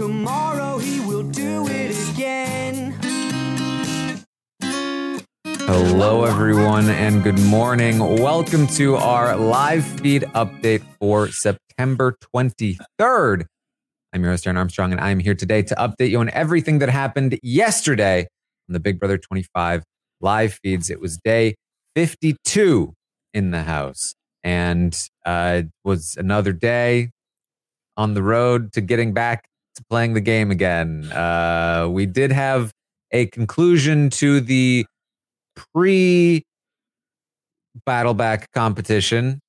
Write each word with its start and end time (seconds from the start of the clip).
Tomorrow 0.00 0.78
he 0.78 0.98
will 1.00 1.24
do 1.24 1.68
it 1.68 1.94
again. 2.14 2.98
Hello, 4.62 6.24
everyone, 6.24 6.88
and 6.88 7.22
good 7.22 7.38
morning. 7.38 7.98
Welcome 7.98 8.66
to 8.68 8.96
our 8.96 9.36
live 9.36 9.84
feed 9.84 10.22
update 10.22 10.82
for 10.98 11.28
September 11.28 12.16
23rd. 12.34 13.44
I'm 14.14 14.22
your 14.22 14.30
host, 14.30 14.46
Taran 14.46 14.56
Armstrong, 14.56 14.92
and 14.92 15.02
I'm 15.02 15.18
here 15.18 15.34
today 15.34 15.60
to 15.64 15.74
update 15.74 16.08
you 16.08 16.20
on 16.20 16.30
everything 16.30 16.78
that 16.78 16.88
happened 16.88 17.38
yesterday 17.42 18.20
on 18.70 18.72
the 18.72 18.80
Big 18.80 18.98
Brother 18.98 19.18
25 19.18 19.82
live 20.22 20.58
feeds. 20.62 20.88
It 20.88 20.98
was 20.98 21.18
day 21.22 21.56
52 21.94 22.94
in 23.34 23.50
the 23.50 23.64
house, 23.64 24.14
and 24.42 24.98
uh, 25.26 25.60
it 25.64 25.70
was 25.84 26.16
another 26.18 26.54
day 26.54 27.10
on 27.98 28.14
the 28.14 28.22
road 28.22 28.72
to 28.72 28.80
getting 28.80 29.12
back 29.12 29.44
to 29.76 29.84
playing 29.88 30.14
the 30.14 30.20
game 30.20 30.50
again. 30.50 31.04
Uh, 31.12 31.88
we 31.90 32.06
did 32.06 32.32
have 32.32 32.70
a 33.12 33.26
conclusion 33.26 34.10
to 34.10 34.40
the 34.40 34.84
pre 35.72 36.42
battleback 37.86 38.46
competition. 38.54 39.40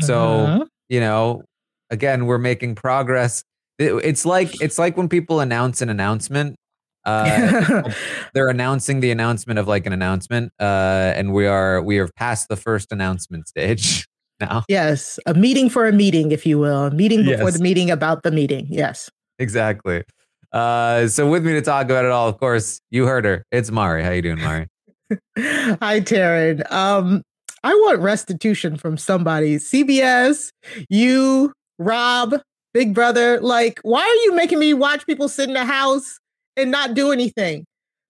So, 0.00 0.18
Uh-huh. 0.40 0.64
you 0.88 1.00
know, 1.00 1.42
again, 1.90 2.26
we're 2.26 2.38
making 2.38 2.74
progress. 2.74 3.42
It- 3.78 3.94
It's 4.04 4.24
like 4.24 4.60
it's 4.60 4.78
like 4.78 4.96
when 4.96 5.08
people 5.08 5.40
announce 5.40 5.82
an 5.82 5.88
announcement. 5.90 6.56
Uh, 7.04 7.82
they're 8.34 8.48
announcing 8.48 9.00
the 9.00 9.10
announcement 9.10 9.58
of 9.58 9.68
like 9.68 9.84
an 9.86 9.92
announcement, 9.92 10.50
uh, 10.58 11.12
and 11.14 11.32
we 11.34 11.46
are 11.46 11.82
we 11.82 11.98
are 11.98 12.08
past 12.16 12.48
the 12.48 12.56
first 12.56 12.90
announcement 12.92 13.46
stage 13.46 14.06
now. 14.40 14.64
yes, 14.68 15.18
a 15.26 15.34
meeting 15.34 15.68
for 15.68 15.86
a 15.86 15.92
meeting, 15.92 16.32
if 16.32 16.46
you 16.46 16.58
will, 16.58 16.84
a 16.86 16.90
meeting 16.90 17.24
before 17.24 17.48
Yes. 17.50 17.58
the 17.58 17.62
meeting 17.62 17.90
about 17.90 18.22
the 18.22 18.30
meeting. 18.30 18.66
Yes. 18.70 19.10
Exactly. 19.38 20.04
Uh, 20.52 21.08
so 21.08 21.28
with 21.28 21.44
me 21.44 21.52
to 21.52 21.62
talk 21.62 21.86
about 21.86 22.04
it 22.04 22.10
all, 22.10 22.28
of 22.28 22.38
course, 22.38 22.80
you 22.90 23.06
heard 23.06 23.24
her. 23.24 23.44
It's 23.50 23.70
Mari. 23.70 24.04
How 24.04 24.10
you 24.10 24.22
doing, 24.22 24.40
Mari? 24.40 24.68
Hi, 25.36 26.00
Taran. 26.00 26.70
Um, 26.70 27.22
I 27.64 27.74
want 27.74 28.00
restitution 28.00 28.76
from 28.76 28.96
somebody. 28.96 29.56
CBS, 29.56 30.50
you, 30.88 31.52
Rob, 31.78 32.36
Big 32.72 32.94
Brother. 32.94 33.40
Like, 33.40 33.80
why 33.82 34.02
are 34.02 34.24
you 34.24 34.34
making 34.34 34.58
me 34.58 34.74
watch 34.74 35.06
people 35.06 35.28
sit 35.28 35.48
in 35.48 35.54
the 35.54 35.64
house 35.64 36.18
and 36.56 36.70
not 36.70 36.94
do 36.94 37.10
anything? 37.10 37.64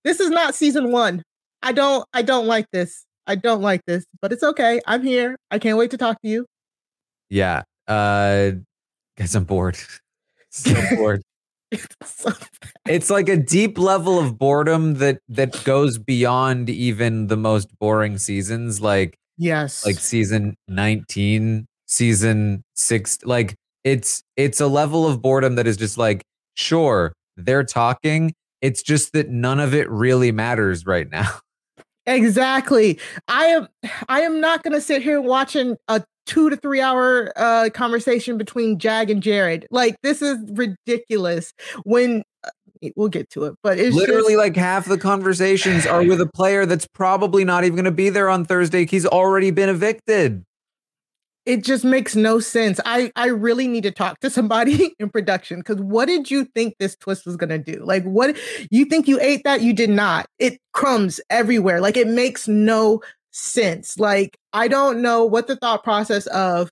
This 0.05 0.21
is 0.21 0.31
not 0.31 0.55
season 0.55 0.93
one. 0.93 1.23
I 1.62 1.73
don't. 1.73 2.05
I 2.12 2.23
don't 2.23 2.47
like 2.47 2.67
this. 2.73 3.06
I 3.27 3.37
don't 3.37 3.62
like 3.62 3.81
this. 3.87 4.05
But 4.21 4.33
it's 4.33 4.43
okay. 4.43 4.81
I'm 4.87 5.03
here. 5.03 5.37
I 5.51 5.59
can't 5.59 5.79
wait 5.79 5.91
to 5.93 5.97
talk 5.97 6.21
to 6.21 6.29
you. 6.29 6.45
Yeah. 7.31 7.62
Uh, 7.89 8.51
guys, 9.17 9.35
I'm 9.35 9.45
bored. 9.45 9.79
So 10.65 10.97
bored. 10.97 11.23
So- 12.05 12.33
it's 12.87 13.11
like 13.11 13.29
a 13.29 13.37
deep 13.37 13.79
level 13.79 14.21
of 14.21 14.39
boredom 14.39 14.95
that 14.95 15.19
that 15.29 15.65
goes 15.65 15.99
beyond 15.99 16.71
even 16.71 17.27
the 17.27 17.37
most 17.37 17.77
boring 17.81 18.19
seasons 18.19 18.81
like 18.81 19.17
yes. 19.37 19.85
like 19.85 19.97
season 19.97 20.55
19 20.69 21.67
season 21.87 22.63
6 22.77 23.19
like 23.25 23.57
it's 23.83 24.23
it's 24.37 24.61
a 24.61 24.69
level 24.69 25.09
of 25.09 25.21
boredom 25.21 25.57
that 25.57 25.67
is 25.67 25.77
just 25.77 25.99
like 25.99 26.23
sure 26.55 27.13
they're 27.37 27.65
talking 27.65 28.33
it's 28.61 28.83
just 28.83 29.13
that 29.13 29.31
none 29.31 29.59
of 29.59 29.75
it 29.75 29.91
really 29.91 30.31
matters 30.31 30.87
right 30.87 31.11
now 31.11 31.41
Exactly. 32.07 32.99
I 33.29 33.47
am 33.47 33.69
I 34.09 34.21
am 34.21 34.41
not 34.41 34.63
going 34.63 34.75
to 34.75 34.81
sit 34.81 35.03
here 35.03 35.21
watching 35.21 35.77
a 35.89 36.03
2 36.27 36.51
to 36.51 36.57
3 36.57 36.81
hour 36.81 37.33
uh 37.37 37.71
conversation 37.73 38.39
between 38.39 38.79
Jag 38.79 39.11
and 39.11 39.23
Jared. 39.23 39.67
Like 39.71 39.97
this 40.03 40.23
is 40.23 40.39
ridiculous. 40.53 41.53
When 41.85 42.23
uh, 42.45 42.51
we'll 42.97 43.09
get 43.09 43.31
to 43.31 43.45
it, 43.45 43.55
but 43.62 43.79
it's 43.79 43.97
literally 43.97 44.35
just, 44.35 44.39
like 44.39 44.57
half 44.57 44.87
the 44.87 44.99
conversations 44.99 45.87
are 45.87 46.03
with 46.05 46.21
a 46.21 46.27
player 46.27 46.67
that's 46.67 46.87
probably 46.87 47.45
not 47.45 47.65
even 47.65 47.77
going 47.77 47.85
to 47.85 47.91
be 47.91 48.11
there 48.11 48.29
on 48.29 48.45
Thursday 48.45 48.87
he's 48.87 49.07
already 49.07 49.51
been 49.51 49.69
evicted 49.69 50.45
it 51.47 51.62
just 51.62 51.85
makes 51.85 52.17
no 52.17 52.41
sense. 52.41 52.81
I 52.85 53.12
I 53.17 53.27
really 53.27 53.69
need 53.69 53.83
to 53.83 53.91
talk 53.91 54.21
to 54.21 54.31
somebody 54.31 54.95
in 54.99 55.11
production 55.11 55.62
cuz 55.62 55.77
what 55.77 56.06
did 56.06 56.31
you 56.31 56.45
think 56.45 56.77
this 56.79 56.97
twist 56.97 57.27
was 57.27 57.37
going 57.37 57.51
to 57.51 57.59
do? 57.59 57.85
Like 57.85 58.05
what 58.05 58.37
you 58.71 58.85
think 58.85 59.09
you 59.09 59.19
ate 59.21 59.43
that 59.45 59.61
you 59.61 59.73
did 59.73 59.91
not. 59.91 60.27
It 60.39 60.59
crumbs 60.73 61.21
everywhere. 61.31 61.81
Like 61.81 61.97
it 61.97 62.09
makes 62.09 62.49
no 62.49 63.03
sense. 63.34 63.99
Like 63.99 64.37
I 64.53 64.69
don't 64.69 65.03
know 65.03 65.25
what 65.25 65.47
the 65.47 65.56
thought 65.56 65.84
process 65.84 66.27
of 66.28 66.71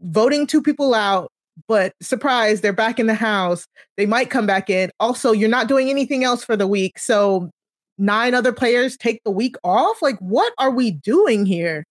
voting 0.00 0.46
two 0.46 0.62
people 0.62 0.94
out 0.94 1.30
but 1.68 1.94
surprise 2.02 2.60
they're 2.60 2.72
back 2.74 3.00
in 3.00 3.06
the 3.06 3.14
house. 3.14 3.66
They 3.96 4.04
might 4.04 4.28
come 4.28 4.46
back 4.46 4.68
in. 4.68 4.90
Also, 5.00 5.32
you're 5.32 5.48
not 5.48 5.68
doing 5.68 5.88
anything 5.88 6.22
else 6.22 6.44
for 6.44 6.54
the 6.54 6.66
week. 6.66 6.98
So 6.98 7.50
nine 7.98 8.34
other 8.34 8.52
players 8.52 8.96
take 8.96 9.22
the 9.24 9.30
week 9.30 9.56
off? 9.64 10.02
Like 10.02 10.18
what 10.18 10.52
are 10.58 10.70
we 10.70 10.90
doing 10.90 11.46
here? 11.46 11.84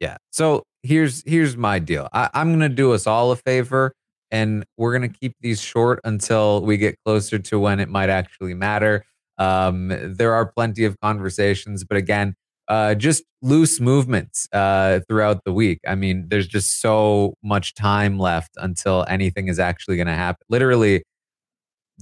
Yeah. 0.00 0.16
So 0.30 0.62
here's 0.82 1.22
here's 1.26 1.56
my 1.56 1.78
deal. 1.78 2.08
I, 2.12 2.30
I'm 2.34 2.52
gonna 2.52 2.68
do 2.68 2.92
us 2.92 3.06
all 3.06 3.30
a 3.32 3.36
favor, 3.36 3.92
and 4.30 4.64
we're 4.76 4.92
gonna 4.92 5.08
keep 5.08 5.34
these 5.40 5.60
short 5.60 6.00
until 6.04 6.62
we 6.62 6.76
get 6.76 6.96
closer 7.04 7.38
to 7.38 7.58
when 7.58 7.80
it 7.80 7.88
might 7.88 8.10
actually 8.10 8.54
matter. 8.54 9.04
Um, 9.38 9.88
there 9.88 10.34
are 10.34 10.46
plenty 10.46 10.84
of 10.84 10.98
conversations, 11.00 11.84
but 11.84 11.96
again, 11.96 12.34
uh, 12.68 12.94
just 12.94 13.24
loose 13.42 13.80
movements 13.80 14.48
uh, 14.52 15.00
throughout 15.08 15.44
the 15.44 15.52
week. 15.52 15.80
I 15.86 15.94
mean, 15.94 16.26
there's 16.28 16.46
just 16.46 16.80
so 16.80 17.34
much 17.42 17.74
time 17.74 18.18
left 18.18 18.50
until 18.56 19.04
anything 19.08 19.48
is 19.48 19.58
actually 19.58 19.96
gonna 19.96 20.16
happen. 20.16 20.44
Literally, 20.48 21.02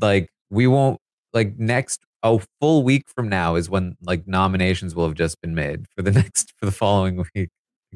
like 0.00 0.28
we 0.50 0.66
won't 0.66 0.98
like 1.32 1.58
next 1.58 2.00
a 2.22 2.38
full 2.60 2.82
week 2.82 3.04
from 3.14 3.28
now 3.28 3.54
is 3.54 3.70
when 3.70 3.96
like 4.02 4.26
nominations 4.26 4.94
will 4.94 5.06
have 5.06 5.14
just 5.14 5.40
been 5.40 5.54
made 5.54 5.86
for 5.96 6.02
the 6.02 6.10
next 6.22 6.52
for 6.58 6.66
the 6.66 6.72
following 6.72 7.24
week. 7.34 7.48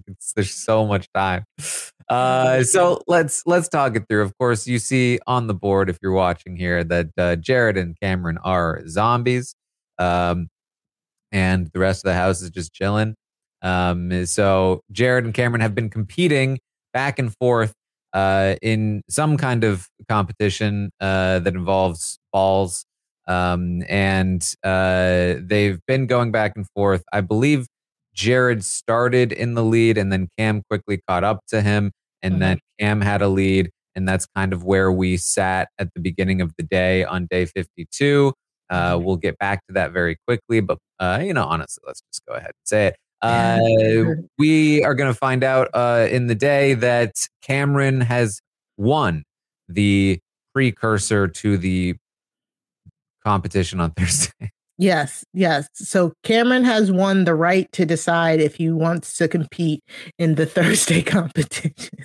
It's, 0.08 0.32
there's 0.32 0.52
so 0.52 0.86
much 0.86 1.08
time. 1.14 1.44
Uh, 2.08 2.64
so 2.64 3.00
let's 3.06 3.42
let's 3.46 3.68
talk 3.68 3.96
it 3.96 4.04
through. 4.08 4.22
Of 4.22 4.36
course, 4.38 4.66
you 4.66 4.78
see 4.78 5.20
on 5.26 5.46
the 5.46 5.54
board 5.54 5.88
if 5.88 5.98
you're 6.02 6.12
watching 6.12 6.56
here 6.56 6.82
that 6.84 7.08
uh, 7.16 7.36
Jared 7.36 7.76
and 7.76 7.98
Cameron 8.00 8.38
are 8.42 8.82
zombies, 8.88 9.54
um, 9.98 10.48
and 11.34 11.68
the 11.74 11.80
rest 11.80 12.04
of 12.04 12.08
the 12.08 12.14
house 12.14 12.40
is 12.40 12.48
just 12.50 12.72
chilling. 12.72 13.14
Um, 13.60 14.24
so 14.26 14.80
Jared 14.92 15.24
and 15.24 15.34
Cameron 15.34 15.60
have 15.60 15.74
been 15.74 15.90
competing 15.90 16.60
back 16.94 17.18
and 17.18 17.34
forth 17.36 17.74
uh, 18.14 18.54
in 18.62 19.02
some 19.10 19.36
kind 19.36 19.64
of 19.64 19.88
competition 20.08 20.90
uh, 21.00 21.40
that 21.40 21.54
involves 21.54 22.18
balls, 22.32 22.84
um, 23.26 23.82
and 23.88 24.42
uh, 24.62 25.34
they've 25.40 25.80
been 25.88 26.06
going 26.06 26.30
back 26.30 26.52
and 26.56 26.66
forth. 26.76 27.02
I 27.12 27.20
believe 27.22 27.66
Jared 28.14 28.64
started 28.64 29.32
in 29.32 29.54
the 29.54 29.64
lead 29.64 29.98
and 29.98 30.12
then 30.12 30.28
Cam 30.38 30.62
quickly 30.70 31.00
caught 31.08 31.24
up 31.24 31.40
to 31.48 31.60
him 31.62 31.90
and 32.22 32.36
Mhm. 32.36 32.38
then 32.38 32.58
Cam 32.78 33.00
had 33.00 33.22
a 33.22 33.28
lead 33.28 33.70
and 33.96 34.06
that's 34.08 34.26
kind 34.36 34.52
of 34.52 34.62
where 34.64 34.92
we 34.92 35.16
sat 35.16 35.68
at 35.80 35.92
the 35.94 36.00
beginning 36.00 36.40
of 36.40 36.52
the 36.56 36.62
day 36.64 37.04
on 37.04 37.26
day 37.30 37.44
52. 37.46 38.32
Uh, 38.70 38.98
we'll 39.00 39.16
get 39.16 39.38
back 39.38 39.64
to 39.66 39.74
that 39.74 39.92
very 39.92 40.16
quickly, 40.26 40.60
but 40.60 40.78
uh, 40.98 41.20
you 41.22 41.34
know, 41.34 41.44
honestly, 41.44 41.82
let's 41.86 42.02
just 42.12 42.24
go 42.26 42.34
ahead 42.34 42.48
and 42.48 42.54
say 42.64 42.86
it. 42.88 42.96
Uh, 43.22 43.58
we 44.38 44.84
are 44.84 44.94
going 44.94 45.10
to 45.10 45.18
find 45.18 45.42
out 45.42 45.68
uh, 45.72 46.06
in 46.10 46.26
the 46.26 46.34
day 46.34 46.74
that 46.74 47.12
Cameron 47.40 48.02
has 48.02 48.40
won 48.76 49.24
the 49.68 50.18
precursor 50.52 51.28
to 51.28 51.56
the 51.56 51.96
competition 53.24 53.80
on 53.80 53.90
Thursday. 53.96 54.50
Yes, 54.76 55.24
yes. 55.32 55.68
So 55.74 56.12
Cameron 56.22 56.64
has 56.64 56.90
won 56.90 57.24
the 57.24 57.34
right 57.34 57.70
to 57.72 57.86
decide 57.86 58.40
if 58.40 58.56
he 58.56 58.70
wants 58.70 59.16
to 59.18 59.28
compete 59.28 59.82
in 60.18 60.34
the 60.34 60.46
Thursday 60.46 61.00
competition. 61.00 62.04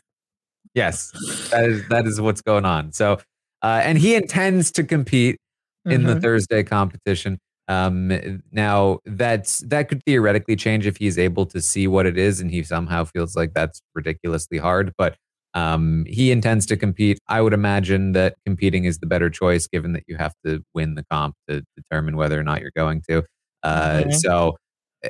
Yes, 0.75 1.11
that 1.49 1.65
is 1.65 1.87
that 1.89 2.05
is 2.05 2.21
what's 2.21 2.41
going 2.41 2.63
on. 2.63 2.91
So, 2.91 3.19
uh, 3.63 3.81
and 3.83 3.97
he 3.97 4.15
intends 4.15 4.71
to 4.73 4.83
compete 4.83 5.37
in 5.85 6.05
the 6.05 6.15
Mhm. 6.15 6.21
Thursday 6.21 6.63
competition. 6.63 7.39
Um, 7.67 8.41
now 8.51 8.99
that's 9.05 9.59
that 9.59 9.89
could 9.89 10.03
theoretically 10.05 10.55
change 10.55 10.87
if 10.87 10.97
he's 10.97 11.17
able 11.19 11.45
to 11.47 11.61
see 11.61 11.87
what 11.87 12.05
it 12.07 12.17
is, 12.17 12.39
and 12.41 12.49
he 12.51 12.63
somehow 12.63 13.03
feels 13.05 13.35
like 13.35 13.53
that's 13.53 13.81
ridiculously 13.93 14.57
hard. 14.57 14.91
But 14.97 15.15
um, 15.53 16.05
he 16.07 16.31
intends 16.31 16.65
to 16.67 16.77
compete. 16.77 17.19
I 17.27 17.41
would 17.41 17.53
imagine 17.53 18.11
that 18.13 18.35
competing 18.45 18.85
is 18.85 18.99
the 18.99 19.05
better 19.07 19.29
choice, 19.29 19.67
given 19.67 19.93
that 19.93 20.03
you 20.07 20.15
have 20.17 20.33
to 20.45 20.63
win 20.73 20.95
the 20.95 21.03
comp 21.11 21.35
to 21.47 21.63
determine 21.77 22.15
whether 22.17 22.39
or 22.39 22.43
not 22.43 22.61
you're 22.61 22.71
going 22.75 23.01
to. 23.09 23.23
Uh, 23.63 24.03
Mhm. 24.05 24.13
So 24.13 24.57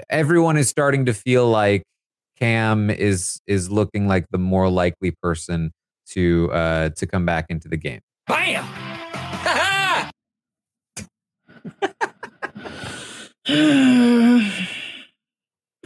everyone 0.10 0.58
is 0.58 0.70
starting 0.70 1.06
to 1.06 1.14
feel 1.14 1.50
like 1.50 1.84
Cam 2.38 2.90
is 2.90 3.40
is 3.48 3.70
looking 3.72 4.08
like 4.08 4.26
the 4.32 4.38
more 4.38 4.70
likely 4.70 5.12
person 5.22 5.72
to 6.12 6.52
uh, 6.54 6.90
to 6.90 7.06
come 7.08 7.26
back 7.26 7.46
into 7.50 7.68
the 7.70 7.78
game. 7.78 8.00
Bam! 8.28 8.66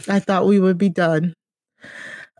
I 0.08 0.18
thought 0.18 0.46
we 0.46 0.60
would 0.60 0.78
be 0.78 0.88
done. 0.88 1.34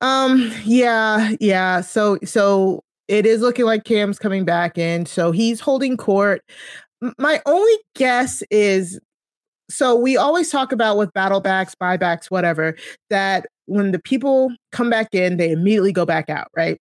Um, 0.03 0.53
yeah, 0.65 1.33
yeah. 1.41 1.81
So 1.81 2.19
so 2.25 2.83
it 3.09 3.27
is 3.27 3.41
looking 3.41 3.65
like 3.65 3.85
Cam's 3.85 4.19
coming 4.19 4.45
back 4.45 4.77
in. 4.79 5.07
So 5.07 5.33
he's 5.33 5.61
holding 5.61 5.97
court. 5.97 6.43
My 7.19 7.41
only 7.47 7.75
guess 7.95 8.43
is 8.51 9.01
so 9.71 9.97
we 9.97 10.17
always 10.17 10.51
talk 10.51 10.73
about 10.73 10.99
with 10.99 11.13
battle 11.13 11.41
backs, 11.41 11.75
buybacks, 11.75 12.27
whatever, 12.31 12.77
that 13.11 13.47
when 13.67 13.93
the 13.93 13.99
people 13.99 14.53
come 14.73 14.91
back 14.91 15.15
in, 15.15 15.39
they 15.39 15.51
immediately 15.51 15.93
go 15.93 16.05
back 16.05 16.29
out, 16.29 16.49
right? 16.57 16.79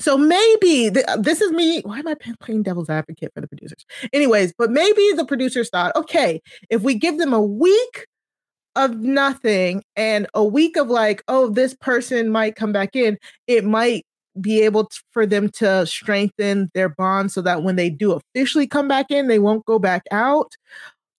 So 0.00 0.16
maybe 0.16 0.90
th- 0.90 1.04
uh, 1.06 1.18
this 1.18 1.40
is 1.40 1.52
me. 1.52 1.82
Why 1.82 1.98
am 1.98 2.08
I 2.08 2.16
playing 2.40 2.62
devil's 2.62 2.90
advocate 2.90 3.32
for 3.34 3.40
the 3.40 3.46
producers? 3.46 3.84
Anyways, 4.12 4.52
but 4.56 4.70
maybe 4.70 5.12
the 5.14 5.26
producers 5.26 5.68
thought, 5.68 5.94
okay, 5.94 6.40
if 6.70 6.82
we 6.82 6.94
give 6.94 7.18
them 7.18 7.32
a 7.34 7.40
week 7.40 8.06
of 8.76 8.96
nothing 8.96 9.82
and 9.96 10.26
a 10.34 10.44
week 10.44 10.76
of 10.76 10.88
like, 10.88 11.22
oh, 11.28 11.50
this 11.50 11.74
person 11.74 12.30
might 12.30 12.56
come 12.56 12.72
back 12.72 12.96
in, 12.96 13.18
it 13.46 13.64
might 13.64 14.06
be 14.40 14.62
able 14.62 14.88
for 15.10 15.26
them 15.26 15.50
to 15.50 15.84
strengthen 15.86 16.70
their 16.72 16.88
bond 16.88 17.30
so 17.30 17.42
that 17.42 17.62
when 17.62 17.76
they 17.76 17.90
do 17.90 18.12
officially 18.12 18.66
come 18.66 18.88
back 18.88 19.10
in, 19.10 19.28
they 19.28 19.38
won't 19.38 19.66
go 19.66 19.78
back 19.78 20.04
out. 20.10 20.52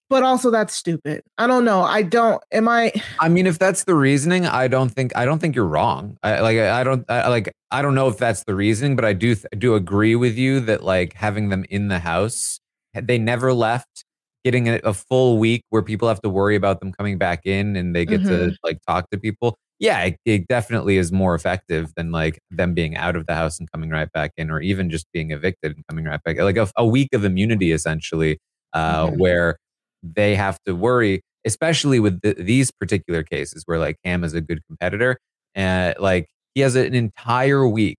But 0.09 0.23
also, 0.23 0.49
that's 0.49 0.73
stupid. 0.73 1.23
I 1.37 1.47
don't 1.47 1.63
know. 1.63 1.83
I 1.83 2.01
don't. 2.01 2.43
Am 2.51 2.67
I? 2.67 2.91
I 3.19 3.29
mean, 3.29 3.47
if 3.47 3.59
that's 3.59 3.85
the 3.85 3.95
reasoning, 3.95 4.45
I 4.45 4.67
don't 4.67 4.89
think 4.89 5.15
I 5.15 5.23
don't 5.23 5.39
think 5.39 5.55
you're 5.55 5.65
wrong. 5.65 6.17
I 6.21 6.41
like 6.41 6.57
I 6.57 6.83
don't 6.83 7.05
I, 7.09 7.29
like 7.29 7.53
I 7.71 7.81
don't 7.81 7.95
know 7.95 8.07
if 8.07 8.17
that's 8.17 8.43
the 8.43 8.55
reasoning, 8.55 8.95
but 8.95 9.05
I 9.05 9.13
do 9.13 9.35
th- 9.35 9.45
do 9.57 9.75
agree 9.75 10.15
with 10.15 10.37
you 10.37 10.59
that 10.61 10.83
like 10.83 11.13
having 11.13 11.49
them 11.49 11.65
in 11.69 11.87
the 11.87 11.99
house, 11.99 12.59
they 12.93 13.17
never 13.17 13.53
left. 13.53 14.05
Getting 14.43 14.69
a, 14.69 14.79
a 14.83 14.93
full 14.93 15.37
week 15.37 15.61
where 15.69 15.83
people 15.83 16.07
have 16.07 16.19
to 16.23 16.29
worry 16.29 16.55
about 16.55 16.79
them 16.79 16.91
coming 16.91 17.19
back 17.19 17.41
in 17.45 17.75
and 17.75 17.95
they 17.95 18.05
get 18.07 18.25
to 18.25 18.51
Mhm. 18.51 18.55
like 18.63 18.79
talk 18.87 19.07
to 19.11 19.19
people. 19.19 19.55
Yeah, 19.79 20.01
it, 20.03 20.17
it 20.25 20.47
definitely 20.47 20.97
is 20.97 21.11
more 21.11 21.35
effective 21.35 21.93
than 21.95 22.11
like 22.11 22.39
them 22.49 22.73
being 22.73 22.95
out 22.97 23.15
of 23.15 23.27
the 23.27 23.35
house 23.35 23.59
and 23.59 23.71
coming 23.71 23.91
right 23.91 24.11
back 24.11 24.31
in, 24.37 24.49
or 24.49 24.59
even 24.59 24.89
just 24.89 25.05
being 25.13 25.29
evicted 25.31 25.75
and 25.75 25.85
coming 25.87 26.05
right 26.05 26.21
back. 26.23 26.39
Like 26.39 26.57
a, 26.57 26.69
a 26.75 26.85
week 26.87 27.09
of 27.13 27.23
immunity, 27.23 27.71
essentially, 27.71 28.39
uh, 28.73 29.07
Mhm. 29.07 29.17
where 29.17 29.57
they 30.03 30.35
have 30.35 30.57
to 30.65 30.75
worry, 30.75 31.21
especially 31.45 31.99
with 31.99 32.19
the, 32.21 32.33
these 32.33 32.71
particular 32.71 33.23
cases 33.23 33.63
where 33.67 33.77
like 33.79 33.97
Cam 34.03 34.23
is 34.23 34.33
a 34.33 34.41
good 34.41 34.61
competitor 34.67 35.17
and 35.55 35.95
like 35.99 36.27
he 36.55 36.61
has 36.61 36.75
an 36.75 36.93
entire 36.93 37.67
week 37.67 37.97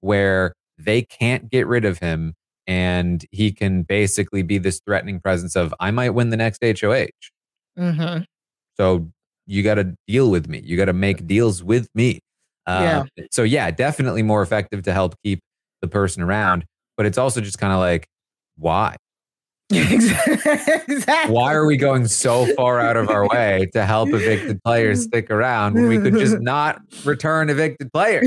where 0.00 0.52
they 0.78 1.02
can't 1.02 1.50
get 1.50 1.66
rid 1.66 1.84
of 1.84 1.98
him 1.98 2.34
and 2.66 3.24
he 3.30 3.52
can 3.52 3.82
basically 3.82 4.42
be 4.42 4.58
this 4.58 4.80
threatening 4.86 5.20
presence 5.20 5.56
of 5.56 5.74
I 5.80 5.90
might 5.90 6.10
win 6.10 6.30
the 6.30 6.36
next 6.36 6.62
HOH. 6.62 7.08
Mhm. 7.78 8.24
So 8.76 9.10
you 9.46 9.62
got 9.62 9.74
to 9.74 9.94
deal 10.06 10.30
with 10.30 10.48
me. 10.48 10.60
You 10.64 10.76
got 10.76 10.84
to 10.86 10.92
make 10.92 11.26
deals 11.26 11.62
with 11.62 11.88
me. 11.94 12.20
Uh, 12.66 12.80
So 13.32 13.42
yeah, 13.42 13.70
definitely 13.70 14.22
more 14.22 14.42
effective 14.42 14.82
to 14.84 14.92
help 14.92 15.14
keep 15.24 15.40
the 15.82 15.88
person 15.88 16.22
around. 16.22 16.64
But 16.96 17.06
it's 17.06 17.18
also 17.18 17.40
just 17.40 17.58
kind 17.58 17.72
of 17.72 17.78
like, 17.80 18.06
why? 18.56 18.96
exactly. 20.88 21.32
Why 21.32 21.54
are 21.54 21.64
we 21.64 21.76
going 21.76 22.08
so 22.08 22.46
far 22.56 22.80
out 22.80 22.96
of 22.96 23.08
our 23.08 23.28
way 23.28 23.68
to 23.72 23.86
help 23.86 24.08
evicted 24.08 24.62
players 24.64 25.04
stick 25.04 25.30
around 25.30 25.74
when 25.74 25.86
we 25.86 25.98
could 25.98 26.14
just 26.14 26.38
not 26.40 26.82
return 27.04 27.48
evicted 27.50 27.92
players? 27.92 28.26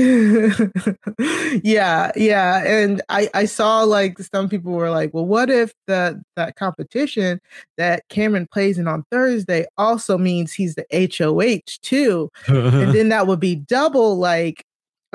yeah, 1.62 2.10
yeah. 2.16 2.64
And 2.64 3.02
I, 3.10 3.28
I 3.34 3.44
saw 3.44 3.82
like 3.82 4.18
some 4.18 4.48
people 4.48 4.72
were 4.72 4.90
like, 4.90 5.12
well, 5.12 5.26
what 5.26 5.50
if 5.50 5.74
the 5.86 6.22
that 6.36 6.56
competition 6.56 7.40
that 7.76 8.08
Cameron 8.08 8.48
plays 8.50 8.78
in 8.78 8.88
on 8.88 9.04
Thursday 9.10 9.66
also 9.76 10.16
means 10.16 10.54
he's 10.54 10.76
the 10.76 10.86
HOH 10.92 11.78
too? 11.82 12.30
and 12.46 12.94
then 12.94 13.10
that 13.10 13.26
would 13.26 13.40
be 13.40 13.54
double 13.54 14.16
like 14.16 14.64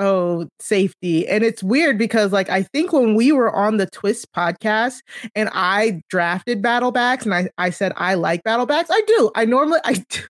oh 0.00 0.48
safety 0.58 1.28
and 1.28 1.44
it's 1.44 1.62
weird 1.62 1.98
because 1.98 2.32
like 2.32 2.48
i 2.48 2.62
think 2.62 2.92
when 2.92 3.14
we 3.14 3.30
were 3.32 3.54
on 3.54 3.76
the 3.76 3.86
twist 3.86 4.26
podcast 4.34 5.00
and 5.34 5.48
i 5.52 6.00
drafted 6.08 6.62
battlebacks 6.62 7.22
and 7.24 7.34
i 7.34 7.48
i 7.58 7.70
said 7.70 7.92
i 7.96 8.14
like 8.14 8.42
battlebacks 8.42 8.86
i 8.90 9.00
do 9.06 9.30
i 9.34 9.44
normally 9.44 9.78
i 9.84 9.92
do. 10.08 10.20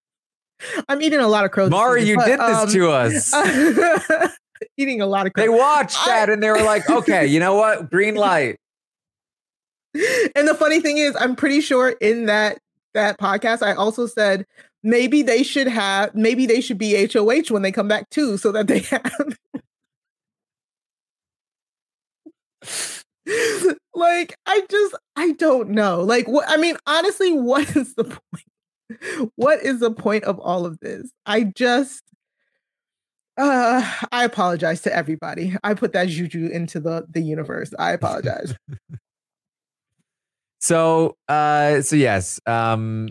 i'm 0.88 1.00
eating 1.00 1.20
a 1.20 1.28
lot 1.28 1.44
of 1.44 1.52
crows 1.52 1.70
Mari, 1.70 2.02
you 2.04 2.16
did 2.24 2.38
this 2.40 2.56
um, 2.58 2.68
to 2.70 2.90
us. 2.90 4.34
eating 4.76 5.00
a 5.00 5.06
lot 5.06 5.26
of 5.26 5.32
They 5.34 5.46
crows 5.46 5.58
watched 5.58 5.98
I- 6.06 6.10
that 6.10 6.28
and 6.30 6.42
they 6.42 6.50
were 6.50 6.62
like, 6.62 6.90
okay, 6.90 7.26
you 7.26 7.40
know 7.40 7.54
what? 7.54 7.90
Green 7.90 8.14
light. 8.26 8.56
and 9.94 10.46
the 10.46 10.54
funny 10.58 10.80
thing 10.80 10.98
is 10.98 11.16
i'm 11.18 11.34
pretty 11.34 11.60
sure 11.60 11.88
in 12.00 12.26
that 12.26 12.58
that 12.94 13.18
podcast 13.18 13.60
i 13.62 13.72
also 13.72 14.06
said 14.06 14.44
maybe 14.84 15.20
they 15.22 15.42
should 15.42 15.66
have 15.66 16.14
maybe 16.14 16.46
they 16.46 16.60
should 16.60 16.78
be 16.78 17.06
hoh 17.12 17.24
when 17.48 17.62
they 17.62 17.72
come 17.72 17.88
back 17.88 18.08
too 18.10 18.36
so 18.36 18.52
that 18.52 18.66
they 18.68 18.78
have 18.80 19.36
like 23.94 24.34
i 24.46 24.62
just 24.70 24.94
i 25.16 25.32
don't 25.32 25.70
know. 25.70 26.02
Like 26.02 26.26
what 26.28 26.48
i 26.48 26.56
mean 26.56 26.76
honestly 26.86 27.32
what 27.32 27.76
is 27.76 27.94
the 27.94 28.04
point? 28.04 29.30
What 29.36 29.62
is 29.62 29.80
the 29.80 29.92
point 29.92 30.24
of 30.24 30.38
all 30.40 30.66
of 30.66 30.78
this? 30.80 31.10
I 31.26 31.44
just 31.44 32.02
uh 33.36 33.88
i 34.12 34.24
apologize 34.24 34.80
to 34.82 34.94
everybody. 34.94 35.56
I 35.62 35.74
put 35.74 35.92
that 35.92 36.08
juju 36.08 36.48
into 36.48 36.80
the 36.80 37.06
the 37.08 37.22
universe. 37.22 37.72
I 37.78 37.92
apologize. 37.92 38.54
So, 40.60 41.16
uh, 41.26 41.80
so 41.80 41.96
yes, 41.96 42.38
um, 42.46 43.08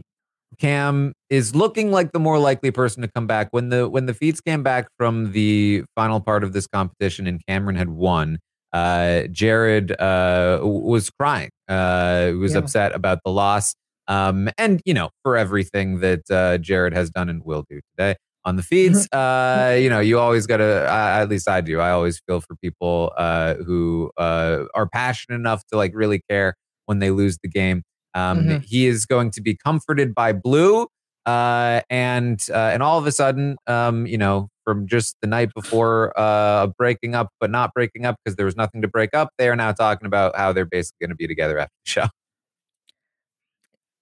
Cam 0.59 1.13
is 1.29 1.55
looking 1.55 1.91
like 1.91 2.11
the 2.11 2.19
more 2.19 2.37
likely 2.37 2.69
person 2.69 3.01
to 3.01 3.07
come 3.07 3.27
back. 3.27 3.49
When 3.51 3.69
the 3.69 3.89
when 3.89 4.05
the 4.05 4.13
feeds 4.13 4.39
came 4.39 4.61
back 4.61 4.87
from 4.97 5.31
the 5.31 5.83
final 5.95 6.21
part 6.21 6.43
of 6.43 6.53
this 6.53 6.67
competition 6.67 7.27
and 7.27 7.41
Cameron 7.47 7.75
had 7.75 7.89
won, 7.89 8.39
uh, 8.73 9.23
Jared 9.31 9.91
uh, 9.99 10.59
was 10.63 11.09
crying. 11.09 11.49
Uh, 11.67 12.33
was 12.39 12.53
Yeah. 12.53 12.59
upset 12.59 12.93
about 12.95 13.19
the 13.25 13.31
loss, 13.31 13.75
um, 14.07 14.49
and 14.57 14.81
you 14.85 14.93
know 14.93 15.09
for 15.23 15.37
everything 15.37 15.99
that 15.99 16.21
uh, 16.31 16.57
Jared 16.57 16.93
has 16.93 17.09
done 17.09 17.29
and 17.29 17.43
will 17.45 17.63
do 17.69 17.79
today 17.91 18.15
on 18.45 18.55
the 18.55 18.63
feeds. 18.63 19.07
uh, 19.11 19.77
you 19.79 19.89
know, 19.89 19.99
you 19.99 20.17
always 20.19 20.47
got 20.47 20.57
to. 20.57 20.85
Uh, 20.89 21.19
at 21.21 21.29
least 21.29 21.47
I 21.49 21.61
do. 21.61 21.79
I 21.79 21.91
always 21.91 22.21
feel 22.27 22.41
for 22.41 22.55
people 22.55 23.11
uh, 23.17 23.55
who 23.55 24.11
uh, 24.17 24.63
are 24.73 24.87
passionate 24.87 25.35
enough 25.35 25.63
to 25.71 25.77
like 25.77 25.91
really 25.93 26.21
care 26.29 26.55
when 26.85 26.99
they 26.99 27.11
lose 27.11 27.37
the 27.43 27.49
game. 27.49 27.83
Um, 28.15 28.45
Mhm. 28.45 28.63
He 28.63 28.87
is 28.87 29.05
going 29.05 29.29
to 29.31 29.41
be 29.41 29.55
comforted 29.55 30.15
by 30.15 30.31
Blue, 30.33 30.87
uh, 31.27 31.81
and 31.89 32.43
uh, 32.51 32.57
and 32.73 32.81
all 32.81 32.97
of 32.97 33.05
a 33.05 33.11
sudden, 33.11 33.57
um, 33.67 34.07
you 34.07 34.17
know, 34.17 34.49
from 34.69 34.87
just 34.87 35.17
the 35.21 35.27
night 35.27 35.49
before 35.55 36.13
uh, 36.15 36.67
breaking 36.77 37.15
up, 37.15 37.29
but 37.39 37.49
not 37.49 37.73
breaking 37.73 38.05
up 38.05 38.17
because 38.23 38.35
there 38.35 38.45
was 38.45 38.55
nothing 38.55 38.83
to 38.83 38.87
break 38.87 39.15
up, 39.15 39.31
they 39.39 39.49
are 39.49 39.55
now 39.55 39.71
talking 39.71 40.05
about 40.05 40.35
how 40.37 40.53
they're 40.53 40.65
basically 40.65 41.05
going 41.05 41.09
to 41.09 41.15
be 41.15 41.27
together 41.27 41.57
after 41.57 41.73
the 41.85 41.89
show. 41.89 42.05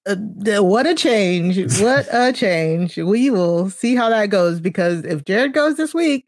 uh, 0.07 0.63
what 0.63 0.85
a 0.85 0.93
change 0.95 1.57
what 1.81 2.07
a 2.11 2.33
change 2.33 2.97
we 2.97 3.29
will 3.29 3.69
see 3.69 3.95
how 3.95 4.09
that 4.09 4.27
goes 4.29 4.61
because 4.61 5.03
if 5.03 5.25
jared 5.25 5.51
goes 5.51 5.75
this 5.75 5.93
week 5.93 6.25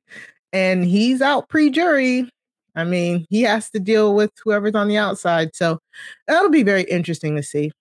and 0.52 0.84
he's 0.84 1.22
out 1.22 1.48
pre-jury 1.48 2.30
i 2.76 2.84
mean 2.84 3.26
he 3.30 3.44
has 3.44 3.70
to 3.70 3.80
deal 3.80 4.14
with 4.14 4.32
whoever's 4.44 4.76
on 4.76 4.90
the 4.90 4.98
outside 4.98 5.56
so 5.56 5.80
that'll 6.28 6.50
be 6.50 6.64
very 6.64 6.84
interesting 6.84 7.38
to 7.38 7.44
see 7.44 7.72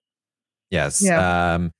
Yes. 0.70 1.02
Yeah. 1.02 1.54
Um, 1.54 1.72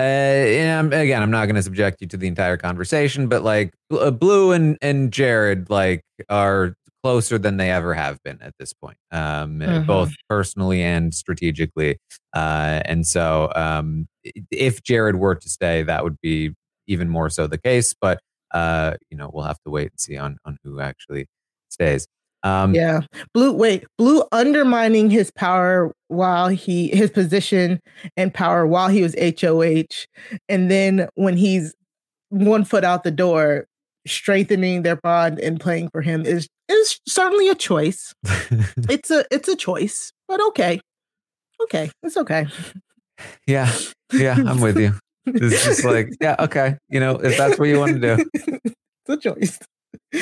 uh, 0.00 0.02
and 0.02 0.92
I'm- 0.92 1.00
again, 1.02 1.22
I'm 1.22 1.30
not 1.30 1.46
going 1.46 1.56
to 1.56 1.62
subject 1.62 2.00
you 2.00 2.06
to 2.08 2.16
the 2.16 2.26
entire 2.28 2.56
conversation, 2.56 3.28
but 3.28 3.42
like 3.42 3.72
uh, 3.92 4.10
Blue 4.10 4.52
and 4.52 4.78
and 4.82 5.12
Jared 5.12 5.70
like 5.70 6.02
are 6.28 6.74
closer 7.02 7.38
than 7.38 7.56
they 7.56 7.70
ever 7.70 7.94
have 7.94 8.18
been 8.24 8.40
at 8.42 8.54
this 8.58 8.72
point, 8.74 8.98
um, 9.10 9.60
Mhm. 9.60 9.86
both 9.86 10.12
personally 10.28 10.82
and 10.82 11.14
strategically. 11.14 11.98
Uh, 12.34 12.82
and 12.84 13.06
so, 13.06 13.50
um, 13.56 14.06
if 14.50 14.82
Jared 14.82 15.16
were 15.16 15.34
to 15.34 15.48
stay, 15.48 15.82
that 15.84 16.04
would 16.04 16.20
be 16.22 16.54
even 16.86 17.08
more 17.08 17.30
so 17.30 17.46
the 17.46 17.58
case. 17.58 17.94
But 18.00 18.20
uh, 18.52 18.96
you 19.10 19.16
know, 19.16 19.30
we'll 19.32 19.44
have 19.44 19.60
to 19.64 19.70
wait 19.70 19.90
and 19.92 20.00
see 20.00 20.16
on 20.16 20.36
on 20.44 20.58
who 20.64 20.80
actually 20.80 21.26
stays. 21.70 22.06
Um, 22.42 22.74
Yeah. 22.74 23.00
Blue 23.34 23.52
wait, 23.52 23.84
Blue 23.98 24.22
undermining 24.32 25.10
his 25.10 25.30
power 25.30 25.92
while 26.08 26.48
he 26.48 26.88
his 26.88 27.10
position 27.10 27.80
and 28.16 28.32
power 28.32 28.66
while 28.66 28.88
he 28.88 29.02
was 29.02 29.14
HOH. 29.14 30.06
And 30.48 30.70
then 30.70 31.08
when 31.14 31.36
he's 31.36 31.74
one 32.30 32.64
foot 32.64 32.84
out 32.84 33.04
the 33.04 33.10
door, 33.10 33.66
strengthening 34.06 34.82
their 34.82 34.96
bond 34.96 35.38
and 35.38 35.60
playing 35.60 35.90
for 35.90 36.00
him 36.02 36.24
is 36.24 36.48
is 36.68 36.98
certainly 37.06 37.48
a 37.48 37.54
choice. 37.54 38.14
It's 38.88 39.10
a 39.10 39.24
it's 39.30 39.48
a 39.48 39.56
choice, 39.56 40.12
but 40.28 40.40
okay. 40.48 40.80
Okay. 41.64 41.90
It's 42.02 42.16
okay. 42.16 42.46
yeah, 43.46 43.70
yeah, 44.12 44.34
I'm 44.46 44.60
with 44.60 44.78
you. 44.78 44.94
It's 45.26 45.64
just 45.64 45.84
like, 45.84 46.08
yeah, 46.20 46.36
okay, 46.38 46.76
you 46.88 46.98
know, 47.00 47.16
if 47.16 47.36
that's 47.36 47.58
what 47.58 47.68
you 47.68 47.78
want 47.78 48.00
to 48.00 48.16
do, 48.16 48.24
it's 48.34 48.74
a 49.08 49.16
choice. 49.18 49.58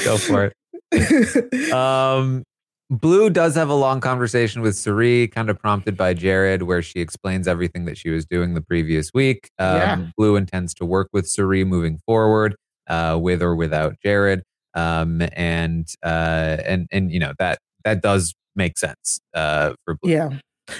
go 0.04 0.18
for 0.18 0.46
it. 0.46 0.52
Um, 1.73 2.45
Blue 2.90 3.28
does 3.28 3.54
have 3.54 3.68
a 3.68 3.75
long 3.75 4.00
conversation 4.00 4.62
with 4.62 4.75
Cirie, 4.75 5.28
kind 5.28 5.50
of 5.50 5.59
prompted 5.59 5.95
by 5.97 6.14
Jared, 6.14 6.62
where 6.62 6.80
she 6.80 7.00
explains 7.00 7.47
everything 7.47 7.85
that 7.85 7.99
she 7.99 8.09
was 8.09 8.25
doing 8.25 8.54
the 8.54 8.62
previous 8.62 9.11
week. 9.12 9.50
Um, 9.59 9.76
Yeah. 9.76 10.07
Blue 10.16 10.37
intends 10.37 10.73
to 10.75 10.87
work 10.87 11.09
with 11.12 11.28
Cirie 11.28 11.64
moving 11.64 11.99
forward, 12.07 12.57
uh, 12.88 13.18
with 13.21 13.42
or 13.42 13.54
without 13.54 13.97
Jared. 14.02 14.42
Um, 14.75 15.23
and 15.33 15.87
uh, 16.02 16.57
and 16.64 16.87
and 16.90 17.11
you 17.12 17.21
know 17.21 17.33
that 17.38 17.59
that 17.85 18.00
does 18.00 18.35
make 18.57 18.78
sense 18.78 19.21
uh, 19.35 19.75
for 19.85 19.97
Blue. 19.97 20.12
Yeah. 20.12 20.38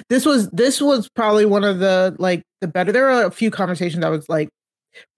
This 0.09 0.25
was 0.25 0.49
this 0.51 0.81
was 0.81 1.09
probably 1.15 1.45
one 1.45 1.65
of 1.65 1.79
the 1.79 2.15
like 2.19 2.43
the 2.61 2.69
better 2.69 2.93
there 2.93 3.11
are 3.11 3.27
a 3.27 3.31
few 3.31 3.51
conversations 3.51 4.03
that 4.03 4.09
was 4.09 4.29
like 4.29 4.49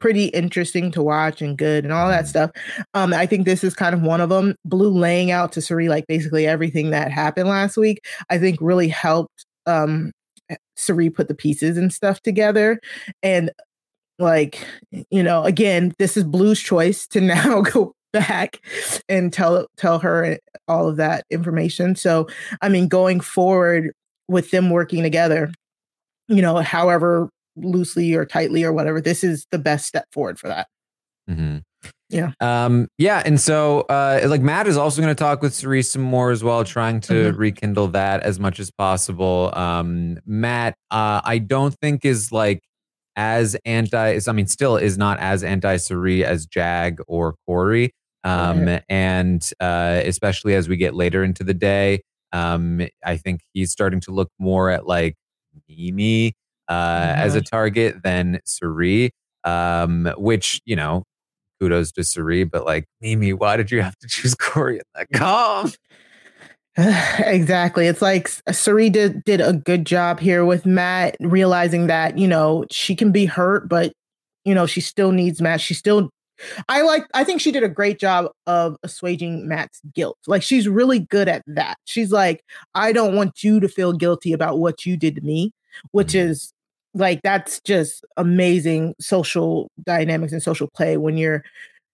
pretty 0.01 0.27
interesting 0.27 0.91
to 0.93 1.03
watch 1.03 1.43
and 1.43 1.57
good 1.59 1.85
and 1.85 1.93
all 1.93 2.09
that 2.09 2.25
Mhm. 2.25 2.29
stuff. 2.29 2.51
Um 2.95 3.13
I 3.15 3.27
think 3.27 3.45
this 3.47 3.65
is 3.65 3.75
kind 3.75 3.95
of 3.95 4.03
one 4.03 4.21
of 4.21 4.29
them. 4.31 4.55
Blue 4.65 4.91
laying 4.91 5.31
out 5.31 5.53
to 5.53 5.61
Cirie 5.63 5.89
like 5.89 6.07
basically 6.09 6.47
everything 6.47 6.91
that 6.91 7.11
happened 7.13 7.49
last 7.49 7.77
week, 7.77 8.01
I 8.31 8.39
think 8.39 8.59
really 8.61 8.89
helped 8.89 9.47
um 9.67 10.13
Cirie 10.77 11.11
put 11.11 11.29
the 11.29 11.35
pieces 11.35 11.77
and 11.77 11.93
stuff 11.93 12.21
together 12.23 12.81
and 13.23 13.51
like 14.19 14.67
you 15.11 15.23
know 15.23 15.45
again 15.45 15.93
this 15.99 16.17
is 16.17 16.25
blue's 16.25 16.61
choice 16.61 17.07
to 17.07 17.21
now 17.23 17.63
go 17.63 17.93
back 18.13 18.61
and 19.09 19.33
tell 19.33 19.67
tell 19.77 19.99
her 19.99 20.39
all 20.69 20.89
of 20.89 20.97
that 20.97 21.25
information 21.31 21.95
so 21.97 22.27
i 22.63 22.69
mean 22.69 22.89
going 22.89 23.21
forward 23.21 23.93
with 24.29 24.51
them 24.51 24.71
working 24.71 25.03
together 25.03 25.51
you 26.29 26.43
know 26.43 26.57
however 26.57 27.29
loosely 27.57 28.15
or 28.15 28.25
tightly 28.25 28.65
or 28.65 28.73
whatever 28.73 29.01
this 29.01 29.23
is 29.25 29.47
the 29.51 29.59
best 29.59 29.87
step 29.87 30.07
forward 30.13 30.39
for 30.39 30.49
that 30.49 30.67
hmm 31.29 31.59
Yeah. 32.11 32.33
Um, 32.41 32.89
yeah. 32.99 33.23
And 33.25 33.41
so, 33.41 33.83
uh, 33.83 34.21
like 34.29 34.43
Matt 34.43 34.67
is 34.67 34.77
also 34.77 35.01
going 35.01 35.15
to 35.15 35.19
talk 35.19 35.43
with 35.43 35.55
Cirie 35.55 35.83
some 35.83 36.03
more 36.03 36.31
as 36.33 36.43
well, 36.45 36.65
trying 36.65 37.01
to 37.03 37.33
Mhm. 37.33 37.39
rekindle 37.39 37.89
that 37.89 38.23
as 38.23 38.39
much 38.41 38.59
as 38.61 38.71
possible. 38.71 39.51
Um, 39.55 40.19
Matt, 40.27 40.75
uh, 40.91 41.21
I 41.25 41.39
don't 41.39 41.73
think 41.81 42.05
is 42.05 42.33
like 42.33 42.63
as 43.17 43.57
anti, 43.65 44.11
is, 44.11 44.29
I 44.29 44.33
mean, 44.33 44.49
still 44.49 44.77
is 44.77 44.99
not 44.99 45.19
as 45.21 45.45
anti 45.45 45.77
Cirie 45.77 46.25
as 46.25 46.47
Jag 46.47 46.99
or 47.07 47.35
Corey. 47.47 47.93
Um, 48.25 48.79
and, 48.89 49.49
uh, 49.61 50.03
especially 50.05 50.55
as 50.57 50.69
we 50.69 50.77
get 50.77 50.95
later 50.95 51.23
into 51.25 51.45
the 51.45 51.55
day, 51.55 52.03
um, 52.33 52.83
I 53.05 53.17
think 53.17 53.41
he's 53.55 53.71
starting 53.71 54.01
to 54.01 54.11
look 54.11 54.31
more 54.39 54.69
at 54.71 54.87
like 54.87 55.15
Mimi, 55.69 56.35
uh, 56.71 57.15
as 57.19 57.35
a 57.35 57.43
target 57.43 58.03
than 58.03 58.41
Cirie 58.47 59.11
um, 59.45 60.13
which 60.17 60.61
you 60.65 60.77
know, 60.77 61.05
kudos 61.61 61.93
to 61.93 62.05
Cirie, 62.05 62.45
but 62.45 62.65
like 62.65 62.87
Mimi, 63.01 63.33
why 63.33 63.57
did 63.57 63.71
you 63.71 63.83
have 63.83 63.97
to 63.99 64.09
choose 64.09 64.35
Corey 64.35 64.77
in 64.77 64.83
that 64.95 65.09
calm? 65.13 65.73
exactly. 66.77 67.87
It's 67.87 68.03
like 68.03 68.29
Cirie 68.53 68.91
did 68.91 69.25
did 69.25 69.41
a 69.41 69.53
good 69.53 69.85
job 69.85 70.21
here 70.21 70.45
with 70.45 70.67
Matt 70.67 71.17
realizing 71.21 71.87
that, 71.89 72.17
you 72.19 72.29
know, 72.29 72.65
she 72.71 72.95
can 72.95 73.13
be 73.13 73.27
hurt, 73.27 73.69
but 73.69 73.93
you 74.45 74.55
know, 74.55 74.67
she 74.67 74.81
still 74.81 75.13
needs 75.13 75.41
Matt. 75.43 75.61
She 75.61 75.75
still 75.75 76.11
I 76.69 76.83
like 76.83 77.05
I 77.13 77.25
think 77.25 77.41
she 77.41 77.53
did 77.53 77.63
a 77.63 77.69
great 77.69 77.99
job 77.99 78.31
of 78.47 78.77
assuaging 78.83 79.47
Matt's 79.47 79.81
guilt. 79.95 80.17
Like 80.27 80.43
she's 80.43 80.69
really 80.69 81.01
good 81.01 81.29
at 81.29 81.43
that. 81.47 81.77
She's 81.85 82.13
like, 82.13 82.43
I 82.75 82.93
don't 82.93 83.15
want 83.15 83.43
you 83.43 83.61
to 83.61 83.69
feel 83.69 83.93
guilty 83.93 84.33
about 84.33 84.59
what 84.59 84.87
you 84.87 84.97
did 84.97 85.17
to 85.17 85.21
me, 85.23 85.53
which 85.93 86.13
Mhm. 86.13 86.31
is 86.31 86.53
like 86.95 87.21
that's 87.23 87.61
just 87.63 88.05
amazing 88.17 88.95
social 89.01 89.71
dynamics 89.85 90.33
and 90.33 90.43
social 90.43 90.69
play 90.75 90.97
when 90.97 91.17
you're 91.17 91.45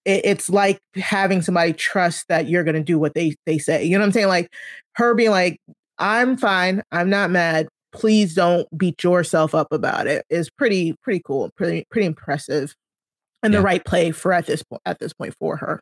it, 0.05 0.25
it's 0.25 0.49
like 0.49 0.79
having 0.95 1.43
somebody 1.43 1.73
trust 1.73 2.27
that 2.29 2.49
you're 2.49 2.65
going 2.65 2.77
to 2.77 2.83
do 2.83 2.99
what 2.99 3.15
they 3.15 3.35
they 3.47 3.59
say 3.59 3.85
you 3.85 3.93
know 3.93 4.01
what 4.01 4.07
i'm 4.07 4.13
saying 4.13 4.29
like 4.29 4.53
her 4.95 5.15
being 5.15 5.31
like 5.31 5.59
i'm 5.99 6.37
fine 6.37 6.83
i'm 6.93 7.11
not 7.11 7.31
mad 7.31 7.69
please 7.93 8.35
don't 8.35 8.67
beat 8.77 9.03
yourself 9.03 9.55
up 9.55 9.69
about 9.73 10.07
it 10.07 10.25
is 10.31 10.51
pretty 10.51 10.95
pretty 11.03 11.21
cool 11.25 11.51
pretty 11.57 11.85
pretty 11.91 12.07
impressive 12.07 12.75
and 13.43 13.53
Yeah. 13.53 13.61
the 13.61 13.65
right 13.65 13.85
play 13.85 14.11
for 14.13 14.33
at 14.33 14.47
this 14.47 14.63
point 14.63 14.83
at 14.87 14.99
this 14.99 15.13
point 15.13 15.35
for 15.39 15.57
her 15.57 15.81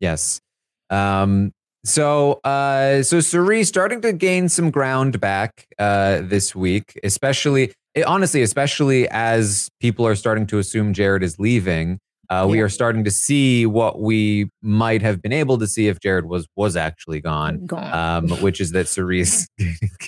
Yes. 0.00 0.40
Um, 0.88 1.52
so 1.84 2.40
uh 2.44 3.02
so 3.02 3.20
Cirie 3.20 3.64
starting 3.64 4.00
to 4.02 4.12
gain 4.12 4.48
some 4.48 4.70
ground 4.70 5.20
back 5.20 5.66
uh 5.78 6.20
this 6.22 6.54
week, 6.54 6.98
especially 7.04 7.72
eh, 7.94 8.02
honestly, 8.06 8.42
especially 8.42 9.08
as 9.08 9.68
people 9.80 10.06
are 10.06 10.14
starting 10.14 10.46
to 10.48 10.58
assume 10.58 10.92
Jared 10.92 11.22
is 11.22 11.38
leaving. 11.38 11.98
Uh, 12.28 12.46
we 12.48 12.60
are 12.60 12.68
starting 12.68 13.02
to 13.02 13.10
see 13.10 13.66
what 13.66 14.00
we 14.00 14.48
might 14.62 15.02
have 15.02 15.20
been 15.20 15.32
able 15.32 15.58
to 15.58 15.66
see 15.66 15.88
if 15.88 15.98
Jared 15.98 16.26
was 16.26 16.46
was 16.54 16.76
actually 16.76 17.20
gone. 17.20 17.66
gone 17.66 17.92
um, 17.92 18.30
which 18.40 18.60
is 18.60 18.70
that 18.70 18.86
Cirie 18.86 19.24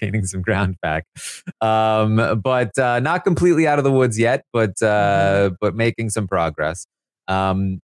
gaining 0.00 0.24
some 0.24 0.40
ground 0.40 0.76
back, 0.80 1.04
um, 1.60 2.40
but 2.40 2.78
uh, 2.78 3.00
not 3.00 3.24
completely 3.24 3.66
out 3.66 3.78
of 3.78 3.84
the 3.84 3.90
woods 3.90 4.20
yet, 4.20 4.44
but 4.52 4.80
uh, 4.80 5.50
but 5.60 5.74
making 5.74 6.10
some 6.10 6.28
progress. 6.28 6.86
Um, 7.26 7.80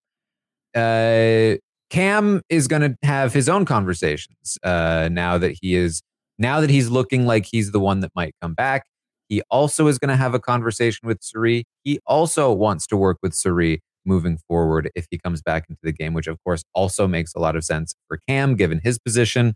uh, 0.72 1.56
Cam 1.90 2.42
is 2.48 2.68
going 2.68 2.82
to 2.82 2.96
have 3.02 3.32
his 3.32 3.48
own 3.48 3.64
conversations 3.64 4.58
uh, 4.62 5.08
now 5.10 5.38
that 5.38 5.56
he 5.60 5.74
is 5.74 6.02
now 6.38 6.60
that 6.60 6.70
he's 6.70 6.88
looking 6.90 7.26
like 7.26 7.46
he's 7.50 7.72
the 7.72 7.80
one 7.80 8.00
that 8.00 8.12
might 8.14 8.34
come 8.40 8.54
back. 8.54 8.84
He 9.28 9.42
also 9.50 9.86
is 9.88 9.98
going 9.98 10.08
to 10.08 10.16
have 10.16 10.34
a 10.34 10.38
conversation 10.40 11.06
with 11.06 11.22
Cirie. 11.22 11.64
He 11.84 12.00
also 12.06 12.52
wants 12.52 12.86
to 12.88 12.96
work 12.96 13.18
with 13.22 13.34
Cirie 13.34 13.80
moving 14.06 14.38
forward 14.48 14.90
if 14.94 15.06
he 15.10 15.18
comes 15.18 15.42
back 15.42 15.66
into 15.68 15.80
the 15.82 15.92
game, 15.92 16.14
which 16.14 16.26
of 16.26 16.38
course 16.44 16.62
also 16.74 17.06
makes 17.06 17.34
a 17.34 17.38
lot 17.38 17.56
of 17.56 17.64
sense 17.64 17.94
for 18.08 18.18
Cam 18.28 18.54
given 18.56 18.80
his 18.82 18.98
position. 18.98 19.54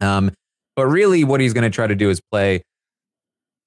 Um, 0.00 0.30
but 0.76 0.86
really, 0.86 1.24
what 1.24 1.40
he's 1.40 1.52
going 1.52 1.64
to 1.70 1.74
try 1.74 1.86
to 1.86 1.94
do 1.94 2.08
is 2.10 2.20
play 2.30 2.62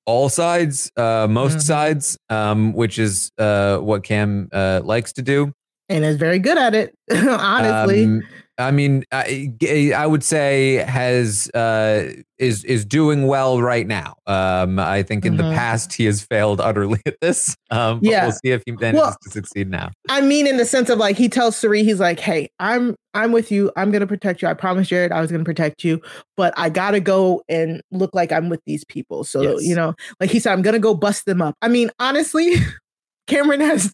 all 0.05 0.29
sides, 0.29 0.91
uh, 0.97 1.27
most 1.29 1.57
Mhm. 1.57 1.61
sides, 1.61 2.17
um, 2.29 2.73
which 2.73 2.97
is 2.97 3.29
uh, 3.37 3.77
what 3.77 4.03
Cam 4.03 4.49
uh, 4.51 4.81
likes 4.83 5.13
to 5.13 5.21
do. 5.21 5.53
and 5.91 6.05
is 6.05 6.17
very 6.17 6.37
good 6.37 6.57
at 6.57 6.75
it 6.75 6.93
honestly 7.11 8.03
Um, 8.03 8.23
I 8.59 8.71
mean, 8.71 9.03
I, 9.11 9.49
I 9.95 10.05
would 10.05 10.23
say 10.23 10.75
has 10.75 11.49
uh, 11.53 12.11
is 12.37 12.63
is 12.65 12.83
doing 12.85 13.25
well 13.27 13.61
right 13.61 13.87
now. 13.87 14.15
Um, 14.27 14.77
I 14.79 15.01
think 15.01 15.25
in 15.25 15.37
the 15.37 15.43
Mhm. 15.43 15.55
past 15.55 15.93
he 15.93 16.05
has 16.05 16.21
failed 16.21 16.59
utterly 16.59 16.99
at 17.05 17.15
this. 17.21 17.55
Um, 17.71 17.99
but 18.01 18.09
Yeah. 18.09 18.23
we'll 18.25 18.33
see 18.33 18.51
if 18.51 18.61
he 18.65 18.73
manages 18.73 19.01
Well- 19.01 19.15
to 19.23 19.29
succeed 19.29 19.69
now. 19.69 19.91
I 20.09 20.21
mean, 20.21 20.45
in 20.45 20.57
the 20.57 20.65
sense 20.65 20.89
of 20.89 20.99
like 20.99 21.15
he 21.17 21.29
tells 21.29 21.55
Cirie, 21.55 21.83
he's 21.83 21.99
like, 21.99 22.19
"Hey, 22.19 22.49
I'm 22.59 22.95
I'm 23.13 23.31
with 23.31 23.51
you. 23.51 23.71
I'm 23.77 23.91
gonna 23.91 24.05
protect 24.07 24.41
you. 24.41 24.47
I 24.47 24.53
promised 24.53 24.89
Jared 24.89 25.11
I 25.11 25.21
was 25.21 25.31
gonna 25.31 25.43
protect 25.45 25.83
you, 25.83 26.01
but 26.37 26.53
I 26.57 26.69
gotta 26.69 26.99
go 26.99 27.41
and 27.49 27.81
look 27.91 28.13
like 28.13 28.31
I'm 28.31 28.49
with 28.49 28.59
these 28.67 28.83
people. 28.85 29.23
So 29.23 29.41
Yes. 29.41 29.63
you 29.63 29.75
know, 29.75 29.95
like 30.19 30.29
he 30.31 30.39
said, 30.39 30.51
I'm 30.53 30.61
gonna 30.61 30.79
go 30.79 30.93
bust 30.93 31.25
them 31.25 31.41
up. 31.41 31.55
I 31.61 31.69
mean, 31.69 31.89
honestly, 31.99 32.53
Cameron 33.27 33.61
has 33.61 33.93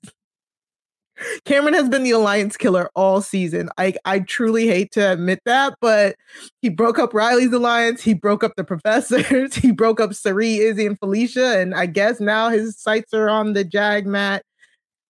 Cameron 1.45 1.74
has 1.74 1.89
been 1.89 2.03
the 2.03 2.12
alliance 2.12 2.57
killer 2.57 2.89
all 2.95 3.22
season. 3.22 3.69
I 3.77 3.95
I 4.05 4.19
truly 4.19 4.67
hate 4.67 4.91
to 4.93 5.13
admit 5.13 5.39
that, 5.45 5.75
but 5.79 6.15
he 6.62 6.69
broke 6.69 7.00
up 7.00 7.13
Reilly's 7.13 7.53
alliance. 7.53 8.01
He 8.01 8.13
broke 8.13 8.43
up 8.43 8.53
the 8.55 8.63
professors. 8.63 9.55
He 9.65 9.72
broke 9.72 10.00
up 10.00 10.13
Cirie, 10.13 10.57
Izzy, 10.57 10.86
and 10.86 11.00
Felicia. 11.00 11.60
And 11.60 11.74
I 11.74 11.86
guess 11.86 12.19
now 12.19 12.50
his 12.50 12.77
sights 12.77 13.13
are 13.13 13.29
on 13.29 13.53
the 13.53 13.63
Jag 13.63 14.05
Matt 14.05 14.43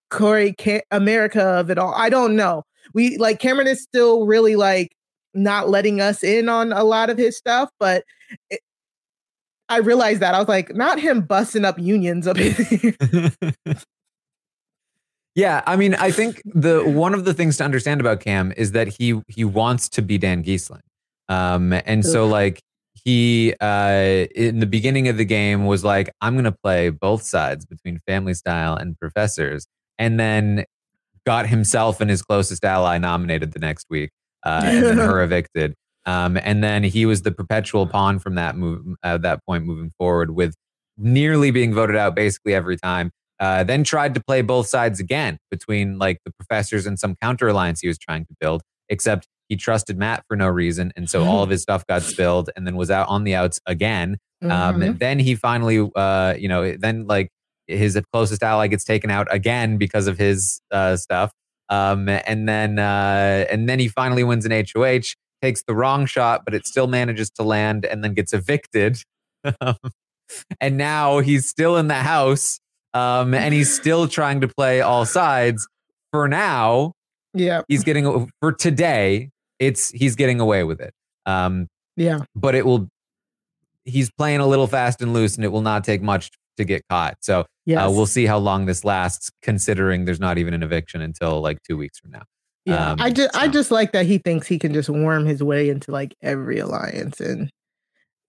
Corey 0.10 0.54
Ca- 0.60 0.84
America 0.92 1.42
of 1.42 1.70
it 1.70 1.78
all. 1.78 1.94
I 1.96 2.10
don't 2.10 2.36
know. 2.36 2.64
We 2.94 3.18
like 3.18 3.40
Cameron 3.40 3.68
is 3.68 3.82
still 3.82 4.26
really 4.26 4.56
like 4.56 4.96
not 5.34 5.70
letting 5.70 6.02
us 6.02 6.24
in 6.24 6.50
on 6.50 6.72
a 6.72 6.84
lot 6.84 7.10
of 7.10 7.18
his 7.18 7.38
stuff, 7.38 7.70
but 7.80 8.04
it, 8.50 8.62
I 9.68 9.78
realized 9.78 10.22
that 10.22 10.36
I 10.36 10.40
was 10.40 10.48
like, 10.48 10.76
not 10.76 11.00
him 11.00 11.22
busting 11.22 11.66
up 11.66 11.80
unions 11.80 12.28
up 12.28 12.38
here. 12.38 12.96
yeah, 15.36 15.62
I 15.68 15.76
mean, 15.76 15.96
I 15.96 16.12
think 16.12 16.42
the 16.46 16.82
one 16.84 17.14
of 17.14 17.26
the 17.26 17.34
things 17.34 17.58
to 17.58 17.66
understand 17.66 18.00
about 18.00 18.22
Cam 18.22 18.54
is 18.56 18.72
that 18.72 18.88
he 18.88 19.22
he 19.28 19.44
wants 19.44 19.90
to 19.90 20.02
be 20.02 20.18
Dan 20.18 20.44
Gheesling. 20.44 20.82
Um, 21.28 21.74
and 21.74 22.06
so 22.06 22.26
like 22.26 22.62
he 23.04 23.54
uh 23.60 24.26
in 24.36 24.60
the 24.60 24.66
beginning 24.66 25.10
of 25.10 25.18
the 25.18 25.26
game 25.26 25.66
was 25.66 25.84
like, 25.84 26.10
I'm 26.22 26.36
gonna 26.36 26.56
play 26.64 26.90
both 26.90 27.24
sides 27.24 27.66
between 27.66 28.00
family 28.08 28.34
style 28.34 28.76
and 28.76 28.98
professors, 28.98 29.68
and 30.00 30.18
then 30.18 30.64
got 31.26 31.48
himself 31.48 32.00
and 32.00 32.10
his 32.10 32.22
closest 32.22 32.64
ally 32.64 32.98
nominated 32.98 33.52
the 33.52 33.60
next 33.60 33.88
week, 33.90 34.12
uh, 34.46 34.62
and 34.64 34.84
then 34.84 34.98
her 34.98 35.22
evicted. 35.24 35.76
Um, 36.06 36.38
and 36.44 36.64
then 36.64 36.84
he 36.84 37.06
was 37.06 37.24
the 37.24 37.32
perpetual 37.32 37.88
pawn 37.88 38.20
from 38.20 38.36
that 38.36 38.56
move 38.56 38.86
at 39.04 39.24
that 39.24 39.44
point 39.46 39.66
moving 39.66 39.92
forward 39.98 40.32
with 40.32 40.56
nearly 40.98 41.52
being 41.52 41.74
voted 41.74 41.98
out 41.98 42.16
basically 42.16 42.54
every 42.54 42.78
time. 42.78 43.12
Uh, 43.40 43.64
then 43.64 43.84
tried 43.84 44.14
to 44.16 44.22
play 44.26 44.42
both 44.42 44.68
sides 44.68 45.00
again 45.00 45.38
between 45.52 45.98
like 45.98 46.20
the 46.26 46.32
professors 46.32 46.86
and 46.86 46.98
some 46.98 47.16
counter 47.22 47.48
alliance 47.48 47.82
he 47.82 47.88
was 47.88 47.98
trying 47.98 48.26
to 48.26 48.34
build, 48.40 48.62
except 48.90 49.28
he 49.50 49.56
trusted 49.56 49.98
Matt 49.98 50.24
for 50.28 50.36
no 50.38 50.48
reason. 50.48 50.92
And 50.96 51.10
so 51.10 51.24
all 51.24 51.44
of 51.44 51.50
his 51.52 51.62
stuff 51.62 51.86
got 51.88 52.02
spilled 52.02 52.50
and 52.56 52.66
then 52.66 52.76
was 52.76 52.90
out 52.90 53.08
on 53.10 53.24
the 53.24 53.36
outs 53.36 53.60
again. 53.66 54.18
Um, 54.42 54.50
Mhm. 54.50 55.00
Then 55.00 55.20
he 55.20 55.36
finally, 55.36 55.90
uh, 55.96 56.36
you 56.38 56.48
know, 56.48 56.76
then 56.78 57.08
like 57.08 57.30
his 57.68 58.00
closest 58.14 58.44
ally 58.44 58.68
gets 58.68 58.84
taken 58.84 59.10
out 59.10 59.28
again 59.32 59.78
because 59.78 60.08
of 60.08 60.18
his 60.18 60.62
uh, 60.72 60.96
stuff. 60.98 61.32
Um, 61.70 62.08
and 62.10 62.48
then 62.48 62.78
uh, 62.78 63.46
and 63.50 63.68
then 63.68 63.80
he 63.80 63.88
finally 63.88 64.24
wins 64.24 64.46
an 64.46 64.52
HOH, 64.52 65.16
takes 65.42 65.64
the 65.68 65.74
wrong 65.74 66.06
shot, 66.06 66.42
but 66.46 66.54
it 66.54 66.68
still 66.68 66.86
manages 66.88 67.30
to 67.32 67.44
land, 67.44 67.86
and 67.86 68.04
then 68.04 68.14
gets 68.14 68.34
evicted. 68.34 69.00
and 70.62 70.78
now 70.78 71.20
he's 71.20 71.48
still 71.50 71.78
in 71.78 71.88
the 71.88 71.96
house, 71.96 72.60
um, 72.96 73.34
and 73.36 73.54
he's 73.54 73.72
still 73.74 74.08
trying 74.08 74.42
to 74.42 74.48
play 74.48 74.82
all 74.82 75.06
sides. 75.06 75.68
For 76.12 76.28
now, 76.28 76.94
yeah, 77.34 77.62
he's 77.68 77.84
getting 77.84 78.32
for 78.40 78.54
today. 78.54 79.30
It's 79.60 79.92
he's 79.92 80.16
getting 80.16 80.40
away 80.40 80.64
with 80.64 80.80
it. 80.82 80.94
Um, 81.26 81.68
yeah. 81.98 82.20
but 82.36 82.56
it 82.56 82.66
will. 82.66 82.88
He's 83.84 84.10
playing 84.12 84.40
a 84.40 84.48
little 84.48 84.68
fast 84.68 85.02
and 85.02 85.14
loose, 85.14 85.36
and 85.36 85.44
it 85.46 85.50
will 85.50 85.62
not 85.62 85.84
take 85.84 86.02
much 86.02 86.32
to 86.58 86.64
get 86.64 86.82
caught. 86.90 87.18
So 87.22 87.46
Yes. 87.66 87.80
uh, 87.86 87.92
we'll 87.92 88.06
see 88.06 88.26
how 88.26 88.38
long 88.38 88.66
this 88.66 88.86
lasts, 88.86 89.30
considering 89.42 90.06
there's 90.06 90.20
not 90.20 90.38
even 90.38 90.54
an 90.54 90.64
eviction 90.64 91.02
until 91.02 91.42
like 91.42 91.58
two 91.68 91.76
weeks 91.78 92.00
from 92.00 92.12
now. 92.12 92.24
Yeah, 92.66 92.92
Um, 92.92 92.98
I 93.02 93.12
just 93.12 93.36
I 93.36 93.48
just 93.48 93.72
like 93.72 93.92
that 93.92 94.06
he 94.06 94.18
thinks 94.20 94.48
he 94.48 94.58
can 94.58 94.74
just 94.74 94.90
worm 94.90 95.26
his 95.26 95.44
way 95.44 95.70
into 95.70 95.92
like 95.92 96.16
every 96.22 96.60
alliance 96.60 97.20
and 97.20 97.50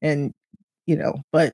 and 0.03 0.33
you 0.87 0.97
know, 0.97 1.23
but 1.33 1.53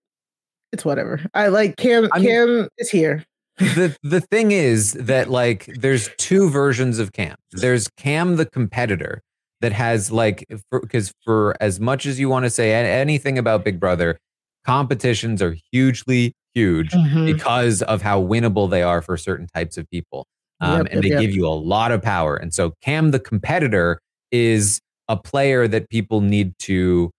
it's 0.73 0.85
whatever. 0.85 1.21
I 1.35 1.49
like 1.49 1.77
Cam. 1.77 2.09
I 2.13 2.19
mean- 2.19 2.29
Cam 2.29 2.69
is 2.79 2.91
here. 2.91 3.25
the 3.59 3.95
the 4.03 4.21
thing 4.21 4.51
is 4.51 4.95
that 4.95 5.31
like 5.31 5.67
there's 5.79 6.09
two 6.17 6.49
versions 6.49 6.99
of 6.99 7.13
Cam. 7.13 7.37
There's 7.53 7.87
Cam 7.99 8.37
the 8.37 8.47
competitor 8.47 9.21
that 9.61 9.73
has 9.73 10.11
like 10.11 10.47
because 10.71 11.13
for, 11.25 11.55
as 11.61 11.79
much 11.79 12.07
as 12.07 12.19
you 12.19 12.29
want 12.31 12.45
to 12.47 12.51
say 12.51 12.73
anything 12.75 13.37
about 13.39 13.63
Big 13.65 13.79
Brother, 13.79 14.19
competitions 14.65 15.43
are 15.43 15.55
hugely 15.71 16.33
huge 16.55 16.91
Mhm. 16.93 17.27
because 17.27 17.83
of 17.83 18.03
how 18.03 18.23
winnable 18.23 18.69
they 18.71 18.83
are 18.83 19.01
for 19.03 19.17
certain 19.17 19.47
types 19.55 19.77
of 19.77 19.89
people. 19.91 20.27
Um, 20.61 20.79
Yep, 20.79 20.89
and 20.93 21.03
they 21.03 21.09
yep. 21.09 21.21
give 21.21 21.31
you 21.33 21.47
a 21.47 21.51
lot 21.55 21.93
of 21.93 22.03
power. 22.03 22.37
And 22.37 22.53
so 22.55 22.73
Cam 22.83 23.11
the 23.11 23.19
competitor 23.21 23.99
is 24.31 24.81
a 25.09 25.17
player 25.17 25.69
that 25.69 25.89
people 25.91 26.21
need 26.23 26.55
to 26.61 27.11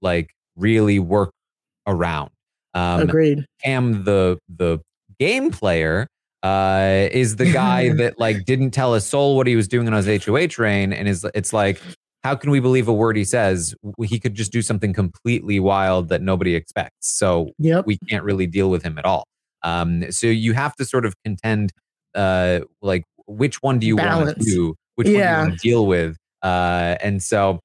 like 0.00 0.30
really 0.56 0.98
work 0.98 1.30
around. 1.86 2.30
Um, 2.74 3.00
Agreed. 3.02 3.44
Cam 3.62 4.04
the 4.04 4.38
the 4.48 4.78
game 5.18 5.50
player 5.50 6.06
uh, 6.42 7.08
is 7.12 7.36
the 7.36 7.50
guy 7.52 7.90
that 7.96 8.18
like 8.18 8.44
didn't 8.44 8.70
tell 8.72 8.94
a 8.94 9.00
soul 9.00 9.36
what 9.36 9.46
he 9.46 9.56
was 9.56 9.68
doing 9.68 9.86
on 9.88 9.92
his 10.04 10.24
HOH 10.24 10.60
reign, 10.62 10.92
and 10.92 11.08
is 11.08 11.26
it's 11.34 11.52
like 11.52 11.80
how 12.24 12.34
can 12.36 12.50
we 12.50 12.60
believe 12.60 12.86
a 12.88 12.92
word 12.92 13.16
he 13.16 13.24
says? 13.24 13.74
He 14.04 14.18
could 14.20 14.34
just 14.34 14.52
do 14.52 14.62
something 14.62 14.92
completely 14.92 15.58
wild 15.58 16.08
that 16.10 16.22
nobody 16.22 16.54
expects. 16.54 17.08
So 17.18 17.50
Yep. 17.58 17.84
we 17.86 17.98
can't 18.08 18.22
really 18.24 18.46
deal 18.46 18.70
with 18.70 18.84
him 18.84 18.96
at 18.96 19.04
all. 19.04 19.24
Um, 19.64 20.10
so 20.12 20.28
you 20.28 20.52
have 20.52 20.74
to 20.76 20.84
sort 20.84 21.04
of 21.04 21.14
contend, 21.24 21.72
uh, 22.14 22.60
like 22.80 23.02
which 23.26 23.56
one 23.60 23.80
do 23.80 23.88
you 23.88 23.96
want 23.96 24.28
to 24.28 24.44
do, 24.44 24.74
which 24.94 25.06
one 25.06 25.14
do 25.14 25.18
Yeah. 25.18 25.42
you 25.42 25.48
want 25.48 25.60
to 25.60 25.68
deal 25.68 25.86
with, 25.86 26.16
uh, 26.42 26.96
and 27.00 27.20
so 27.22 27.58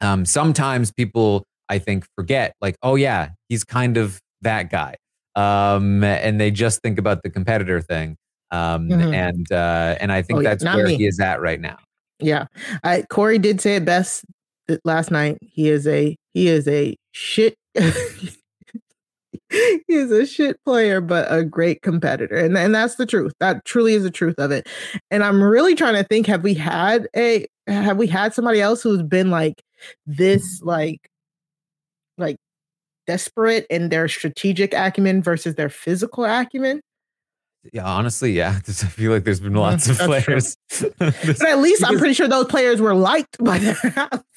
um, 0.00 0.24
sometimes 0.26 0.92
people 0.92 1.44
I 1.68 1.78
think 1.78 2.06
forget, 2.16 2.54
like, 2.60 2.76
oh 2.82 2.94
yeah, 2.96 3.30
he's 3.48 3.64
kind 3.64 3.96
of 3.96 4.20
that 4.46 4.70
guy, 4.70 4.94
um, 5.34 6.02
and 6.02 6.40
they 6.40 6.50
just 6.50 6.80
think 6.82 6.98
about 6.98 7.22
the 7.22 7.30
competitor 7.30 7.80
thing, 7.80 8.16
um, 8.50 8.88
Mhm. 8.88 9.14
and 9.14 9.52
uh, 9.52 9.96
and 10.00 10.10
I 10.12 10.22
think 10.22 10.40
Oh, 10.40 10.42
that's 10.42 10.64
where 10.64 10.86
me. 10.86 10.96
he 10.96 11.06
is 11.06 11.20
at 11.20 11.40
right 11.40 11.60
now. 11.60 11.78
Yeah. 12.18 12.46
I 12.82 13.02
Corey 13.10 13.38
did 13.38 13.60
say 13.60 13.76
it 13.76 13.84
best 13.84 14.24
last 14.84 15.10
night. 15.10 15.36
He 15.42 15.68
is 15.68 15.86
a 15.86 16.16
he 16.32 16.48
is 16.48 16.66
a 16.66 16.96
shit 17.12 17.54
he 19.50 19.80
is 19.88 20.10
a 20.10 20.26
shit 20.26 20.56
player, 20.64 21.00
but 21.00 21.26
a 21.30 21.44
great 21.44 21.82
competitor. 21.82 22.36
And, 22.36 22.56
and 22.56 22.74
that's 22.74 22.96
the 22.96 23.06
truth. 23.06 23.32
That 23.38 23.64
truly 23.64 23.94
is 23.94 24.02
the 24.02 24.10
truth 24.10 24.36
of 24.38 24.50
it. 24.50 24.66
And 25.10 25.22
I'm 25.22 25.42
really 25.42 25.74
trying 25.74 25.94
to 25.94 26.04
think, 26.04 26.26
have 26.26 26.42
we 26.42 26.54
had 26.54 27.06
a 27.14 27.46
have 27.66 27.96
we 27.98 28.06
had 28.06 28.32
somebody 28.34 28.60
else 28.60 28.82
who's 28.82 29.02
been 29.02 29.30
like 29.30 29.62
this 30.06 30.60
like 30.62 31.08
like 32.18 32.36
desperate 33.06 33.66
in 33.70 33.88
their 33.88 34.08
strategic 34.08 34.74
acumen 34.74 35.22
versus 35.22 35.54
their 35.54 35.68
physical 35.68 36.24
acumen? 36.24 36.80
Yeah, 37.72 37.84
honestly, 37.84 38.32
yeah, 38.32 38.58
I 38.68 38.72
feel 38.72 39.12
like 39.12 39.24
there's 39.24 39.40
been 39.40 39.54
lots 39.54 39.88
of 39.88 39.98
That's 39.98 40.24
players. 40.24 40.56
But 40.98 41.48
at 41.48 41.58
least 41.58 41.84
I'm 41.84 41.98
pretty 41.98 42.14
sure 42.14 42.28
those 42.28 42.46
players 42.46 42.80
were 42.80 42.94
liked 42.94 43.42
by 43.42 43.58
their 43.58 43.74
house. 43.74 44.22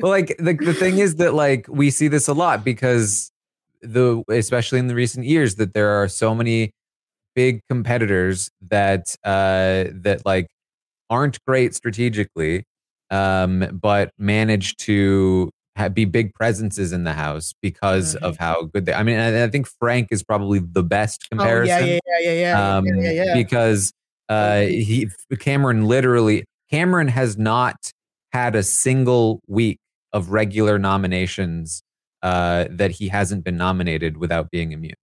well 0.00 0.10
like 0.10 0.36
the, 0.38 0.56
the 0.60 0.74
thing 0.74 0.98
is 0.98 1.16
that 1.16 1.34
like 1.34 1.66
we 1.68 1.90
see 1.90 2.08
this 2.08 2.28
a 2.28 2.34
lot 2.34 2.64
because 2.64 3.30
the 3.82 4.22
especially 4.28 4.78
in 4.78 4.86
the 4.86 4.94
recent 4.94 5.26
years 5.26 5.56
that 5.56 5.74
there 5.74 5.90
are 5.90 6.08
so 6.08 6.34
many 6.34 6.72
big 7.34 7.60
competitors 7.68 8.50
that 8.68 9.14
uh 9.24 9.84
that 9.92 10.22
like 10.24 10.48
aren't 11.10 11.44
great 11.46 11.74
strategically 11.74 12.64
um 13.10 13.66
but 13.80 14.12
manage 14.18 14.76
to 14.76 15.50
ha- 15.76 15.88
be 15.88 16.04
big 16.04 16.34
presences 16.34 16.92
in 16.92 17.04
the 17.04 17.12
house 17.12 17.54
because 17.62 18.14
of 18.16 18.36
how 18.38 18.62
good 18.64 18.86
they 18.86 18.92
i 18.94 19.02
mean 19.02 19.18
I, 19.18 19.44
I 19.44 19.48
think 19.48 19.66
frank 19.66 20.08
is 20.10 20.22
probably 20.22 20.58
the 20.60 20.82
best 20.82 21.22
Oh, 21.24 21.36
comparison 21.36 21.86
yeah, 21.88 21.98
yeah, 22.06 22.18
yeah, 22.20 22.30
yeah, 22.32 22.40
yeah, 22.40 22.76
um, 22.76 22.86
yeah, 22.86 23.10
yeah, 23.10 23.24
yeah. 23.24 23.34
because 23.34 23.92
uh, 24.28 24.60
he 24.62 25.08
Cameron 25.40 25.86
literally 25.86 26.44
Cameron 26.70 27.08
has 27.08 27.36
not 27.36 27.76
had 28.32 28.54
a 28.54 28.62
single 28.62 29.40
week 29.46 29.78
of 30.14 30.30
regular 30.30 30.78
nominations 30.78 31.82
uh, 32.22 32.66
that 32.70 32.92
he 32.92 33.08
hasn't 33.08 33.44
been 33.44 33.56
nominated 33.56 34.16
without 34.16 34.50
being 34.50 34.72
immune. 34.72 34.94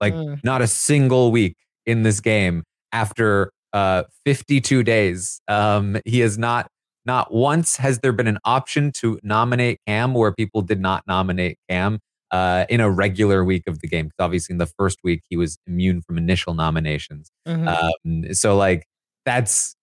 Like 0.00 0.14
Mm. 0.14 0.42
not 0.44 0.62
a 0.62 0.66
single 0.66 1.30
week 1.30 1.56
in 1.84 2.04
this 2.04 2.20
game 2.20 2.62
after 2.92 3.50
uh, 3.74 4.04
52 4.24 4.82
days. 4.82 5.40
Um, 5.48 5.98
he 6.06 6.20
has 6.20 6.38
not 6.38 6.68
not 7.10 7.34
once 7.34 7.76
has 7.76 7.98
there 7.98 8.12
been 8.12 8.28
an 8.28 8.38
option 8.44 8.92
to 8.92 9.18
nominate 9.24 9.80
Cam 9.84 10.14
where 10.14 10.30
people 10.30 10.62
did 10.62 10.80
not 10.80 11.02
nominate 11.08 11.58
Cam 11.68 11.98
uh, 12.30 12.66
in 12.68 12.78
a 12.80 12.88
regular 12.88 13.44
week 13.44 13.64
of 13.66 13.80
the 13.80 13.88
game. 13.88 14.06
Because 14.06 14.24
obviously 14.24 14.52
in 14.52 14.58
the 14.58 14.66
first 14.78 14.98
week 15.02 15.22
he 15.28 15.36
was 15.36 15.58
immune 15.66 16.02
from 16.02 16.18
initial 16.18 16.54
nominations. 16.54 17.32
Mhm. 17.48 17.66
Um, 17.66 18.32
so 18.32 18.56
like 18.56 18.86
that's 19.24 19.74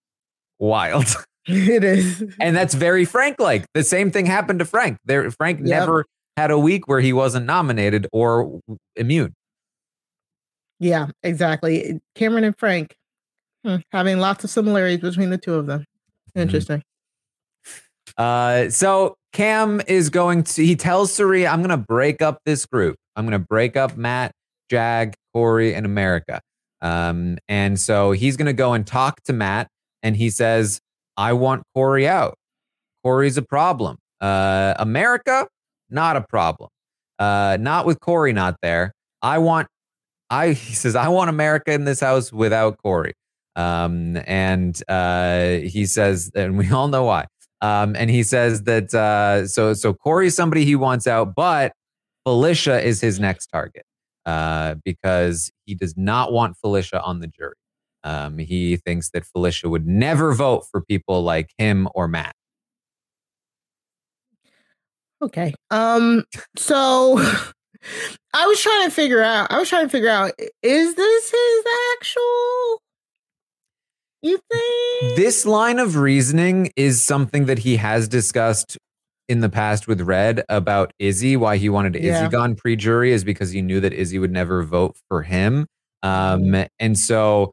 wild. 0.58 1.04
it 1.48 1.84
is. 1.84 2.24
and 2.40 2.56
that's 2.56 2.74
very 2.74 3.04
Frank 3.04 3.42
like. 3.42 3.66
The 3.74 3.84
same 3.84 4.10
thing 4.10 4.26
happened 4.26 4.60
to 4.60 4.66
Frank. 4.66 4.98
There 5.04 5.30
Frank 5.30 5.60
Yep. 5.60 5.68
never 5.68 6.06
had 6.38 6.50
a 6.50 6.58
week 6.58 6.88
where 6.88 7.02
he 7.02 7.12
wasn't 7.12 7.46
nominated 7.46 8.08
or 8.14 8.62
immune. 8.96 9.34
Yeah, 10.80 11.08
exactly. 11.24 12.00
Cameron 12.16 12.46
and 12.46 12.58
Frank 12.58 12.96
hmm, 13.66 13.78
having 13.92 14.20
lots 14.20 14.46
of 14.46 14.50
similarities 14.50 15.02
between 15.02 15.30
the 15.30 15.38
two 15.38 15.56
of 15.56 15.66
them. 15.66 15.82
Mm-hmm. 15.82 16.40
Interesting. 16.40 16.84
Uh, 18.18 18.70
so 18.70 19.16
Cam 19.34 19.82
is 19.88 20.10
going 20.10 20.44
to, 20.44 20.66
he 20.66 20.76
tells 20.76 21.14
Cirie, 21.14 21.48
I'm 21.48 21.60
going 21.60 21.70
to 21.70 21.78
break 21.78 22.22
up 22.22 22.40
this 22.46 22.66
group. 22.66 22.96
I'm 23.16 23.26
going 23.26 23.40
to 23.40 23.46
break 23.48 23.76
up 23.76 23.98
Matt, 23.98 24.32
Jag, 24.70 25.14
Corey, 25.34 25.74
and 25.74 25.86
America. 25.86 26.40
Um, 26.82 27.38
and 27.48 27.80
so 27.80 28.12
he's 28.12 28.38
going 28.38 28.46
to 28.48 28.54
go 28.54 28.74
and 28.74 28.86
talk 28.86 29.22
to 29.24 29.34
Matt 29.34 29.68
and 30.04 30.16
he 30.16 30.30
says, 30.30 30.80
I 31.18 31.34
want 31.34 31.64
Corey 31.74 32.08
out. 32.08 32.36
Corey's 33.04 33.38
a 33.38 33.42
problem. 33.42 33.98
Uh, 34.22 34.74
America, 34.78 35.48
not 35.90 36.16
a 36.16 36.22
problem. 36.22 36.70
Uh, 37.20 37.58
not 37.60 37.86
with 37.86 38.00
Corey 38.00 38.34
not 38.34 38.56
there. 38.62 38.92
I 39.22 39.40
want, 39.40 39.68
I, 40.30 40.50
he 40.54 40.74
says, 40.74 40.96
I 40.96 41.08
want 41.08 41.30
America 41.30 41.72
in 41.72 41.86
this 41.86 42.00
house 42.00 42.32
without 42.32 42.78
Corey. 42.84 43.14
Um, 43.56 44.18
and 44.28 44.80
uh, 44.88 45.48
he 45.64 45.88
says, 45.88 46.32
and 46.36 46.58
we 46.58 46.70
all 46.70 46.88
know 46.88 47.06
why. 47.06 47.26
Um, 47.62 47.96
and 47.96 48.10
he 48.10 48.24
says 48.24 48.64
that 48.64 48.94
uh, 48.94 49.48
so 49.48 49.74
so 49.74 49.94
Corey's 49.94 50.36
somebody 50.36 50.66
he 50.66 50.76
wants 50.76 51.08
out, 51.08 51.34
but 51.36 51.74
Felicia 52.24 52.82
is 52.82 53.02
his 53.02 53.20
next 53.20 53.48
target 53.48 53.84
uh, 54.26 54.76
because 54.84 55.50
he 55.66 55.74
does 55.74 55.96
not 55.98 56.32
want 56.32 56.58
Felicia 56.58 57.02
on 57.02 57.20
the 57.20 57.28
jury. 57.28 57.56
Um, 58.04 58.38
he 58.38 58.78
thinks 58.78 59.10
that 59.12 59.26
Felicia 59.26 59.70
would 59.70 59.88
never 59.88 60.34
vote 60.34 60.66
for 60.70 60.82
people 60.82 61.24
like 61.24 61.50
him 61.58 61.90
or 61.96 62.08
Matt. 62.08 62.36
Okay. 65.22 65.54
Um. 65.72 66.24
So 66.56 67.18
I 68.34 68.46
was 68.46 68.62
trying 68.62 68.86
to 68.86 68.92
figure 68.92 69.24
out. 69.24 69.52
I 69.52 69.58
was 69.58 69.70
trying 69.70 69.86
to 69.86 69.90
figure 69.90 70.10
out: 70.10 70.32
is 70.62 70.96
this 70.96 71.32
his 71.32 71.66
actual? 71.96 72.82
You 74.28 74.40
think 74.52 75.16
This 75.16 75.46
line 75.46 75.80
of 75.80 75.96
reasoning 75.96 76.72
is 76.76 77.02
something 77.02 77.46
that 77.46 77.60
he 77.60 77.78
has 77.78 78.08
discussed 78.10 78.78
in 79.30 79.40
the 79.40 79.48
past 79.50 79.88
with 79.88 80.02
Red 80.02 80.44
about 80.50 80.92
Izzy. 81.00 81.38
Why 81.38 81.56
he 81.58 81.70
wanted 81.70 81.96
Yeah. 81.96 82.12
Izzy 82.24 82.28
gone 82.30 82.56
pre-jury 82.56 83.12
is 83.14 83.24
because 83.24 83.52
he 83.52 83.62
knew 83.62 83.80
that 83.80 83.94
Izzy 83.94 84.20
would 84.20 84.32
never 84.32 84.64
vote 84.64 84.98
for 85.08 85.22
him. 85.22 85.66
Um, 86.04 86.42
Mm-hmm. 86.42 86.64
and 86.80 87.00
so 87.00 87.52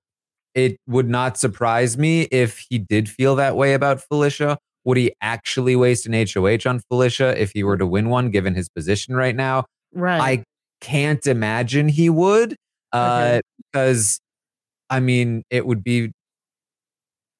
it 0.54 0.76
would 0.88 1.08
not 1.08 1.36
surprise 1.38 1.96
me 1.96 2.22
if 2.30 2.64
he 2.68 2.78
did 2.78 3.08
feel 3.08 3.36
that 3.36 3.56
way 3.56 3.74
about 3.74 4.00
Felicia. 4.00 4.58
Would 4.84 4.96
he 4.96 5.12
actually 5.20 5.76
waste 5.76 6.06
an 6.06 6.12
HOH 6.12 6.68
on 6.68 6.80
Felicia 6.90 7.40
if 7.40 7.52
he 7.52 7.62
were 7.64 7.76
to 7.76 7.86
win 7.86 8.08
one, 8.08 8.30
given 8.30 8.54
his 8.54 8.68
position 8.68 9.14
right 9.14 9.34
now? 9.36 9.64
right? 9.92 10.20
I 10.20 10.44
can't 10.80 11.24
imagine 11.26 11.88
he 11.88 12.10
would, 12.10 12.56
uh, 12.92 12.98
Okay. 12.98 13.40
because 13.72 14.18
I 14.90 15.00
mean, 15.00 15.42
it 15.50 15.66
would 15.66 15.82
be 15.82 16.12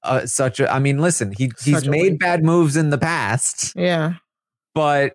uh, 0.05 0.27
such 0.27 0.61
a. 0.61 0.73
I 0.73 0.79
mean, 0.79 0.99
listen, 0.99 1.33
he 1.33 1.51
he's 1.63 1.81
Such 1.81 1.89
made 1.89 2.19
bad 2.19 2.45
moves 2.45 2.77
in 2.77 2.91
the 2.91 2.99
past, 2.99 3.73
yeah. 3.77 4.15
but 4.75 5.15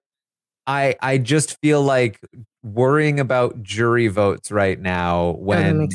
I 0.67 0.95
I 1.02 1.17
just 1.17 1.58
feel 1.62 1.82
like 1.82 2.19
worrying 2.63 3.19
about 3.19 3.63
jury 3.63 4.08
votes 4.08 4.52
right 4.52 4.80
now 4.80 5.32
when 5.39 5.88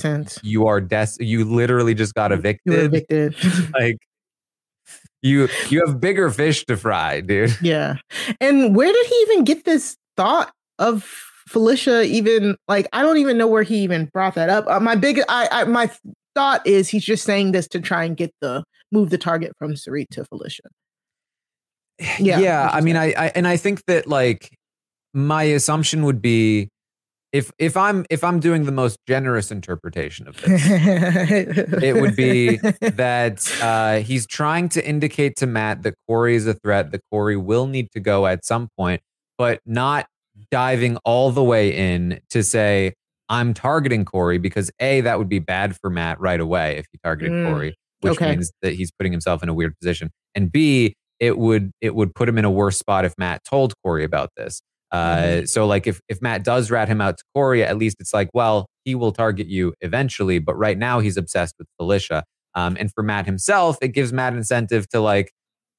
you 0.43 0.67
are 0.67 0.81
des 0.81 1.09
you 1.21 1.45
literally 1.45 1.95
just 1.95 2.15
got 2.15 2.33
evicted. 2.33 2.95
evicted. 2.95 3.37
Like 3.79 3.99
you 5.23 5.49
you 5.69 5.85
have 5.87 6.01
bigger 6.01 6.31
fish 6.31 6.65
to 6.67 6.77
fry, 6.77 7.21
dude. 7.21 7.57
yeah. 7.63 7.97
And 8.41 8.75
where 8.77 8.93
did 8.93 9.07
he 9.07 9.15
even 9.29 9.45
get 9.45 9.65
this 9.65 9.97
thought 10.17 10.53
of 10.79 11.05
Felicia? 11.49 12.05
Even 12.05 12.57
like 12.69 12.89
I 12.93 13.03
don't 13.03 13.19
even 13.19 13.39
know 13.39 13.47
where 13.47 13.63
he 13.63 13.79
even 13.79 14.07
brought 14.07 14.35
that 14.35 14.51
up. 14.51 14.67
Uh, 14.67 14.81
my 14.81 14.95
big 14.97 15.21
I, 15.29 15.49
I 15.51 15.65
my 15.65 15.91
thought 16.35 16.67
is 16.67 16.89
he's 16.89 17.05
just 17.05 17.25
saying 17.25 17.53
this 17.53 17.69
to 17.69 17.81
try 17.81 18.05
and 18.05 18.17
get 18.17 18.35
the 18.41 18.65
move 18.95 19.11
the 19.11 19.19
target 19.19 19.53
from 19.59 19.77
Cirie 19.77 20.07
to 20.13 20.25
Felicia. 20.25 20.63
Yeah, 22.19 22.41
yeah 22.41 22.71
i 22.73 22.81
mean. 22.81 22.97
I, 22.97 23.15
I 23.17 23.33
and 23.37 23.47
i 23.47 23.57
think 23.57 23.85
that 23.87 24.09
like 24.09 24.59
my 25.13 25.45
assumption 25.45 26.05
would 26.05 26.21
be 26.21 26.69
if 27.33 27.53
if 27.61 27.77
i'm 27.77 28.05
if 28.11 28.25
i'm 28.25 28.41
doing 28.41 28.65
the 28.65 28.73
most 28.73 28.99
generous 29.07 29.53
interpretation 29.53 30.27
of 30.27 30.35
this 30.41 30.61
it 31.83 32.01
would 32.01 32.17
be 32.17 32.57
that 32.81 33.49
uh 33.63 34.01
he's 34.01 34.27
trying 34.27 34.69
to 34.71 34.85
indicate 34.85 35.37
to 35.37 35.47
matt 35.47 35.85
that 35.85 35.95
corey 36.09 36.35
is 36.35 36.49
a 36.49 36.55
threat 36.55 36.91
that 36.91 37.01
corey 37.13 37.37
will 37.37 37.69
need 37.69 37.93
to 37.93 38.01
go 38.01 38.27
at 38.27 38.45
some 38.45 38.69
point 38.77 39.01
but 39.39 39.61
not 39.65 40.07
diving 40.51 40.97
all 41.05 41.31
the 41.31 41.45
way 41.45 41.73
in 41.73 42.21
to 42.29 42.43
say 42.43 42.93
i'm 43.29 43.55
targeting 43.55 44.05
corey 44.05 44.39
because 44.39 44.69
a 44.81 45.01
that 45.03 45.17
would 45.17 45.29
be 45.29 45.39
bad 45.39 45.77
for 45.77 45.91
matt 45.91 46.21
right 46.21 46.41
away 46.41 46.77
if 46.77 46.87
he 46.91 46.99
targeted 47.05 47.33
Mm, 47.33 47.53
corey 47.53 47.77
which 48.01 48.13
okay. 48.15 48.31
means 48.31 48.53
that 48.63 48.75
he's 48.75 48.91
putting 48.91 49.13
himself 49.13 49.43
in 49.43 49.49
a 49.49 49.55
weird 49.55 49.79
position 49.79 50.11
and 50.35 50.51
b 50.53 50.95
it 51.21 51.39
would 51.39 51.71
it 51.81 51.95
would 51.95 52.15
put 52.15 52.29
him 52.29 52.39
in 52.39 52.45
a 52.45 52.51
worse 52.51 52.79
spot 52.79 53.05
if 53.05 53.15
matt 53.19 53.43
told 53.45 53.75
corey 53.83 54.05
about 54.05 54.31
this 54.37 54.61
uh, 54.93 55.17
Mm-hmm. 55.17 55.45
so 55.47 55.67
like 55.67 55.87
if 55.89 56.01
if 56.09 56.23
matt 56.23 56.45
does 56.45 56.71
rat 56.71 56.89
him 56.89 57.01
out 57.01 57.19
to 57.19 57.25
corey 57.35 57.65
at 57.65 57.77
least 57.77 57.97
it's 57.99 58.15
like 58.15 58.29
well 58.33 58.67
he 58.85 58.95
will 58.95 59.11
target 59.13 59.49
you 59.49 59.75
eventually 59.81 60.39
but 60.39 60.55
right 60.57 60.79
now 60.79 61.01
he's 61.01 61.17
obsessed 61.17 61.55
with 61.59 61.67
felicia 61.79 62.23
um, 62.55 62.77
and 62.79 62.93
for 62.93 63.03
matt 63.03 63.27
himself 63.27 63.77
it 63.83 63.89
gives 63.89 64.13
matt 64.13 64.35
incentive 64.35 64.89
to 64.91 65.01
like 65.01 65.33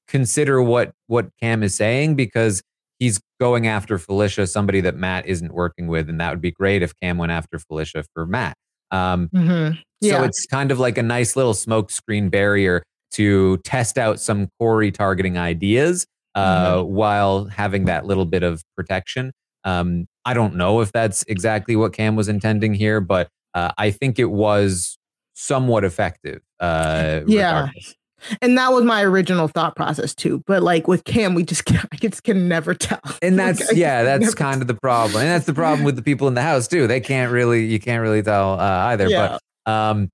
consider 0.06 0.60
what 0.62 0.92
what 1.06 1.28
cam 1.40 1.62
is 1.62 1.74
saying 1.74 2.14
because 2.14 2.62
he's 2.98 3.18
going 3.40 3.66
after 3.66 3.98
felicia 3.98 4.46
somebody 4.46 4.82
that 4.82 4.96
matt 4.96 5.24
isn't 5.26 5.54
working 5.54 5.86
with 5.86 6.10
and 6.10 6.20
that 6.20 6.30
would 6.30 6.42
be 6.42 6.52
great 6.52 6.82
if 6.82 6.92
cam 7.00 7.16
went 7.16 7.32
after 7.32 7.58
felicia 7.58 8.04
for 8.12 8.26
matt 8.26 8.54
um, 8.90 9.28
Mhm. 9.34 9.78
so 10.02 10.22
it's 10.24 10.46
kind 10.46 10.70
of 10.70 10.78
like 10.78 10.98
a 10.98 11.02
nice 11.02 11.36
little 11.36 11.54
smokescreen 11.54 12.30
barrier 12.30 12.82
to 13.12 13.56
test 13.58 13.96
out 13.98 14.20
some 14.20 14.48
core 14.58 14.90
targeting 14.90 15.38
ideas 15.38 16.06
uh, 16.34 16.76
Mm-hmm. 16.82 16.92
while 16.92 17.44
having 17.46 17.86
that 17.86 18.04
little 18.04 18.26
bit 18.26 18.42
of 18.42 18.62
protection. 18.76 19.32
Um, 19.64 20.06
I 20.26 20.34
don't 20.34 20.54
know 20.56 20.80
if 20.82 20.92
that's 20.92 21.24
exactly 21.28 21.76
what 21.76 21.92
Cam 21.94 22.14
was 22.14 22.28
intending 22.28 22.74
here, 22.74 23.00
but 23.00 23.28
uh, 23.54 23.70
I 23.78 23.90
think 23.90 24.18
it 24.18 24.30
was 24.30 24.98
somewhat 25.34 25.82
effective. 25.84 26.40
Uh, 26.60 27.20
Yeah. 27.26 27.52
regardless. 27.60 27.94
And 28.42 28.56
that 28.58 28.72
was 28.72 28.84
my 28.84 29.02
original 29.02 29.48
thought 29.48 29.76
process 29.76 30.14
too. 30.14 30.42
But 30.46 30.62
like 30.62 30.88
with 30.88 31.04
Cam, 31.04 31.34
we 31.34 31.42
just 31.44 31.64
can, 31.66 31.86
I 31.92 31.96
just 31.96 32.24
can 32.24 32.48
never 32.48 32.74
tell. 32.74 33.00
And 33.22 33.38
that's 33.38 33.70
I 33.70 33.74
yeah, 33.74 34.02
that's 34.02 34.22
never 34.22 34.36
kind 34.36 34.62
of 34.62 34.68
the 34.68 34.74
problem, 34.74 35.20
and 35.20 35.30
that's 35.30 35.46
the 35.46 35.54
problem 35.54 35.84
with 35.84 35.96
the 35.96 36.02
people 36.02 36.28
in 36.28 36.34
the 36.34 36.42
house 36.42 36.68
too. 36.68 36.86
They 36.86 37.00
can't 37.00 37.32
really, 37.32 37.64
you 37.66 37.78
can't 37.78 38.02
really 38.02 38.22
tell 38.22 38.58
uh, 38.58 38.86
either. 38.90 39.08
Yeah. 39.08 39.38
But 39.66 39.72
um, 39.72 40.10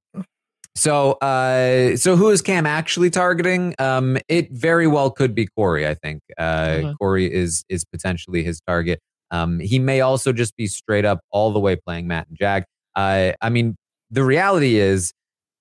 so 0.74 1.12
uh, 1.14 1.96
so 1.96 2.16
who 2.16 2.30
is 2.30 2.40
Cam 2.42 2.66
actually 2.66 3.10
targeting? 3.10 3.74
Um, 3.78 4.16
it 4.28 4.50
very 4.52 4.86
well 4.86 5.10
could 5.10 5.34
be 5.34 5.46
Corey. 5.46 5.86
I 5.86 5.94
think 5.94 6.22
uh, 6.38 6.42
Mhm. 6.68 6.98
Corey 6.98 7.32
is 7.32 7.64
is 7.68 7.84
potentially 7.84 8.42
his 8.42 8.60
target. 8.66 8.98
Um, 9.30 9.60
he 9.60 9.78
may 9.78 10.00
also 10.00 10.32
just 10.32 10.56
be 10.56 10.66
straight 10.66 11.04
up 11.04 11.20
all 11.30 11.52
the 11.52 11.60
way 11.60 11.76
playing 11.76 12.06
Matt 12.06 12.28
and 12.28 12.38
Jag. 12.38 12.64
Uh, 12.94 13.32
I 13.40 13.48
mean, 13.48 13.76
the 14.10 14.24
reality 14.24 14.76
is 14.76 15.12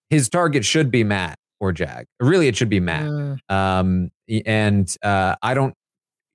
his 0.10 0.28
target 0.28 0.66
should 0.66 0.92
be 0.92 1.04
Matt 1.06 1.38
or 1.62 1.72
Jag. 1.72 2.08
Really, 2.20 2.48
it 2.48 2.58
should 2.58 2.70
be 2.70 2.82
Matt. 2.82 3.04
Mm, 3.04 3.38
Um, 3.50 4.10
and 4.46 4.94
uh, 5.04 5.36
I 5.42 5.54
don't, 5.54 5.74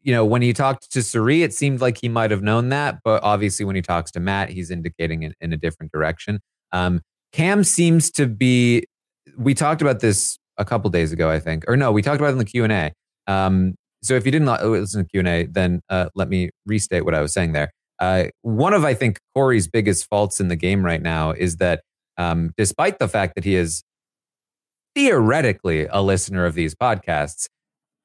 you 0.00 0.14
know, 0.14 0.24
when 0.24 0.40
he 0.40 0.52
talked 0.52 0.90
to 0.92 1.02
Cirie, 1.02 1.42
it 1.42 1.52
seemed 1.52 1.80
like 1.80 1.98
he 2.00 2.08
might 2.08 2.30
have 2.30 2.42
known 2.42 2.68
that, 2.70 3.00
but 3.04 3.22
obviously 3.22 3.66
when 3.66 3.74
he 3.76 3.82
talks 3.82 4.10
to 4.12 4.20
Matt, 4.20 4.50
he's 4.50 4.70
indicating 4.70 5.24
in, 5.24 5.34
in 5.40 5.52
a 5.52 5.56
different 5.56 5.92
direction. 5.92 6.40
Um, 6.72 7.00
Cam 7.32 7.64
seems 7.64 8.10
to 8.12 8.26
be. 8.26 8.84
We 9.36 9.52
talked 9.52 9.82
about 9.82 10.00
this 10.00 10.38
a 10.56 10.64
couple 10.64 10.88
days 10.90 11.12
ago, 11.12 11.28
I 11.28 11.40
think, 11.40 11.64
or 11.68 11.76
no, 11.76 11.90
we 11.92 12.00
talked 12.00 12.20
about 12.20 12.28
it 12.28 12.32
in 12.32 12.38
the 12.38 12.44
Q 12.44 12.64
and 12.64 12.72
A. 12.72 12.92
Um, 13.26 13.74
so 14.02 14.14
if 14.14 14.24
you 14.24 14.30
didn't 14.30 14.46
listen 14.46 15.02
to 15.02 15.08
Q 15.10 15.20
and 15.20 15.28
A, 15.28 15.46
then 15.46 15.80
uh, 15.90 16.08
let 16.14 16.28
me 16.28 16.50
restate 16.64 17.04
what 17.04 17.14
I 17.14 17.20
was 17.20 17.32
saying 17.32 17.52
there. 17.52 17.72
Uh, 17.98 18.26
one 18.42 18.72
of 18.72 18.84
I 18.84 18.94
think 18.94 19.18
Corey's 19.34 19.66
biggest 19.66 20.06
faults 20.08 20.38
in 20.38 20.48
the 20.48 20.56
game 20.56 20.84
right 20.84 21.02
now 21.02 21.32
is 21.32 21.56
that, 21.56 21.82
um, 22.16 22.52
despite 22.56 22.98
the 22.98 23.08
fact 23.08 23.34
that 23.34 23.44
he 23.44 23.56
is 23.56 23.82
theoretically 24.96 25.86
a 25.90 26.00
listener 26.02 26.46
of 26.46 26.54
these 26.54 26.74
podcasts, 26.74 27.48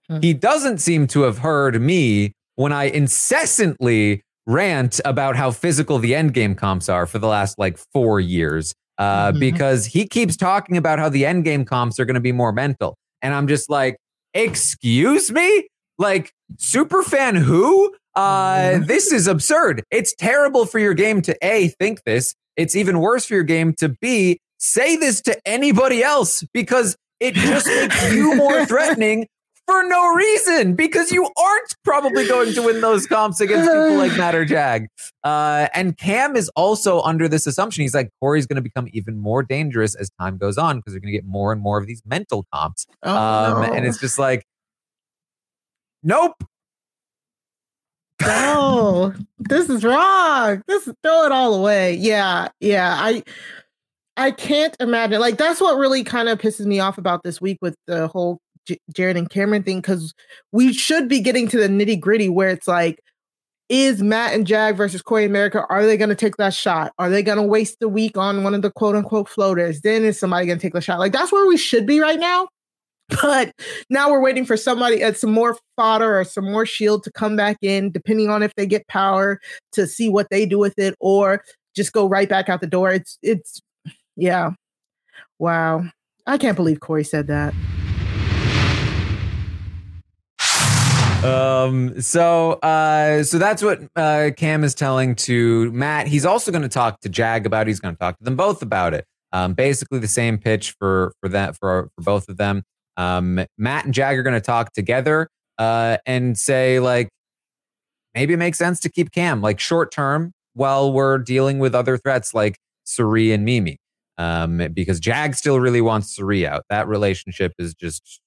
Hmm. 0.10 0.20
he 0.22 0.34
doesn't 0.34 0.80
seem 0.80 1.08
to 1.08 1.22
have 1.22 1.38
heard 1.40 1.82
me 1.82 2.34
when 2.56 2.74
I 2.74 2.86
incessantly 2.86 4.24
rant 4.46 5.00
about 5.06 5.36
how 5.38 5.52
physical 5.52 6.00
the 6.00 6.12
endgame 6.12 6.58
comps 6.58 6.90
are 6.90 7.06
for 7.06 7.18
the 7.18 7.28
last 7.28 7.58
like 7.58 7.78
four 7.94 8.20
years. 8.20 8.74
Uh, 8.98 9.32
Mhm. 9.32 9.40
Because 9.40 9.86
he 9.86 10.06
keeps 10.08 10.36
talking 10.36 10.76
about 10.78 11.00
how 11.00 11.08
the 11.10 11.24
endgame 11.24 11.66
comps 11.66 12.00
are 12.00 12.06
going 12.06 12.16
to 12.16 12.20
be 12.20 12.32
more 12.34 12.52
mental. 12.52 12.98
And 13.22 13.34
I'm 13.34 13.48
just 13.48 13.70
like, 13.70 13.96
excuse 14.34 15.32
me? 15.32 15.68
Like, 15.98 16.32
super 16.58 17.02
fan 17.04 17.36
who? 17.36 17.94
Uh, 18.16 18.80
this 18.86 19.12
is 19.12 19.28
absurd. 19.28 19.84
It's 19.92 20.14
terrible 20.16 20.66
for 20.66 20.78
your 20.80 20.94
game 20.94 21.22
to 21.24 21.36
A, 21.42 21.70
think 21.80 22.04
this. 22.04 22.36
It's 22.58 22.76
even 22.76 23.00
worse 23.00 23.26
for 23.26 23.36
your 23.36 23.44
game 23.44 23.74
to 23.76 23.90
B, 24.02 24.40
say 24.62 24.96
this 24.96 25.22
to 25.22 25.38
anybody 25.46 26.04
else 26.04 26.44
because 26.54 26.96
it 27.20 27.34
just 27.34 27.68
makes 27.68 28.14
you 28.14 28.36
more 28.36 28.66
threatening 28.68 29.28
for 29.68 29.84
no 29.84 30.14
reason 30.14 30.76
because 30.76 31.12
you 31.12 31.24
aren't 31.24 31.76
probably 31.84 32.28
going 32.28 32.54
to 32.54 32.62
win 32.62 32.82
those 32.82 33.06
comps 33.08 33.40
against 33.40 33.70
people 33.70 33.96
like 33.96 34.16
Matt 34.18 34.36
or 34.36 34.46
Jag. 34.46 34.88
Uh, 35.24 35.68
and 35.74 35.98
Cam 35.98 36.36
is 36.36 36.50
also 36.56 37.02
under 37.02 37.28
this 37.28 37.48
assumption. 37.48 37.82
He's 37.82 37.94
like, 37.94 38.10
Corey's 38.20 38.46
going 38.46 38.58
to 38.58 38.62
become 38.62 38.88
even 38.94 39.18
more 39.20 39.44
dangerous 39.44 39.96
as 39.96 40.10
time 40.20 40.38
goes 40.38 40.58
on 40.58 40.78
because 40.78 40.94
they're 40.94 41.00
going 41.00 41.14
to 41.14 41.18
get 41.18 41.26
more 41.26 41.52
and 41.52 41.62
more 41.62 41.78
of 41.78 41.88
these 41.88 42.02
mental 42.06 42.46
comps. 42.54 42.86
oh, 43.04 43.16
um, 43.16 43.62
no. 43.62 43.74
And 43.74 43.86
it's 43.86 44.00
just 44.00 44.20
like, 44.20 44.46
nope. 46.04 46.44
no, 48.22 49.14
this 49.40 49.70
is 49.70 49.84
wrong. 49.84 50.62
This 50.68 50.88
is 50.88 50.94
throw 51.02 51.26
it 51.26 51.32
all 51.32 51.56
away. 51.56 51.96
Yeah, 51.96 52.50
yeah. 52.60 52.96
I 53.00 53.24
I 54.22 54.30
can't 54.30 54.76
imagine. 54.80 55.20
Like 55.20 55.38
that's 55.38 55.60
what 55.60 55.78
really 55.78 56.04
kind 56.04 56.30
of 56.30 56.38
pisses 56.38 56.68
me 56.68 56.80
off 56.80 57.00
about 57.00 57.24
this 57.24 57.42
week 57.42 57.58
with 57.60 57.76
the 57.88 58.08
whole 58.08 58.40
J- 58.68 58.80
Jared 58.94 59.18
and 59.18 59.28
Cameron 59.28 59.64
thing 59.64 59.78
because 59.82 60.14
we 60.52 60.74
should 60.74 61.08
be 61.08 61.20
getting 61.22 61.48
to 61.48 61.58
the 61.58 61.68
nitty 61.68 62.00
gritty 62.00 62.30
where 62.30 62.50
it's 62.50 62.68
like, 62.68 63.00
is 63.68 64.04
Matt 64.04 64.36
and 64.36 64.46
Jag 64.46 64.78
versus 64.78 65.02
Corey 65.02 65.26
America? 65.26 65.66
Are 65.70 65.88
they 65.88 65.98
going 65.98 66.10
to 66.10 66.16
take 66.16 66.38
that 66.38 66.54
shot? 66.54 66.92
Are 67.00 67.10
they 67.10 67.24
going 67.24 67.38
to 67.38 67.44
waste 67.44 67.80
the 67.80 67.90
week 67.90 68.16
on 68.16 68.44
one 68.44 68.54
of 68.54 68.62
the 68.62 68.70
quote 68.70 68.96
unquote 68.96 69.28
floaters? 69.28 69.82
Then 69.82 70.04
is 70.04 70.20
somebody 70.20 70.46
going 70.46 70.60
to 70.60 70.62
take 70.62 70.74
the 70.74 70.82
shot? 70.82 71.00
Like 71.00 71.14
that's 71.14 71.32
where 71.32 71.48
we 71.48 71.58
should 71.58 71.88
be 71.88 72.00
right 72.00 72.20
now. 72.20 72.48
But 73.24 73.54
now 73.90 74.10
we're 74.10 74.22
waiting 74.22 74.46
for 74.46 74.56
somebody 74.56 75.02
at 75.02 75.18
some 75.18 75.32
more 75.32 75.58
fodder 75.76 76.20
or 76.20 76.24
some 76.24 76.46
more 76.46 76.66
shield 76.66 77.04
to 77.04 77.12
come 77.12 77.36
back 77.36 77.58
in, 77.62 77.92
depending 77.92 78.30
on 78.30 78.44
if 78.44 78.54
they 78.56 78.66
get 78.66 78.88
power 78.88 79.40
to 79.74 79.88
see 79.88 80.10
what 80.10 80.28
they 80.30 80.46
do 80.46 80.60
with 80.60 80.78
it, 80.78 80.96
or 81.00 81.44
just 81.76 81.92
go 81.92 82.08
right 82.08 82.30
back 82.30 82.48
out 82.50 82.62
the 82.62 82.68
door. 82.68 82.92
It's 82.92 83.18
it's 83.22 83.62
yeah. 84.16 84.52
Wow. 85.40 85.86
I 86.28 86.38
can't 86.38 86.56
believe 86.56 86.80
Corey 86.80 87.04
said 87.04 87.28
that. 87.28 87.54
um 91.24 92.02
so 92.02 92.54
uh 92.64 93.22
so 93.22 93.38
that's 93.38 93.62
what 93.62 93.80
uh 93.96 94.32
cam 94.38 94.64
is 94.64 94.74
telling 94.74 95.14
to 95.14 95.72
matt 95.72 96.08
he's 96.08 96.26
also 96.26 96.52
going 96.52 96.64
to 96.64 96.68
talk 96.70 97.00
to 97.00 97.10
jag 97.10 97.46
about 97.46 97.62
it. 97.62 97.68
he's 97.68 97.80
going 97.80 97.94
to 97.94 98.00
talk 98.00 98.18
to 98.18 98.24
them 98.24 98.36
both 98.36 98.64
about 98.64 98.92
it 98.96 99.06
um 99.32 99.54
basically 99.54 100.00
the 100.00 100.08
same 100.08 100.40
pitch 100.40 100.72
for 100.80 101.14
for 101.20 101.30
that 101.30 101.56
for 101.56 101.92
for 101.96 102.02
both 102.02 102.28
of 102.28 102.38
them 102.38 102.64
um 102.98 103.40
matt 103.60 103.86
and 103.86 103.94
jag 103.94 104.18
are 104.18 104.24
going 104.24 104.34
to 104.34 104.42
talk 104.42 104.74
together 104.74 105.28
uh 105.60 105.98
and 106.08 106.40
say 106.40 106.80
like 106.80 107.08
maybe 108.16 108.34
it 108.34 108.38
makes 108.38 108.58
sense 108.58 108.80
to 108.80 108.90
keep 108.90 109.12
cam 109.12 109.42
like 109.42 109.60
short 109.60 109.92
term 109.92 110.32
while 110.54 110.92
we're 110.92 111.20
dealing 111.20 111.60
with 111.60 111.76
other 111.76 112.00
threats 112.00 112.34
like 112.34 112.58
Cirie 112.84 113.32
and 113.32 113.46
mimi 113.46 113.78
um 114.22 114.52
because 114.74 115.00
jag 115.00 115.36
still 115.36 115.60
really 115.60 115.82
wants 115.82 116.16
Cirie 116.16 116.46
out 116.52 116.64
that 116.70 116.88
relationship 116.88 117.52
is 117.60 117.74
just 117.74 118.20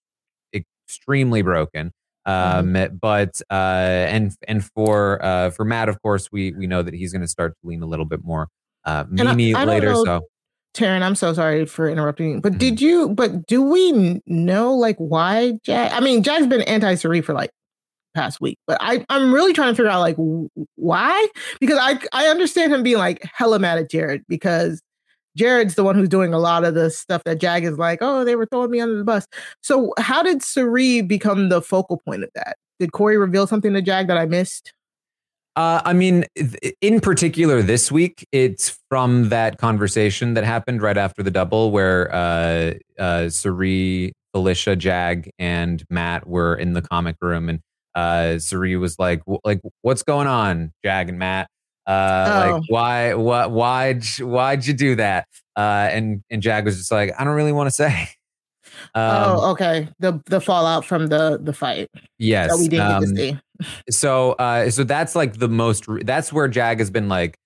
extremely 0.52 1.42
broken 1.42 1.92
um, 2.26 2.72
Mm-hmm. 2.72 2.96
but 3.02 3.42
uh, 3.50 3.54
and 4.14 4.32
and 4.48 4.64
for 4.74 5.22
uh, 5.22 5.50
for 5.50 5.66
Matt, 5.66 5.90
of 5.90 6.00
course, 6.00 6.30
we 6.32 6.52
we 6.54 6.66
know 6.66 6.80
that 6.82 6.94
he's 6.94 7.12
going 7.12 7.20
to 7.20 7.28
start 7.28 7.52
to 7.60 7.68
lean 7.68 7.82
a 7.82 7.86
little 7.86 8.06
bit 8.06 8.20
more 8.24 8.48
uh, 8.86 9.04
And 9.18 9.28
I- 9.28 9.34
Mimi 9.34 9.54
I 9.54 9.64
later. 9.66 9.90
know- 9.92 10.04
So 10.04 10.20
Taran, 10.74 11.02
I'm 11.02 11.14
so 11.16 11.34
sorry 11.34 11.66
for 11.66 11.86
interrupting, 11.86 12.40
but 12.40 12.54
Mhm. 12.54 12.58
did 12.58 12.80
you? 12.80 13.10
But 13.10 13.46
do 13.46 13.60
we 13.62 14.22
know 14.26 14.72
like 14.74 14.96
why 14.96 15.52
Jag? 15.64 15.92
I 15.92 16.00
mean, 16.00 16.22
Jag's 16.22 16.46
been 16.46 16.62
anti 16.62 16.94
Cirie 16.94 17.20
for 17.20 17.34
like 17.34 17.50
past 18.14 18.40
week, 18.40 18.56
but 18.66 18.78
I 18.80 19.04
I'm 19.10 19.30
really 19.34 19.52
trying 19.52 19.72
to 19.72 19.76
figure 19.76 19.90
out 19.90 20.00
like 20.00 20.16
why 20.76 21.26
because 21.60 21.78
I 21.78 21.98
I 22.14 22.28
understand 22.28 22.72
him 22.72 22.82
being 22.82 22.96
like 22.98 23.20
hella 23.34 23.58
mad 23.58 23.78
at 23.78 23.90
Jared 23.90 24.22
because 24.30 24.80
Jared's 25.36 25.74
the 25.74 25.84
one 25.84 25.96
who's 25.96 26.08
doing 26.08 26.32
a 26.32 26.38
lot 26.38 26.64
of 26.64 26.74
the 26.74 26.90
stuff 26.90 27.24
that 27.24 27.40
Jag 27.40 27.64
is 27.64 27.78
like, 27.78 27.98
oh, 28.00 28.24
they 28.24 28.36
were 28.36 28.46
throwing 28.46 28.70
me 28.70 28.80
under 28.80 28.96
the 28.96 29.04
bus. 29.04 29.26
So 29.62 29.92
how 29.98 30.22
did 30.22 30.42
Cirie 30.42 31.02
become 31.02 31.48
the 31.48 31.60
focal 31.60 31.98
point 31.98 32.22
of 32.22 32.30
that? 32.34 32.56
Did 32.78 32.92
Corey 32.92 33.16
reveal 33.16 33.46
something 33.46 33.72
to 33.72 33.82
Jag 33.82 34.06
that 34.08 34.16
I 34.16 34.26
missed? 34.26 34.72
Uh, 35.56 35.80
I 35.84 35.92
mean, 35.92 36.24
in 36.80 37.00
particular, 37.00 37.62
this 37.62 37.92
week, 37.92 38.26
it's 38.32 38.80
from 38.90 39.28
that 39.28 39.58
conversation 39.58 40.34
that 40.34 40.42
happened 40.42 40.82
right 40.82 40.96
after 40.96 41.22
the 41.22 41.30
double, 41.30 41.70
where 41.70 42.12
uh, 42.12 42.74
uh, 42.98 43.28
Cirie, 43.28 44.12
Felicia, 44.32 44.74
Jag, 44.74 45.30
and 45.38 45.84
Matt 45.90 46.26
were 46.26 46.56
in 46.56 46.72
the 46.72 46.82
comic 46.82 47.14
room, 47.20 47.48
and 47.48 47.60
uh, 47.94 48.40
Cirie 48.40 48.76
was 48.76 48.98
like, 48.98 49.22
"Like, 49.44 49.60
what's 49.82 50.02
going 50.02 50.26
on, 50.26 50.72
Jag 50.82 51.08
and 51.08 51.20
Matt? 51.20 51.48
Uh, 51.86 52.24
Oh. 52.26 52.52
Like, 52.56 52.62
why, 52.68 53.14
what, 53.14 53.50
why'd, 53.50 54.04
you- 54.18 54.26
why'd 54.26 54.66
you 54.66 54.72
do 54.74 54.94
that?" 54.96 55.26
Uh, 55.56 55.88
and 55.92 56.22
and 56.30 56.40
Jag 56.42 56.64
was 56.64 56.76
just 56.78 56.90
like, 56.90 57.12
"I 57.18 57.24
don't 57.24 57.34
really 57.34 57.52
want 57.52 57.66
to 57.68 57.70
say." 57.72 58.08
Um, 58.94 59.02
oh, 59.04 59.50
okay. 59.52 59.88
The 60.00 60.20
the 60.26 60.40
fallout 60.40 60.84
from 60.84 61.06
the 61.06 61.38
the 61.40 61.52
fight 61.52 61.88
yes, 62.18 62.50
that 62.50 62.58
we 62.58 62.66
didn't 62.68 62.90
um, 62.90 63.02
get 63.02 63.08
to 63.10 63.16
see. 63.62 63.70
so 63.90 64.32
uh 64.32 64.68
so 64.68 64.82
that's 64.82 65.14
like 65.14 65.34
the 65.38 65.48
most 65.48 65.84
that's 66.02 66.32
where 66.32 66.48
jag 66.48 66.80
has 66.80 66.90
been 66.90 67.08
like 67.08 67.36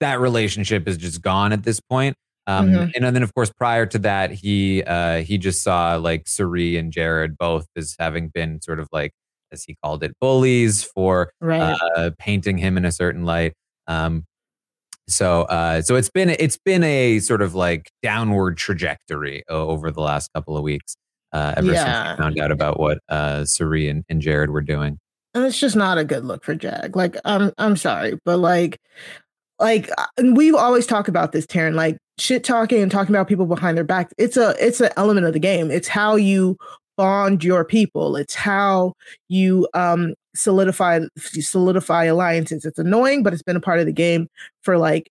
that 0.00 0.20
relationship 0.20 0.88
is 0.88 0.96
just 0.96 1.20
gone 1.20 1.52
at 1.52 1.64
this 1.64 1.80
point 1.80 2.16
um 2.46 2.70
Mhm. 2.70 2.92
and 2.96 3.04
then 3.14 3.22
of 3.22 3.34
course 3.34 3.52
prior 3.52 3.84
to 3.84 3.98
that 3.98 4.30
he 4.30 4.82
uh 4.84 5.18
he 5.18 5.36
just 5.36 5.62
saw 5.62 5.96
like 5.96 6.26
Cirie 6.26 6.78
and 6.78 6.90
jared 6.92 7.36
both 7.36 7.66
as 7.76 7.94
having 7.98 8.28
been 8.28 8.62
sort 8.62 8.80
of 8.80 8.88
like 8.90 9.12
as 9.52 9.64
he 9.64 9.76
called 9.84 10.02
it 10.02 10.12
bullies 10.18 10.82
for 10.82 11.30
Right. 11.40 11.76
uh 11.96 12.10
painting 12.18 12.56
him 12.56 12.78
in 12.78 12.84
a 12.86 12.92
certain 12.92 13.24
light 13.26 13.52
um 13.86 14.24
so 15.08 15.42
uh 15.42 15.82
so 15.82 15.96
it's 15.96 16.08
been 16.10 16.30
it's 16.30 16.56
been 16.56 16.82
a 16.82 17.18
sort 17.18 17.42
of 17.42 17.54
like 17.54 17.90
downward 18.02 18.56
trajectory 18.56 19.44
over 19.48 19.90
the 19.90 20.00
last 20.00 20.30
couple 20.34 20.56
of 20.56 20.62
weeks 20.62 20.96
uh 21.32 21.54
ever 21.56 21.66
since 21.68 21.78
Yeah. 21.78 22.12
we 22.12 22.22
found 22.22 22.38
out 22.38 22.50
about 22.50 22.80
what 22.80 22.98
uh 23.08 23.44
Cirie 23.44 23.88
and, 23.88 24.04
and 24.08 24.20
jared 24.22 24.50
were 24.50 24.62
doing 24.62 24.98
and 25.34 25.44
it's 25.44 25.58
just 25.58 25.74
not 25.76 25.98
a 25.98 26.04
good 26.04 26.24
look 26.24 26.44
for 26.44 26.54
Jag. 26.54 26.94
Like 26.94 27.16
I'm 27.24 27.52
I'm 27.58 27.76
sorry, 27.76 28.16
but 28.24 28.38
like 28.38 28.78
like 29.58 29.90
uh, 29.98 30.06
and 30.16 30.36
we've 30.36 30.54
always 30.54 30.86
talked 30.86 31.08
about 31.08 31.32
this, 31.32 31.44
Taran. 31.44 31.74
Like 31.74 31.98
shit 32.18 32.44
talking 32.44 32.80
and 32.80 32.90
talking 32.90 33.12
about 33.12 33.26
people 33.26 33.46
behind 33.46 33.76
their 33.76 33.82
back. 33.84 34.12
It's 34.16 34.36
a 34.36 34.54
it's 34.64 34.80
an 34.80 34.90
element 34.96 35.26
of 35.26 35.32
the 35.32 35.40
game. 35.40 35.72
It's 35.72 35.88
how 35.88 36.14
you 36.14 36.56
bond 36.96 37.42
your 37.42 37.64
people. 37.64 38.14
It's 38.14 38.34
how 38.36 38.92
you 39.28 39.66
um 39.74 40.14
solidify 40.34 41.00
solidify 41.18 42.04
alliances. 42.04 42.64
It's 42.64 42.78
annoying, 42.78 43.22
but 43.22 43.32
it's 43.32 43.42
been 43.42 43.56
a 43.56 43.60
part 43.60 43.80
of 43.80 43.86
the 43.86 43.92
game 43.92 44.28
for 44.62 44.78
like 44.78 45.10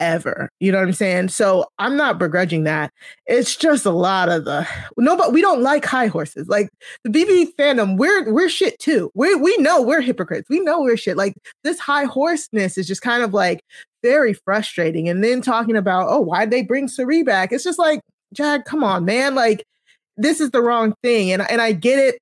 ever. 0.00 0.50
You 0.60 0.72
know 0.72 0.78
what 0.78 0.86
I'm 0.86 0.92
saying? 0.92 1.28
So 1.28 1.66
I'm 1.78 1.96
not 1.96 2.18
begrudging 2.18 2.64
that. 2.64 2.92
It's 3.26 3.56
just 3.56 3.84
a 3.86 3.90
lot 3.90 4.28
of 4.28 4.44
the 4.44 4.66
no, 4.96 5.16
but 5.16 5.32
we 5.32 5.40
don't 5.40 5.62
like 5.62 5.84
high 5.84 6.06
horses. 6.06 6.48
Like 6.48 6.70
the 7.04 7.10
BB 7.10 7.54
fandom, 7.58 7.96
we're 7.96 8.32
we're 8.32 8.48
shit 8.48 8.78
too. 8.78 9.10
We 9.14 9.34
we 9.34 9.56
know 9.58 9.82
we're 9.82 10.00
hypocrites. 10.00 10.48
We 10.48 10.60
know 10.60 10.80
we're 10.80 10.96
shit. 10.96 11.16
Like 11.16 11.34
this 11.64 11.78
high 11.78 12.06
horseness 12.06 12.78
is 12.78 12.86
just 12.86 13.02
kind 13.02 13.22
of 13.22 13.34
like 13.34 13.62
very 14.02 14.32
frustrating. 14.32 15.08
And 15.08 15.24
then 15.24 15.42
talking 15.42 15.76
about, 15.76 16.06
oh, 16.08 16.20
why'd 16.20 16.50
they 16.50 16.62
bring 16.62 16.88
Cirie 16.88 17.22
back? 17.24 17.52
It's 17.52 17.64
just 17.64 17.78
like, 17.78 18.00
Jag, 18.32 18.64
come 18.64 18.84
on, 18.84 19.04
man. 19.04 19.34
Like 19.34 19.64
this 20.16 20.40
is 20.40 20.50
the 20.50 20.62
wrong 20.62 20.94
thing. 21.02 21.32
And 21.32 21.48
and 21.50 21.60
I 21.60 21.72
get 21.72 21.98
it. 21.98 22.18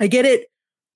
I 0.00 0.06
get 0.08 0.24
it. 0.24 0.48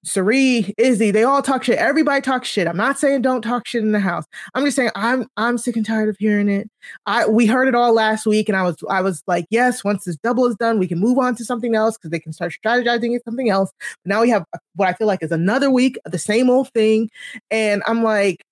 Cirie, 0.05 0.75
Izzy, 0.79 1.11
they 1.11 1.25
all 1.25 1.43
talk 1.43 1.65
shit. 1.65 1.79
Everybody 1.79 2.21
talks 2.21 2.49
shit. 2.49 2.69
I'm 2.69 2.77
not 2.77 2.99
saying 2.99 3.23
don't 3.23 3.43
talk 3.43 3.67
shit 3.67 3.83
in 3.83 3.93
the 3.93 4.01
house. 4.01 4.25
I'm 4.55 4.65
just 4.65 4.77
saying 4.77 4.91
I'm 4.95 5.27
I'm 5.37 5.59
sick 5.59 5.77
and 5.77 5.85
tired 5.85 6.09
of 6.09 6.17
hearing 6.19 6.49
it. 6.49 6.71
I 7.07 7.27
we 7.27 7.47
heard 7.47 7.69
it 7.69 7.75
all 7.75 7.93
last 7.93 8.25
week, 8.25 8.49
and 8.49 8.57
I 8.57 8.63
was 8.63 8.77
I 8.89 9.01
was 9.03 9.23
like, 9.27 9.47
yes, 9.51 9.83
once 9.83 10.05
this 10.05 10.17
double 10.17 10.47
is 10.47 10.57
done, 10.57 10.79
we 10.79 10.89
can 10.89 11.01
move 11.01 11.19
on 11.19 11.35
to 11.37 11.45
something 11.45 11.75
else 11.75 11.97
because 11.97 12.11
they 12.11 12.21
can 12.21 12.33
start 12.33 12.53
strategizing 12.53 13.17
at 13.17 13.25
something 13.25 13.51
else. 13.51 13.73
But 14.05 14.15
now 14.15 14.21
we 14.23 14.31
have 14.31 14.45
what 14.77 14.89
I 14.89 14.93
feel 14.95 15.09
like 15.09 15.23
is 15.23 15.33
another 15.33 15.71
week 15.71 15.99
of 16.07 16.13
the 16.13 16.19
same 16.19 16.49
old 16.49 16.71
thing, 16.73 17.11
and 17.51 17.83
I'm 17.87 18.03
like, 18.05 18.45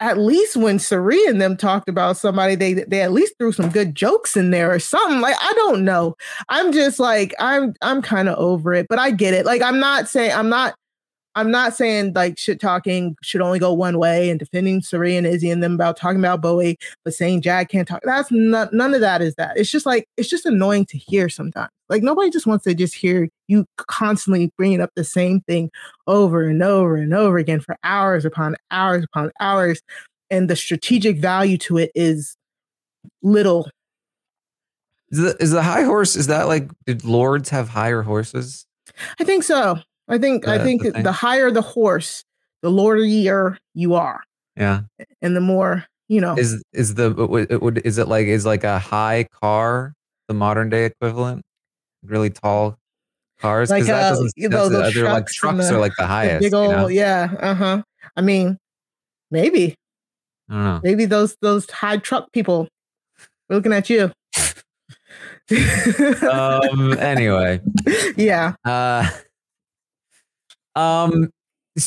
at 0.00 0.16
least 0.18 0.56
when 0.56 0.78
Cirie 0.78 1.24
and 1.26 1.40
them 1.40 1.56
talked 1.56 1.88
about 1.88 2.16
somebody, 2.16 2.54
they 2.54 2.74
they 2.74 3.02
at 3.02 3.12
least 3.12 3.34
threw 3.38 3.52
some 3.52 3.68
good 3.68 3.94
jokes 3.94 4.36
in 4.36 4.50
there 4.50 4.72
or 4.72 4.78
something. 4.78 5.20
Like 5.20 5.36
I 5.40 5.52
don't 5.54 5.84
know. 5.84 6.16
I'm 6.48 6.72
just 6.72 6.98
like 6.98 7.34
I'm 7.38 7.74
I'm 7.82 8.00
kind 8.02 8.28
of 8.28 8.38
over 8.38 8.72
it, 8.72 8.86
but 8.88 8.98
I 8.98 9.10
get 9.10 9.34
it. 9.34 9.44
Like 9.44 9.62
I'm 9.62 9.78
not 9.78 10.08
saying 10.08 10.32
I'm 10.32 10.48
not 10.48 10.74
I'm 11.36 11.50
not 11.50 11.76
saying 11.76 12.14
like 12.14 12.38
shit 12.38 12.60
talking 12.60 13.16
should 13.22 13.40
only 13.40 13.60
go 13.60 13.72
one 13.72 13.98
way 13.98 14.30
and 14.30 14.38
defending 14.38 14.82
Cirie 14.82 15.16
and 15.16 15.26
Izzy 15.26 15.50
and 15.50 15.62
them 15.62 15.74
about 15.74 15.96
talking 15.96 16.18
about 16.18 16.42
Bowie, 16.42 16.76
but 17.04 17.14
saying 17.14 17.42
Jag 17.42 17.68
can't 17.68 17.86
talk. 17.86 18.00
That's 18.04 18.30
not 18.32 18.72
none 18.72 18.94
of 18.94 19.00
that 19.00 19.22
is 19.22 19.36
that. 19.36 19.56
It's 19.56 19.70
just 19.70 19.86
like 19.86 20.08
it's 20.16 20.28
just 20.28 20.44
annoying 20.44 20.86
to 20.86 20.98
hear 20.98 21.28
sometimes. 21.28 21.70
Like 21.88 22.02
nobody 22.02 22.30
just 22.30 22.46
wants 22.46 22.64
to 22.64 22.74
just 22.74 22.94
hear 22.94 23.28
you 23.46 23.64
constantly 23.76 24.52
bringing 24.56 24.80
up 24.80 24.90
the 24.96 25.04
same 25.04 25.40
thing 25.42 25.70
over 26.08 26.42
and 26.48 26.62
over 26.62 26.96
and 26.96 27.14
over 27.14 27.38
again 27.38 27.60
for 27.60 27.76
hours 27.84 28.24
upon 28.24 28.56
hours 28.72 29.04
upon 29.04 29.30
hours, 29.40 29.80
and 30.30 30.50
the 30.50 30.56
strategic 30.56 31.18
value 31.18 31.58
to 31.58 31.78
it 31.78 31.92
is 31.94 32.36
little. 33.22 33.70
Is 35.10 35.18
the, 35.18 35.36
is 35.40 35.50
the 35.52 35.62
high 35.62 35.82
horse? 35.84 36.16
Is 36.16 36.26
that 36.26 36.48
like 36.48 36.70
did 36.86 37.04
lords 37.04 37.50
have 37.50 37.68
higher 37.68 38.02
horses? 38.02 38.66
I 39.20 39.24
think 39.24 39.44
so. 39.44 39.78
I 40.10 40.18
think 40.18 40.46
I 40.48 40.58
think 40.58 40.82
the 40.82 40.90
the 41.02 41.12
higher 41.12 41.50
the 41.50 41.62
horse, 41.62 42.24
the 42.62 42.70
lordier 42.70 43.56
you 43.74 43.94
are, 43.94 44.22
Yeah. 44.56 44.82
and 45.22 45.34
the 45.36 45.40
more 45.40 45.86
you 46.08 46.20
know. 46.20 46.36
Is 46.36 46.62
is 46.72 46.94
the 46.94 47.10
it 47.50 47.62
would 47.62 47.78
is 47.86 47.96
it 47.98 48.08
like 48.08 48.26
is 48.26 48.44
like 48.44 48.64
a 48.64 48.78
high 48.78 49.26
car 49.40 49.94
the 50.28 50.34
modern 50.34 50.68
day 50.68 50.84
equivalent? 50.86 51.42
Really 52.04 52.30
tall 52.30 52.76
cars 53.40 53.70
Like, 53.70 53.82
because 53.84 53.88
that 53.88 54.04
uh, 54.04 54.10
doesn't 54.10 54.32
you 54.36 54.48
those 54.48 54.74
other 54.74 54.82
like 54.84 54.92
trucks 54.92 55.42
and 55.42 55.56
trucks 55.56 55.68
the- 55.68 55.74
are 55.76 55.80
like 55.80 55.92
the 55.96 56.02
the 56.02 56.06
highest. 56.06 56.40
big 56.42 56.52
you 56.52 56.58
old 56.58 56.70
know? 56.72 56.88
yeah 56.88 57.30
uh-huh 57.40 57.82
i 58.16 58.20
mean 58.20 58.58
maybe 59.30 59.74
I 60.50 60.54
don't 60.54 60.64
know. 60.64 60.80
maybe 60.84 61.04
those 61.06 61.36
those 61.40 61.68
high 61.70 61.96
truck 61.98 62.32
people 62.32 62.68
we're 63.48 63.56
looking 63.56 63.72
at 63.72 63.88
you 63.88 64.12
Um. 66.22 66.96
anyway. 66.98 67.60
yeah 68.16 68.54
Uh, 68.64 69.08
um. 70.76 71.30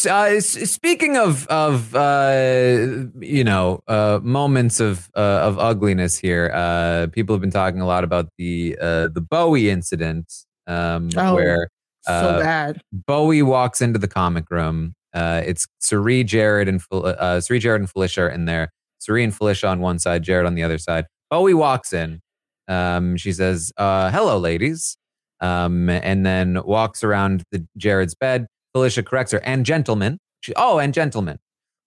uh, 0.10 0.40
speaking 0.40 1.18
of 1.18 1.46
of 1.48 1.94
uh, 1.96 3.06
you 3.20 3.44
know 3.44 3.82
uh, 3.88 4.20
moments 4.24 4.80
of 4.80 5.10
uh, 5.16 5.20
of 5.44 5.60
ugliness 5.60 6.18
here, 6.18 6.52
uh, 6.54 7.08
people 7.12 7.34
have 7.36 7.42
been 7.42 7.52
talking 7.52 7.82
a 7.82 7.86
lot 7.86 8.04
about 8.04 8.30
the 8.38 8.78
uh, 8.82 9.08
the 9.10 9.22
Bowie 9.22 9.70
incident, 9.70 10.32
um, 10.68 11.10
Oh. 11.18 11.36
where 11.36 11.70
so 12.06 12.40
bad 12.42 12.82
Bowie 12.92 13.42
walks 13.44 13.82
into 13.82 14.00
the 14.00 14.08
comic 14.10 14.46
room. 14.50 14.94
Uh, 15.14 15.42
it's 15.46 15.68
Cirie, 15.80 16.24
Jared, 16.24 16.68
and 16.68 16.82
uh, 16.92 17.40
Cirie, 17.40 17.60
Jared, 17.60 17.82
and 17.82 17.90
Felicia 17.90 18.22
are 18.24 18.30
in 18.30 18.46
there. 18.46 18.72
Cirie 19.00 19.24
and 19.24 19.36
Felicia 19.36 19.68
on 19.68 19.80
one 19.80 20.00
side, 20.00 20.24
Jared 20.24 20.46
on 20.48 20.56
the 20.56 20.64
other 20.64 20.78
side. 20.78 21.06
Bowie 21.30 21.54
walks 21.54 21.94
in. 21.94 22.20
Um, 22.68 23.16
she 23.18 23.32
says, 23.34 23.72
uh, 23.78 24.10
"Hello, 24.12 24.38
ladies," 24.38 24.98
um, 25.42 25.90
and 25.90 26.26
then 26.26 26.62
walks 26.66 27.04
around 27.04 27.44
the 27.52 27.66
Jared's 27.78 28.16
bed. 28.16 28.48
Felicia 28.74 29.04
corrects 29.04 29.32
her, 29.32 29.42
and 29.44 29.66
gentlemen. 29.66 30.20
She, 30.42 30.54
oh, 30.58 30.80
and 30.80 30.94
gentlemen, 30.94 31.40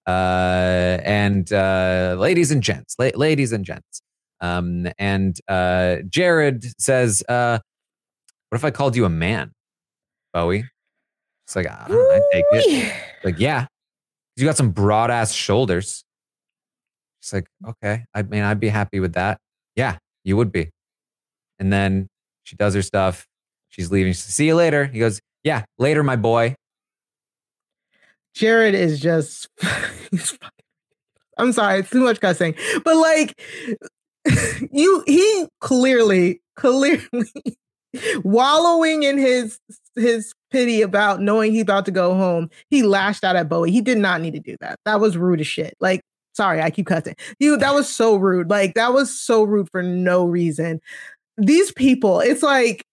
uh, 0.06 0.98
and 1.04 1.52
uh, 1.52 2.16
ladies 2.18 2.50
and 2.50 2.62
gents, 2.62 2.94
la- 2.98 3.10
ladies 3.14 3.52
and 3.52 3.64
gents. 3.64 4.00
Um, 4.40 4.86
and 4.98 5.38
uh, 5.48 5.96
Jared 6.08 6.64
says, 6.80 7.22
uh, 7.28 7.58
"What 8.48 8.56
if 8.56 8.64
I 8.64 8.70
called 8.70 8.96
you 8.96 9.04
a 9.04 9.10
man, 9.10 9.52
Bowie?" 10.32 10.64
It's 11.46 11.54
like, 11.54 11.66
I, 11.70 11.86
know, 11.88 12.00
I 12.00 12.20
take 12.32 12.44
it. 12.50 12.92
Like, 13.22 13.38
yeah, 13.38 13.66
you 14.36 14.44
got 14.44 14.56
some 14.56 14.70
broad 14.70 15.10
ass 15.10 15.32
shoulders. 15.32 16.04
She's 17.20 17.32
like, 17.32 17.46
okay, 17.66 18.04
I 18.14 18.22
mean, 18.22 18.42
I'd 18.42 18.60
be 18.60 18.68
happy 18.68 19.00
with 19.00 19.14
that. 19.14 19.38
Yeah, 19.76 19.98
you 20.24 20.36
would 20.36 20.50
be. 20.50 20.70
And 21.58 21.72
then 21.72 22.08
she 22.44 22.56
does 22.56 22.74
her 22.74 22.82
stuff. 22.82 23.26
She's 23.68 23.90
leaving. 23.90 24.12
She 24.12 24.20
says, 24.20 24.34
See 24.34 24.46
you 24.46 24.54
later. 24.54 24.86
He 24.86 24.98
goes, 24.98 25.20
Yeah, 25.42 25.64
later, 25.78 26.02
my 26.02 26.16
boy. 26.16 26.54
Jared 28.36 28.74
is 28.74 29.00
just. 29.00 29.48
I'm 31.38 31.52
sorry, 31.52 31.80
it's 31.80 31.90
too 31.90 32.02
much 32.02 32.20
cussing, 32.20 32.54
but 32.84 32.96
like, 32.96 33.40
you, 34.70 35.02
he 35.06 35.46
clearly, 35.60 36.40
clearly 36.54 37.02
wallowing 38.24 39.02
in 39.02 39.18
his 39.18 39.58
his 39.96 40.32
pity 40.50 40.82
about 40.82 41.20
knowing 41.20 41.52
he's 41.52 41.62
about 41.62 41.84
to 41.86 41.90
go 41.90 42.14
home. 42.14 42.50
He 42.70 42.82
lashed 42.82 43.24
out 43.24 43.36
at 43.36 43.48
Bowie. 43.48 43.70
He 43.70 43.80
did 43.80 43.98
not 43.98 44.20
need 44.20 44.34
to 44.34 44.40
do 44.40 44.56
that. 44.60 44.78
That 44.84 45.00
was 45.00 45.16
rude 45.16 45.40
as 45.40 45.46
shit. 45.46 45.74
Like, 45.80 46.02
sorry, 46.34 46.60
I 46.60 46.70
keep 46.70 46.86
cussing. 46.86 47.16
You, 47.38 47.56
that 47.56 47.74
was 47.74 47.88
so 47.88 48.16
rude. 48.16 48.50
Like, 48.50 48.74
that 48.74 48.92
was 48.92 49.18
so 49.18 49.44
rude 49.44 49.68
for 49.70 49.82
no 49.82 50.26
reason. 50.26 50.80
These 51.38 51.72
people, 51.72 52.20
it's 52.20 52.42
like 52.42 52.84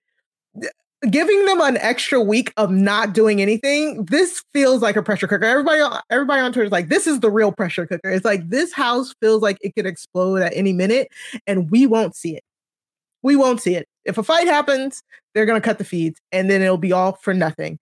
giving 1.09 1.45
them 1.45 1.59
an 1.61 1.77
extra 1.77 2.21
week 2.21 2.53
of 2.57 2.71
not 2.71 3.13
doing 3.13 3.41
anything 3.41 4.05
this 4.05 4.43
feels 4.53 4.81
like 4.81 4.95
a 4.95 5.03
pressure 5.03 5.27
cooker. 5.27 5.45
Everybody 5.45 5.81
on- 5.81 6.01
everybody 6.09 6.41
on 6.41 6.51
twitter 6.53 6.65
is 6.65 6.71
like 6.71 6.87
this 6.89 7.07
is 7.07 7.19
the 7.19 7.29
real 7.31 7.51
pressure 7.51 7.85
cooker. 7.85 8.09
It's 8.09 8.25
like 8.25 8.49
this 8.49 8.71
house 8.73 9.13
feels 9.21 9.41
like 9.41 9.57
it 9.61 9.75
could 9.75 9.85
explode 9.85 10.41
at 10.41 10.53
any 10.55 10.73
minute 10.73 11.09
and 11.47 11.69
we 11.69 11.85
won't 11.87 12.15
see 12.15 12.35
it. 12.35 12.43
We 13.21 13.35
won't 13.35 13.61
see 13.61 13.75
it. 13.75 13.87
If 14.05 14.17
a 14.17 14.23
fight 14.23 14.47
happens 14.47 15.01
they're 15.33 15.45
going 15.45 15.59
to 15.59 15.65
cut 15.65 15.77
the 15.79 15.83
feeds 15.83 16.19
and 16.31 16.49
then 16.49 16.61
it'll 16.61 16.77
be 16.77 16.91
all 16.91 17.13
for 17.13 17.33
nothing. 17.33 17.79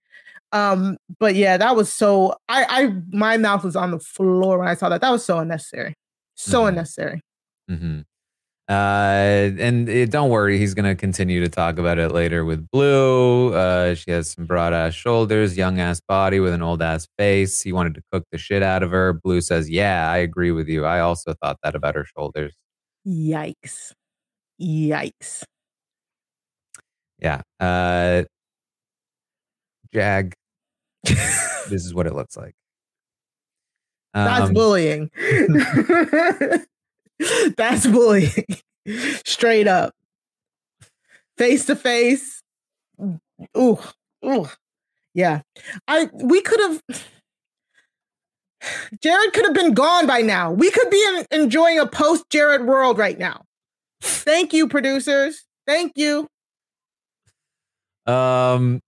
Um 0.52 0.98
but 1.20 1.36
yeah 1.36 1.58
that 1.58 1.76
was 1.76 1.92
so 1.92 2.36
i 2.50 2.66
i 2.70 2.94
my 3.12 3.38
mouth 3.38 3.64
was 3.64 3.76
on 3.76 3.92
the 3.92 4.00
floor 4.00 4.58
when 4.60 4.68
i 4.68 4.74
saw 4.76 4.90
that. 4.90 5.02
That 5.02 5.12
was 5.12 5.24
so 5.24 5.38
unnecessary. 5.40 5.94
So 6.36 6.64
Mhm. 6.64 6.70
unnecessary. 6.70 7.22
Hmm 7.70 8.02
Uh, 8.72 9.52
and 9.60 9.90
it, 9.90 10.12
don't 10.12 10.30
worry, 10.30 10.58
he's 10.58 10.74
going 10.74 10.86
to 10.86 10.96
continue 10.96 11.42
to 11.42 11.50
talk 11.50 11.78
about 11.78 11.98
it 12.00 12.14
later 12.14 12.46
with 12.46 12.66
Blue. 12.72 13.54
Uh, 13.54 13.94
she 13.96 14.12
has 14.12 14.30
some 14.32 14.46
broad 14.46 14.72
ass 14.72 14.94
shoulders, 14.94 15.58
young 15.58 15.78
ass 15.82 16.00
body 16.08 16.40
with 16.40 16.54
an 16.54 16.62
old 16.62 16.82
ass 16.82 17.06
face. 17.18 17.62
He 17.62 17.74
wanted 17.74 17.96
to 17.96 18.02
cook 18.14 18.24
the 18.32 18.38
shit 18.38 18.64
out 18.64 18.82
of 18.82 18.92
her. 18.92 19.12
Blue 19.12 19.42
says, 19.42 19.70
Yeah, 19.70 20.10
I 20.10 20.18
agree 20.20 20.52
with 20.52 20.70
you. 20.70 20.86
I 20.86 21.02
also 21.02 21.34
thought 21.42 21.58
that 21.64 21.76
about 21.76 21.96
her 21.96 22.06
shoulders. 22.06 22.56
yikes 23.06 23.92
yikes 24.62 25.44
Yeah. 27.20 27.42
Uh, 27.60 28.24
Jag, 29.94 30.34
this 31.04 31.84
is 31.86 31.94
what 31.94 32.08
it 32.08 32.14
looks 32.16 32.38
like. 32.38 32.54
That's 34.14 34.48
Um, 34.48 34.54
bullying. 34.54 35.12
That's 37.58 37.88
bullying. 37.88 38.46
Straight 39.26 39.68
up. 39.68 39.94
Face 41.38 41.66
to 41.66 41.76
face. 41.76 42.42
Ooh. 43.58 43.80
Ooh. 44.26 44.48
Yeah. 45.14 45.42
I 45.88 46.10
we 46.14 46.42
could 46.42 46.60
have 46.60 46.82
Jared 49.02 49.34
could 49.34 49.46
have 49.46 49.54
been 49.54 49.74
gone 49.74 50.08
by 50.08 50.22
now. 50.22 50.52
We 50.52 50.70
could 50.72 50.90
be 50.90 51.04
en- 51.08 51.42
enjoying 51.42 51.80
a 51.80 51.88
post 51.88 52.26
Jared 52.30 52.66
world 52.66 52.98
right 52.98 53.18
now. 53.18 53.44
Thank 54.02 54.54
you, 54.54 54.68
producers. 54.68 55.46
Thank 55.66 55.94
you. 55.96 56.28
Um, 58.06 58.82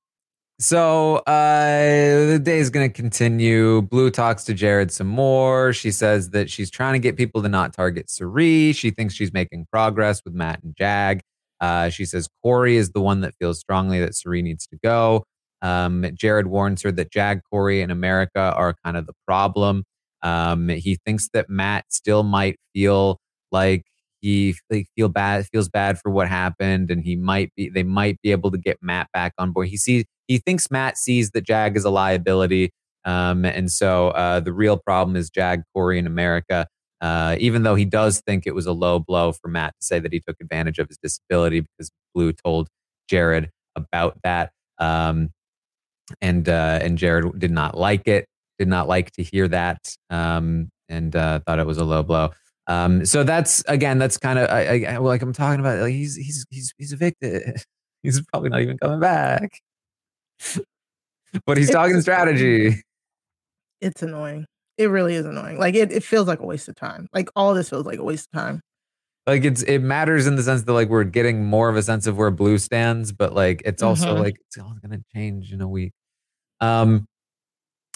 so 0.64 1.18
uh, 1.18 2.28
the 2.28 2.40
day 2.42 2.58
is 2.58 2.70
going 2.70 2.90
to 2.90 2.94
continue. 2.94 3.82
Blue 3.82 4.10
talks 4.10 4.46
to 4.46 4.54
Jared 4.54 4.92
some 4.92 5.08
more. 5.08 5.74
She 5.74 5.92
says 5.92 6.30
that 6.30 6.50
she's 6.50 6.72
trying 6.72 6.94
to 6.94 7.00
get 7.00 7.18
people 7.18 7.42
to 7.42 7.50
not 7.50 7.74
target 7.74 8.10
Sari. 8.10 8.72
She 8.72 8.90
thinks 8.90 9.14
she's 9.14 9.34
making 9.34 9.68
progress 9.72 10.22
with 10.24 10.34
Matt 10.34 10.64
and 10.64 10.74
Jag. 10.78 11.22
Uh, 11.60 11.90
she 11.90 12.06
says 12.06 12.30
Corey 12.42 12.78
is 12.78 12.92
the 12.92 13.02
one 13.02 13.22
that 13.22 13.34
feels 13.40 13.60
strongly 13.60 14.00
that 14.00 14.16
Sari 14.16 14.42
needs 14.42 14.66
to 14.68 14.78
go. 14.82 15.26
Um, 15.62 16.06
Jared 16.14 16.48
warns 16.48 16.82
her 16.84 16.92
that 16.94 17.12
Jag, 17.12 17.42
Corey, 17.50 17.82
and 17.82 17.92
America 17.92 18.40
are 18.56 18.76
kind 18.86 18.96
of 18.96 19.06
the 19.06 19.14
problem. 19.28 19.84
Um, 20.22 20.70
he 20.70 20.98
thinks 21.06 21.30
that 21.34 21.50
Matt 21.50 21.86
still 21.90 22.24
might 22.24 22.58
feel 22.74 23.20
like 23.52 23.84
he 24.24 24.56
like, 24.72 24.88
feel 24.96 25.10
bad 25.10 25.46
feels 25.52 25.70
bad 25.70 26.00
for 26.00 26.10
what 26.10 26.30
happened 26.30 26.90
and 26.90 27.04
he 27.04 27.16
might 27.16 27.52
be 27.56 27.70
they 27.70 27.84
might 27.84 28.18
be 28.24 28.32
able 28.32 28.50
to 28.52 28.58
get 28.58 28.78
Matt 28.82 29.10
back 29.14 29.34
on 29.38 29.52
board. 29.52 29.68
He 29.68 29.78
sees 29.78 30.06
he 30.28 30.38
thinks 30.38 30.72
Matt 30.72 30.98
sees 30.98 31.32
that 31.32 31.42
Jag 31.46 31.76
is 31.78 31.84
a 31.86 31.90
liability. 31.90 32.72
Um, 33.06 33.44
and 33.44 33.70
so 33.70 34.10
uh, 34.10 34.40
the 34.40 34.54
real 34.54 34.78
problem 34.78 35.18
is 35.18 35.30
Jag, 35.30 35.64
Corey, 35.76 36.00
and 36.00 36.08
America. 36.08 36.68
Uh, 37.02 37.36
even 37.38 37.64
though 37.64 37.76
he 37.76 37.84
does 37.84 38.22
think 38.26 38.48
it 38.48 38.56
was 38.56 38.66
a 38.66 38.72
low 38.72 38.98
blow 38.98 39.34
for 39.34 39.50
Matt 39.50 39.74
to 39.78 39.86
say 39.86 40.00
that 40.00 40.14
he 40.14 40.22
took 40.26 40.38
advantage 40.42 40.80
of 40.80 40.88
his 40.88 40.98
disability 41.04 41.60
because 41.60 41.92
Blue 42.16 42.32
told 42.32 42.70
Jared 43.10 43.50
about 43.76 44.18
that. 44.24 44.52
Um, 44.80 45.32
and 46.22 46.48
uh, 46.48 46.80
and 46.82 46.98
Jared 46.98 47.40
did 47.40 47.52
not 47.52 47.78
like 47.78 48.08
it, 48.08 48.26
did 48.58 48.70
not 48.70 48.88
like 48.88 49.12
to 49.12 49.24
hear 49.24 49.50
that, 49.50 49.96
um, 50.10 50.70
and 50.88 51.14
uh, 51.16 51.40
thought 51.46 51.60
it 51.60 51.66
was 51.66 51.78
a 51.78 51.84
low 51.86 52.04
blow. 52.04 52.32
Um, 52.68 53.06
so 53.06 53.24
that's 53.24 53.64
again, 53.68 53.98
that's 53.98 54.18
kind 54.18 54.40
of 54.40 54.50
I, 54.50 54.86
I, 54.86 54.98
like 54.98 55.22
I'm 55.22 55.34
talking 55.34 55.60
about. 55.60 55.80
Like 55.80 55.92
he's 55.94 56.16
he's 56.16 56.46
he's 56.50 56.74
he's 56.78 56.94
evicted. 56.94 57.58
He's 58.04 58.22
probably 58.28 58.50
not 58.50 58.60
even 58.62 58.78
coming 58.78 59.00
back. 59.00 59.50
but 61.46 61.58
he's 61.58 61.70
It's- 61.70 61.70
talking 61.70 62.02
strategy. 62.02 62.82
It's 63.82 64.02
annoying. 64.02 64.46
It 64.78 64.88
really 64.88 65.16
is 65.16 65.26
annoying. 65.26 65.58
Like 65.60 65.76
it, 65.76 65.92
it 65.92 66.04
feels 66.04 66.28
like 66.28 66.40
a 66.40 66.46
waste 66.46 66.68
of 66.68 66.76
time. 66.76 67.08
Like 67.14 67.30
all 67.36 67.54
this 67.54 67.70
feels 67.70 67.86
like 67.86 68.00
a 68.00 68.04
waste 68.04 68.28
of 68.34 68.40
time. 68.40 68.62
Like 69.28 69.44
it's 69.46 69.62
it 69.64 69.80
matters 69.80 70.28
in 70.28 70.36
the 70.36 70.44
sense 70.44 70.64
that 70.64 70.74
like 70.74 70.90
we're 70.90 71.04
getting 71.06 71.46
more 71.46 71.70
of 71.70 71.76
a 71.78 71.84
sense 71.84 72.08
of 72.08 72.18
where 72.18 72.32
blue 72.32 72.58
stands, 72.58 73.12
but 73.12 73.34
like 73.34 73.62
it's 73.66 73.82
also 73.84 74.16
Mhm. 74.18 74.20
like 74.20 74.36
it's 74.48 74.58
all 74.58 74.76
gonna 74.82 75.00
change 75.16 75.54
in 75.54 75.62
a 75.62 75.68
week. 75.68 75.94
Um 76.60 77.06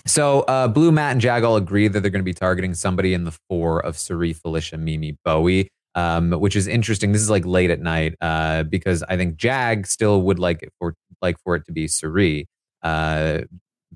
so 0.05 0.41
uh 0.41 0.67
Blue 0.67 0.91
Matt 0.91 1.13
and 1.13 1.21
Jag 1.21 1.43
all 1.43 1.55
agree 1.57 1.87
that 1.87 2.01
they're 2.01 2.11
gonna 2.11 2.23
be 2.23 2.33
targeting 2.33 2.73
somebody 2.73 3.13
in 3.13 3.23
the 3.23 3.37
four 3.49 3.79
of 3.85 3.97
Sari, 3.97 4.33
Felicia, 4.33 4.77
Mimi, 4.77 5.17
Bowie. 5.25 5.69
Um, 5.95 6.31
which 6.31 6.55
is 6.55 6.67
interesting. 6.67 7.11
This 7.11 7.23
is 7.23 7.29
like 7.31 7.43
late 7.43 7.71
at 7.71 7.79
night, 7.79 8.13
uh, 8.21 8.61
because 8.61 9.01
I 9.09 9.17
think 9.17 9.35
Jag 9.35 9.87
still 9.87 10.21
would 10.21 10.37
like 10.37 10.61
it 10.61 10.71
for 10.77 10.93
like 11.23 11.37
for 11.43 11.55
it 11.55 11.65
to 11.65 11.71
be 11.71 11.87
Sari. 11.87 12.45
Uh, 12.83 13.39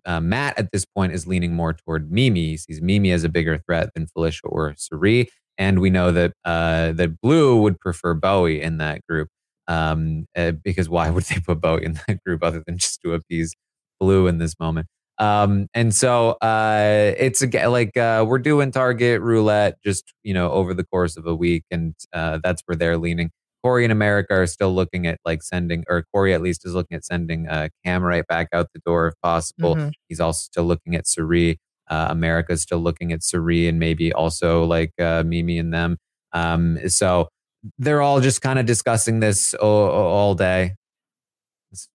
uh, 0.06 0.20
Matt 0.20 0.58
at 0.58 0.72
this 0.72 0.86
point 0.86 1.14
is 1.14 1.28
leaning 1.28 1.54
more 1.54 1.74
toward 1.74 2.12
Mimi. 2.12 2.48
He 2.50 2.58
sees 2.58 2.82
Mimi 2.82 3.12
as 3.12 3.24
a 3.24 3.30
bigger 3.30 3.58
threat 3.60 3.92
than 3.94 4.08
Felicia 4.08 4.48
or 4.48 4.74
Sari. 4.78 5.30
And 5.58 5.80
we 5.80 5.90
know 5.90 6.12
that 6.12 6.34
uh, 6.44 6.94
that 6.94 7.22
Blue 7.22 7.62
would 7.62 7.80
prefer 7.80 8.14
Bowie 8.14 8.62
in 8.62 8.78
that 8.78 9.06
group. 9.08 9.28
Um, 9.68 10.26
uh, 10.36 10.52
because 10.52 10.90
why 10.90 11.10
would 11.10 11.24
they 11.26 11.40
put 11.40 11.62
Bowie 11.62 11.86
in 11.86 12.00
that 12.08 12.24
group 12.26 12.44
other 12.44 12.64
than 12.66 12.78
just 12.78 13.02
to 13.04 13.14
appease 13.14 13.54
Blue 14.00 14.28
in 14.28 14.40
this 14.40 14.56
moment? 14.60 14.88
Um, 15.22 15.68
and 15.76 15.94
so 15.94 16.32
uh, 16.42 17.14
it's 17.18 17.44
like 17.54 17.96
uh, 17.96 18.26
we're 18.28 18.40
doing 18.40 18.72
target 18.72 19.22
roulette 19.22 19.78
just 19.86 20.14
you 20.24 20.34
know 20.34 20.52
over 20.52 20.74
the 20.74 20.84
course 20.84 21.16
of 21.18 21.28
a 21.28 21.36
week, 21.36 21.64
and 21.72 21.94
uh, 22.14 22.40
that's 22.44 22.62
where 22.66 22.76
they're 22.76 22.98
leaning. 22.98 23.32
Corey 23.64 23.86
and 23.86 23.92
America 23.92 24.34
are 24.34 24.48
still 24.48 24.74
looking 24.74 25.06
at 25.06 25.20
like 25.24 25.44
sending, 25.44 25.84
or 25.88 26.04
Corey 26.14 26.34
at 26.34 26.42
least 26.42 26.66
is 26.66 26.74
looking 26.74 26.98
at 26.98 27.06
sending 27.06 27.48
uh, 27.48 27.70
Cam 27.86 28.02
right 28.04 28.26
back 28.28 28.48
out 28.54 28.68
the 28.74 28.82
door 28.86 29.08
if 29.10 29.14
possible. 29.22 29.76
Mhm. 29.76 29.92
He's 30.10 30.20
also 30.20 30.42
still 30.46 30.66
looking 30.66 30.96
at 30.96 31.08
Sari. 31.08 31.60
Uh, 31.90 32.08
America's 32.10 32.62
still 32.64 32.80
looking 32.80 33.12
at 33.14 33.22
Sari 33.24 33.68
and 33.68 33.78
maybe 33.80 34.12
also 34.14 34.64
like 34.66 34.94
uh, 35.00 35.24
Mimi 35.26 35.60
and 35.60 35.72
them. 35.74 35.98
Um, 36.34 36.80
so 36.90 37.30
they're 37.78 38.02
all 38.02 38.22
just 38.22 38.42
kind 38.42 38.58
of 38.60 38.66
discussing 38.66 39.20
this 39.20 39.54
all, 39.56 39.90
all 39.92 40.36
day. 40.36 40.74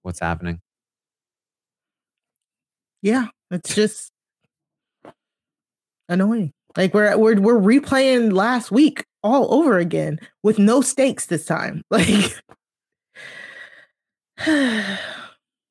What's 0.03 0.21
happening. 0.21 0.61
Yeah, 3.07 3.27
it's 3.53 3.73
just 3.73 4.11
annoying. 6.09 6.51
Like 6.77 6.93
we're 6.93 7.17
we're 7.17 7.41
we're 7.41 7.61
replaying 7.61 8.33
last 8.33 8.73
week 8.73 9.05
all 9.23 9.55
over 9.55 9.79
again 9.79 10.19
with 10.43 10.59
no 10.59 10.81
stakes 10.81 11.27
this 11.27 11.47
time. 11.47 11.83
Like 11.91 12.35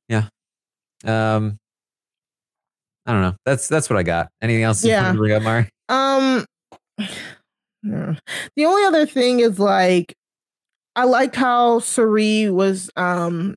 Yeah. 0.07 0.29
Um, 1.03 1.57
I 3.05 3.11
don't 3.11 3.21
know. 3.21 3.36
That's 3.45 3.67
that's 3.67 3.89
what 3.89 3.99
I 3.99 4.03
got. 4.03 4.29
Anything 4.41 4.63
else 4.63 4.81
Yeah. 4.86 5.11
bring 5.11 5.33
up, 5.33 5.43
Mari? 5.43 5.69
Um, 5.89 6.45
the 7.83 8.65
only 8.65 8.83
other 8.86 9.05
thing 9.05 9.41
is 9.41 9.59
like, 9.59 10.15
I 10.95 11.03
liked 11.03 11.36
how 11.36 11.79
Sari 11.79 12.49
was, 12.49 12.89
um, 12.95 13.55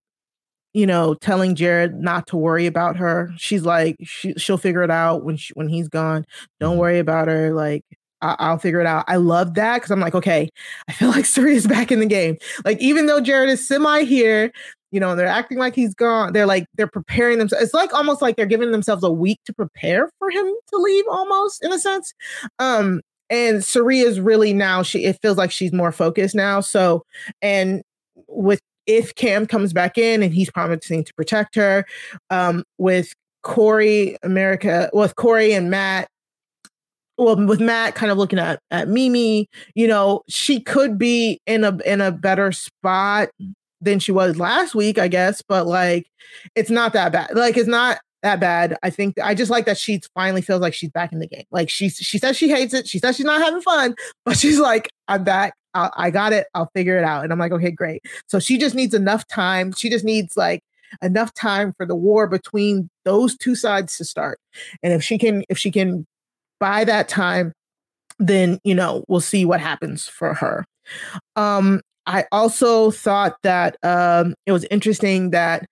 you 0.79 0.87
know, 0.87 1.15
telling 1.15 1.57
Jared 1.57 1.97
not 2.01 2.27
to 2.29 2.37
worry 2.37 2.67
about 2.67 2.97
her. 2.97 3.33
She's 3.37 3.65
like, 3.65 3.97
she 4.05 4.33
she'll 4.37 4.59
figure 4.59 4.83
it 4.85 4.91
out 4.93 5.25
when 5.25 5.37
she 5.37 5.53
when 5.55 5.69
he's 5.69 5.89
gone. 5.89 6.25
Don't 6.61 6.77
Mhm. 6.77 6.81
worry 6.81 6.99
about 7.01 7.27
her. 7.29 7.53
Like, 7.53 7.83
I- 8.23 8.51
will 8.53 8.59
figure 8.59 8.81
it 8.81 8.87
out. 8.87 9.05
I 9.09 9.17
love 9.17 9.55
that 9.55 9.77
because 9.79 9.91
I'm 9.91 10.01
like, 10.01 10.15
okay, 10.15 10.49
I 10.89 10.93
feel 10.93 11.09
like 11.17 11.27
is 11.37 11.67
back 11.67 11.91
in 11.93 11.99
the 12.01 12.07
game. 12.07 12.37
Like, 12.65 12.81
even 12.81 13.07
though 13.07 13.21
Jared 13.21 13.51
is 13.51 13.67
semi 13.67 14.05
here, 14.05 14.53
you 14.93 15.01
know, 15.01 15.17
they're 15.17 15.27
acting 15.27 15.59
like 15.59 15.75
he's 15.75 15.95
gone. 15.95 16.33
They're 16.33 16.47
like, 16.47 16.67
they're 16.77 16.87
preparing 16.87 17.39
themselves. 17.39 17.65
It's 17.65 17.75
like 17.75 17.93
almost 17.93 18.23
like 18.23 18.37
they're 18.37 18.47
giving 18.47 18.71
themselves 18.73 19.03
a 19.05 19.11
week 19.13 19.41
to 19.47 19.53
prepare 19.53 20.11
for 20.21 20.31
him 20.31 20.47
to 20.71 20.77
leave, 20.79 21.05
almost 21.11 21.65
in 21.65 21.73
a 21.73 21.79
sense. 21.79 22.13
Um, 22.61 23.01
and 23.31 23.63
is 24.03 24.21
really 24.21 24.53
now, 24.55 24.83
she, 24.83 25.05
it 25.05 25.19
feels 25.21 25.37
like 25.37 25.51
she's 25.51 25.73
more 25.73 25.93
focused 25.93 26.35
now. 26.35 26.61
So, 26.61 27.03
and 27.43 27.83
with, 28.29 28.61
if 28.89 29.15
Cam 29.15 29.47
comes 29.47 29.73
back 29.73 29.97
in 29.97 30.23
and 30.23 30.35
he's 30.35 30.51
promising 30.51 31.05
to 31.05 31.15
protect 31.15 31.55
her, 31.55 31.85
um, 32.31 32.65
with 32.79 33.15
Corey, 33.43 34.17
America, 34.25 34.91
with 34.93 35.15
Corey 35.15 35.53
and 35.53 35.71
Matt, 35.71 36.09
well 37.17 37.37
with 37.47 37.61
Matt 37.61 37.95
kind 37.95 38.11
of 38.11 38.19
looking 38.19 38.39
at 38.39 38.61
at 38.71 38.89
Mimi, 38.89 39.49
you 39.75 39.87
know, 39.87 40.23
she 40.29 40.61
could 40.61 40.99
be 40.99 41.41
in 41.47 41.63
a 41.65 41.77
in 41.85 42.01
a 42.01 42.11
better 42.11 42.51
spot 42.51 43.29
than 43.81 43.99
she 43.99 44.11
was 44.11 44.39
last 44.39 44.75
week, 44.75 44.99
I 44.99 45.09
guess, 45.09 45.43
but 45.43 45.67
like 45.67 46.09
it's 46.55 46.71
not 46.71 46.93
that 46.95 47.13
bad. 47.13 47.31
Like 47.35 47.57
it's 47.57 47.69
not 47.69 47.99
that 48.23 48.41
bad. 48.41 48.77
I 48.83 48.91
think 48.91 49.19
I 49.23 49.35
just 49.35 49.51
like 49.51 49.67
that 49.67 49.79
she 49.79 50.01
finally 50.15 50.43
feels 50.43 50.61
like 50.61 50.75
she's 50.75 50.91
back 50.91 51.13
in 51.13 51.19
the 51.19 51.29
game. 51.29 51.45
Like 51.51 51.71
she's 51.71 51.97
she 51.97 52.19
says 52.19 52.37
she 52.37 52.49
hates 52.49 52.75
it. 52.75 52.89
She 52.89 52.99
says 52.99 53.17
she's 53.17 53.27
not 53.27 53.41
having 53.41 53.61
fun, 53.61 53.95
but 54.25 54.37
she's 54.37 54.59
like, 54.59 54.91
I'm 55.09 55.25
back. 55.25 55.55
I'll, 55.75 55.93
I 55.97 56.11
got 56.11 56.33
it. 56.33 56.47
I'll 56.55 56.71
figure 56.75 56.99
it 56.99 57.05
out. 57.05 57.25
And 57.25 57.33
I'm 57.33 57.39
like, 57.39 57.53
okay, 57.53 57.71
great. 57.71 58.03
So 58.27 58.39
she 58.39 58.59
just 58.59 58.75
needs 58.75 58.95
enough 58.95 59.27
time. 59.27 59.73
She 59.73 59.91
just 59.91 60.05
needs 60.05 60.37
like 60.37 60.63
enough 61.03 61.33
time 61.35 61.73
for 61.77 61.87
the 61.87 61.95
war 61.95 62.27
between 62.27 62.89
those 63.05 63.37
two 63.37 63.55
sides 63.55 63.97
to 63.99 64.05
start. 64.05 64.39
And 64.83 64.93
if 64.93 65.03
she 65.03 65.19
can, 65.19 65.45
if 65.49 65.59
she 65.59 65.71
can 65.71 66.07
buy 66.61 66.85
that 66.85 67.09
time, 67.09 67.53
then 68.19 68.59
you 68.65 68.75
know 68.75 69.05
we'll 69.09 69.21
see 69.21 69.45
what 69.45 69.61
happens 69.61 70.07
for 70.07 70.35
her. 70.35 70.65
Um, 71.37 71.81
I 72.07 72.25
also 72.33 72.91
thought 72.91 73.37
that 73.43 73.77
um, 73.83 74.35
it 74.47 74.53
was 74.53 74.65
interesting 74.71 75.31
that 75.31 75.67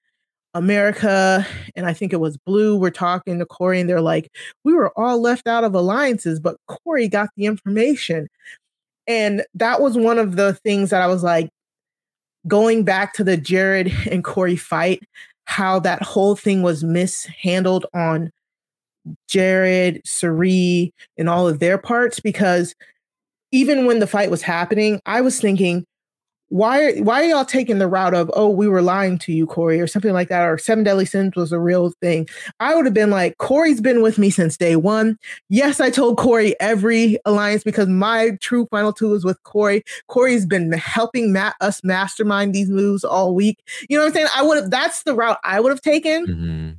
America 0.57 1.47
and 1.75 1.87
I 1.87 1.93
think 1.93 2.13
it 2.13 2.21
was 2.21 2.39
Blue 2.39 2.79
were 2.79 2.91
talking 2.91 3.39
to 3.39 3.47
Corey 3.47 3.81
and 3.81 3.89
they're 3.89 4.01
like, 4.01 4.31
we 4.65 4.73
were 4.73 4.91
all 4.99 5.21
left 5.21 5.47
out 5.47 5.65
of 5.65 5.75
alliances, 5.75 6.41
but 6.41 6.57
Corey 6.67 7.09
got 7.09 7.29
the 7.37 7.45
information. 7.45 8.29
And 9.07 9.45
that 9.55 9.81
was 9.81 9.97
one 9.97 10.19
of 10.19 10.37
the 10.37 10.55
things 10.55 10.91
that 10.91 11.03
I 11.03 11.07
was 11.07 11.23
like, 11.23 11.49
going 12.47 12.85
back 12.85 13.13
to 13.15 13.25
the 13.25 13.37
Jared 13.37 13.93
and 14.11 14.25
Corey 14.25 14.57
fight, 14.57 15.03
how 15.45 15.79
that 15.81 16.03
whole 16.03 16.37
thing 16.37 16.63
was 16.63 16.85
mishandled 16.85 17.87
on 17.95 18.31
Jared, 19.29 20.03
Cirie, 20.05 20.93
and 21.17 21.29
all 21.29 21.47
of 21.47 21.61
their 21.61 21.79
parts 21.79 22.19
because 22.19 22.75
even 23.53 23.87
when 23.87 24.01
the 24.01 24.07
fight 24.09 24.31
was 24.31 24.43
happening, 24.43 25.01
I 25.07 25.21
was 25.21 25.41
thinking, 25.41 25.85
why 26.49 26.85
are 26.85 26.97
why 27.03 27.23
are 27.23 27.29
y'all 27.29 27.45
taking 27.45 27.79
the 27.79 27.89
route 27.89 28.15
of 28.15 28.31
oh 28.35 28.49
we 28.49 28.69
were 28.69 28.83
lying 28.83 29.19
to 29.19 29.33
you 29.33 29.47
corey 29.47 29.81
or 29.81 29.87
something 29.87 30.13
like 30.13 30.29
that 30.29 30.43
or 30.43 30.59
seven 30.59 30.85
deadly 30.85 31.05
sins 31.05 31.35
was 31.35 31.53
a 31.53 31.59
real 31.59 31.91
thing. 32.01 32.29
I 32.61 32.75
would 32.75 32.85
have 32.85 32.95
been 32.95 33.11
like 33.11 33.39
corey's 33.39 33.81
been 33.81 34.01
with 34.01 34.17
me 34.17 34.31
since 34.31 34.57
day 34.57 34.77
one. 34.77 35.19
Yes 35.49 35.81
I 35.81 35.91
told 35.91 36.19
corey 36.19 36.55
every 36.61 37.19
alliance 37.25 37.65
because 37.65 37.89
my 37.89 38.39
true 38.41 38.67
final 38.71 38.93
two 38.93 39.13
is 39.15 39.25
with 39.25 39.43
corey. 39.43 39.83
Corey's 40.07 40.47
been 40.47 40.71
helping 40.73 41.33
Matt 41.33 41.57
us 41.61 41.83
mastermind 41.83 42.55
these 42.55 42.71
moves 42.71 43.03
all 43.03 43.35
week. 43.35 43.59
You 43.89 43.97
know 43.97 44.05
what 44.05 44.11
I'm 44.11 44.15
saying? 44.15 44.29
I 44.35 44.43
would 44.43 44.59
have 44.59 44.71
that's 44.71 45.03
the 45.03 45.15
route 45.15 45.39
I 45.43 45.59
would 45.59 45.71
have 45.71 45.83
taken 45.83 46.27
mm-hmm. 46.27 46.71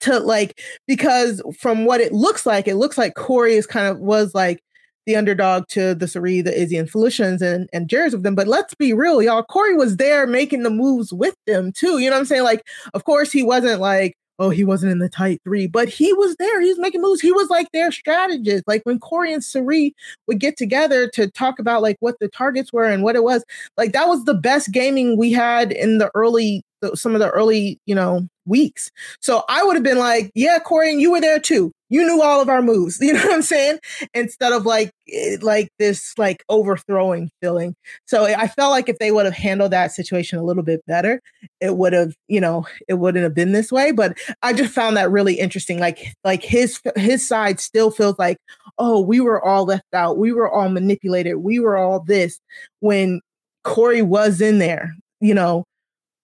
to 0.00 0.18
like 0.18 0.60
because 0.88 1.40
from 1.58 1.84
what 1.84 2.00
it 2.00 2.12
looks 2.12 2.44
like, 2.44 2.66
it 2.66 2.76
looks 2.76 2.98
like 2.98 3.14
Corey 3.14 3.54
is 3.54 3.66
kind 3.66 3.86
of 3.86 4.00
was 4.00 4.34
like 4.34 4.62
the 5.06 5.16
underdog 5.16 5.66
to 5.68 5.94
the 5.94 6.08
Cirie, 6.08 6.42
the 6.42 6.58
Izzy, 6.58 6.76
and 6.76 6.90
Felicians 6.90 7.42
and, 7.42 7.68
and 7.72 7.88
Jared's 7.88 8.14
of 8.14 8.22
them. 8.22 8.34
But 8.34 8.48
let's 8.48 8.74
be 8.74 8.92
real, 8.92 9.22
y'all. 9.22 9.42
Corey 9.42 9.74
was 9.74 9.96
there 9.96 10.26
making 10.26 10.62
the 10.62 10.70
moves 10.70 11.12
with 11.12 11.36
them 11.46 11.72
too. 11.72 11.98
You 11.98 12.10
know 12.10 12.16
what 12.16 12.20
I'm 12.20 12.26
saying? 12.26 12.44
Like, 12.44 12.62
of 12.94 13.04
course, 13.04 13.32
he 13.32 13.42
wasn't 13.42 13.80
like, 13.80 14.14
oh, 14.38 14.50
he 14.50 14.64
wasn't 14.64 14.90
in 14.90 14.98
the 14.98 15.08
tight 15.08 15.40
three, 15.44 15.66
but 15.66 15.88
he 15.88 16.12
was 16.12 16.36
there. 16.36 16.60
He 16.60 16.68
was 16.68 16.78
making 16.78 17.02
moves. 17.02 17.20
He 17.20 17.32
was 17.32 17.50
like 17.50 17.68
their 17.72 17.92
strategist. 17.92 18.64
Like 18.66 18.82
when 18.84 18.98
Corey 18.98 19.32
and 19.32 19.44
Cirie 19.44 19.94
would 20.26 20.40
get 20.40 20.56
together 20.56 21.08
to 21.14 21.30
talk 21.30 21.58
about 21.58 21.82
like 21.82 21.96
what 22.00 22.16
the 22.18 22.28
targets 22.28 22.72
were 22.72 22.86
and 22.86 23.02
what 23.02 23.16
it 23.16 23.22
was, 23.22 23.44
like 23.76 23.92
that 23.92 24.08
was 24.08 24.24
the 24.24 24.34
best 24.34 24.72
gaming 24.72 25.16
we 25.16 25.32
had 25.32 25.72
in 25.72 25.98
the 25.98 26.10
early 26.14 26.62
some 26.94 27.14
of 27.14 27.20
the 27.20 27.30
early, 27.30 27.78
you 27.86 27.94
know, 27.94 28.26
weeks. 28.46 28.90
So 29.20 29.44
I 29.48 29.62
would 29.62 29.76
have 29.76 29.84
been 29.84 29.98
like, 29.98 30.30
yeah, 30.34 30.58
Corey, 30.58 30.90
and 30.90 31.00
you 31.00 31.12
were 31.12 31.20
there 31.20 31.38
too. 31.38 31.72
You 31.92 32.06
knew 32.06 32.22
all 32.22 32.40
of 32.40 32.48
our 32.48 32.62
moves. 32.62 32.98
You 33.12 33.12
know 33.12 33.24
what 33.24 33.34
I'm 33.34 33.42
saying? 33.42 33.78
Instead 34.14 34.52
of 34.52 34.64
like, 34.64 34.90
eh, 35.12 35.36
like 35.42 35.68
this 35.78 36.14
like 36.16 36.42
overthrowing 36.48 37.30
feeling. 37.42 37.74
So 38.06 38.24
I 38.24 38.48
felt 38.48 38.70
like 38.70 38.88
if 38.88 38.98
they 38.98 39.10
would 39.12 39.26
have 39.26 39.34
handled 39.34 39.72
that 39.72 39.92
situation 39.92 40.38
a 40.38 40.42
little 40.42 40.62
bit 40.62 40.80
better, 40.86 41.20
it 41.60 41.76
would 41.76 41.92
have, 41.92 42.14
you 42.28 42.40
know, 42.40 42.66
it 42.88 42.94
wouldn't 42.94 43.24
have 43.24 43.34
been 43.34 43.52
this 43.52 43.70
way. 43.70 43.92
But 43.92 44.16
I 44.42 44.54
just 44.54 44.72
found 44.72 44.96
that 44.96 45.10
really 45.10 45.34
interesting. 45.34 45.78
Like, 45.78 46.14
like 46.24 46.42
his 46.42 46.80
his 46.96 47.26
side 47.28 47.60
still 47.60 47.90
feels 47.90 48.18
like, 48.18 48.38
oh, 48.78 49.00
we 49.00 49.20
were 49.20 49.44
all 49.44 49.66
left 49.66 49.92
out. 49.92 50.16
We 50.16 50.32
were 50.32 50.50
all 50.50 50.70
manipulated. 50.70 51.36
We 51.36 51.58
were 51.58 51.76
all 51.76 52.00
this 52.00 52.40
when 52.80 53.20
corey 53.64 54.00
was 54.00 54.40
in 54.40 54.58
there, 54.58 54.94
you 55.20 55.34
know, 55.34 55.64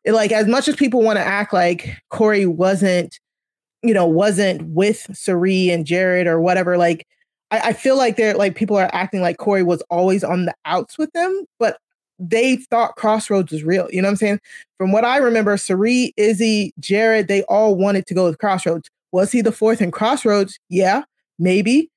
like 0.06 0.32
as 0.32 0.46
much 0.46 0.68
as 0.68 0.76
people 0.76 1.02
want 1.02 1.18
to 1.18 1.24
act 1.24 1.52
like 1.52 1.94
corey 2.10 2.46
wasn't, 2.46 3.18
you 3.82 3.94
know, 3.94 4.06
wasn't 4.06 4.62
with 4.62 5.08
Cirie 5.12 5.70
and 5.70 5.86
Jared 5.86 6.26
or 6.26 6.40
whatever, 6.40 6.76
like 6.76 7.06
I, 7.50 7.60
I 7.60 7.72
feel 7.72 7.96
like 7.96 8.16
they're 8.16 8.34
like 8.34 8.54
people 8.54 8.76
are 8.76 8.90
acting 8.92 9.20
like 9.20 9.38
Corey 9.38 9.62
was 9.62 9.82
always 9.90 10.24
on 10.24 10.44
the 10.44 10.54
outs 10.64 10.98
with 10.98 11.12
them, 11.12 11.44
but 11.58 11.78
they 12.18 12.56
thought 12.56 12.96
Crossroads 12.96 13.52
was 13.52 13.62
real. 13.62 13.88
You 13.90 14.02
know 14.02 14.08
what 14.08 14.12
I'm 14.12 14.16
saying? 14.16 14.40
From 14.76 14.92
what 14.92 15.04
I 15.04 15.18
remember, 15.18 15.56
Cirie, 15.56 16.12
Izzy, 16.16 16.72
Jared, 16.80 17.28
they 17.28 17.42
all 17.44 17.76
wanted 17.76 18.06
to 18.06 18.14
go 18.14 18.24
with 18.24 18.38
Crossroads. 18.38 18.88
Was 19.12 19.32
he 19.32 19.40
the 19.40 19.52
fourth 19.52 19.80
in 19.80 19.90
Crossroads? 19.90 20.58
Yeah, 20.68 21.02
maybe. 21.38 21.90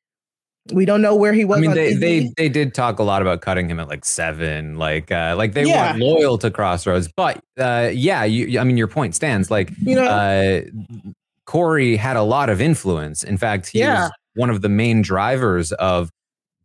We 0.71 0.85
don't 0.85 1.01
know 1.01 1.15
where 1.15 1.33
he 1.33 1.43
was. 1.43 1.57
I 1.57 1.61
mean, 1.61 1.73
they, 1.73 1.93
they 1.93 2.31
they 2.37 2.47
did 2.47 2.75
talk 2.75 2.99
a 2.99 3.03
lot 3.03 3.23
about 3.23 3.41
cutting 3.41 3.67
him 3.67 3.79
at 3.79 3.87
like 3.87 4.05
seven, 4.05 4.77
like 4.77 5.11
uh, 5.11 5.33
like 5.35 5.53
they 5.53 5.65
yeah. 5.65 5.91
weren't 5.91 6.03
loyal 6.03 6.37
to 6.37 6.51
Crossroads. 6.51 7.09
But 7.17 7.43
uh, 7.57 7.89
yeah, 7.91 8.23
you, 8.25 8.59
I 8.59 8.63
mean, 8.63 8.77
your 8.77 8.87
point 8.87 9.15
stands. 9.15 9.49
Like, 9.49 9.71
you 9.79 9.95
know, 9.95 10.05
uh, 10.05 10.61
Corey 11.45 11.95
had 11.95 12.17
a 12.17 12.23
lot 12.23 12.49
of 12.49 12.61
influence. 12.61 13.23
In 13.23 13.37
fact, 13.37 13.67
he 13.67 13.79
yeah. 13.79 14.03
was 14.03 14.11
one 14.35 14.49
of 14.49 14.61
the 14.61 14.69
main 14.69 15.01
drivers 15.01 15.71
of 15.73 16.09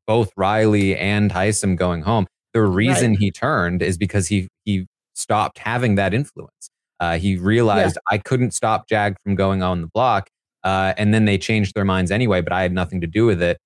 both 0.06 0.30
Reilly 0.36 0.96
and 0.96 1.30
Hisam 1.30 1.76
going 1.76 2.02
home. 2.02 2.26
The 2.52 2.62
reason 2.62 3.12
right. 3.12 3.18
he 3.18 3.30
turned 3.30 3.82
is 3.82 3.98
because 3.98 4.28
he 4.28 4.48
he 4.64 4.86
stopped 5.14 5.58
having 5.58 5.96
that 5.96 6.14
influence. 6.14 6.70
Uh, 7.00 7.18
he 7.18 7.36
realized 7.36 7.96
yeah. 7.96 8.14
I 8.14 8.18
couldn't 8.18 8.52
stop 8.52 8.88
Jag 8.88 9.16
from 9.22 9.34
going 9.34 9.62
on 9.62 9.82
the 9.82 9.88
block, 9.88 10.30
uh, 10.64 10.94
and 10.96 11.12
then 11.12 11.26
they 11.26 11.36
changed 11.36 11.74
their 11.74 11.84
minds 11.84 12.10
anyway. 12.10 12.40
But 12.40 12.52
I 12.52 12.62
had 12.62 12.72
nothing 12.72 13.00
to 13.02 13.06
do 13.06 13.26
with 13.26 13.42
it. 13.42 13.58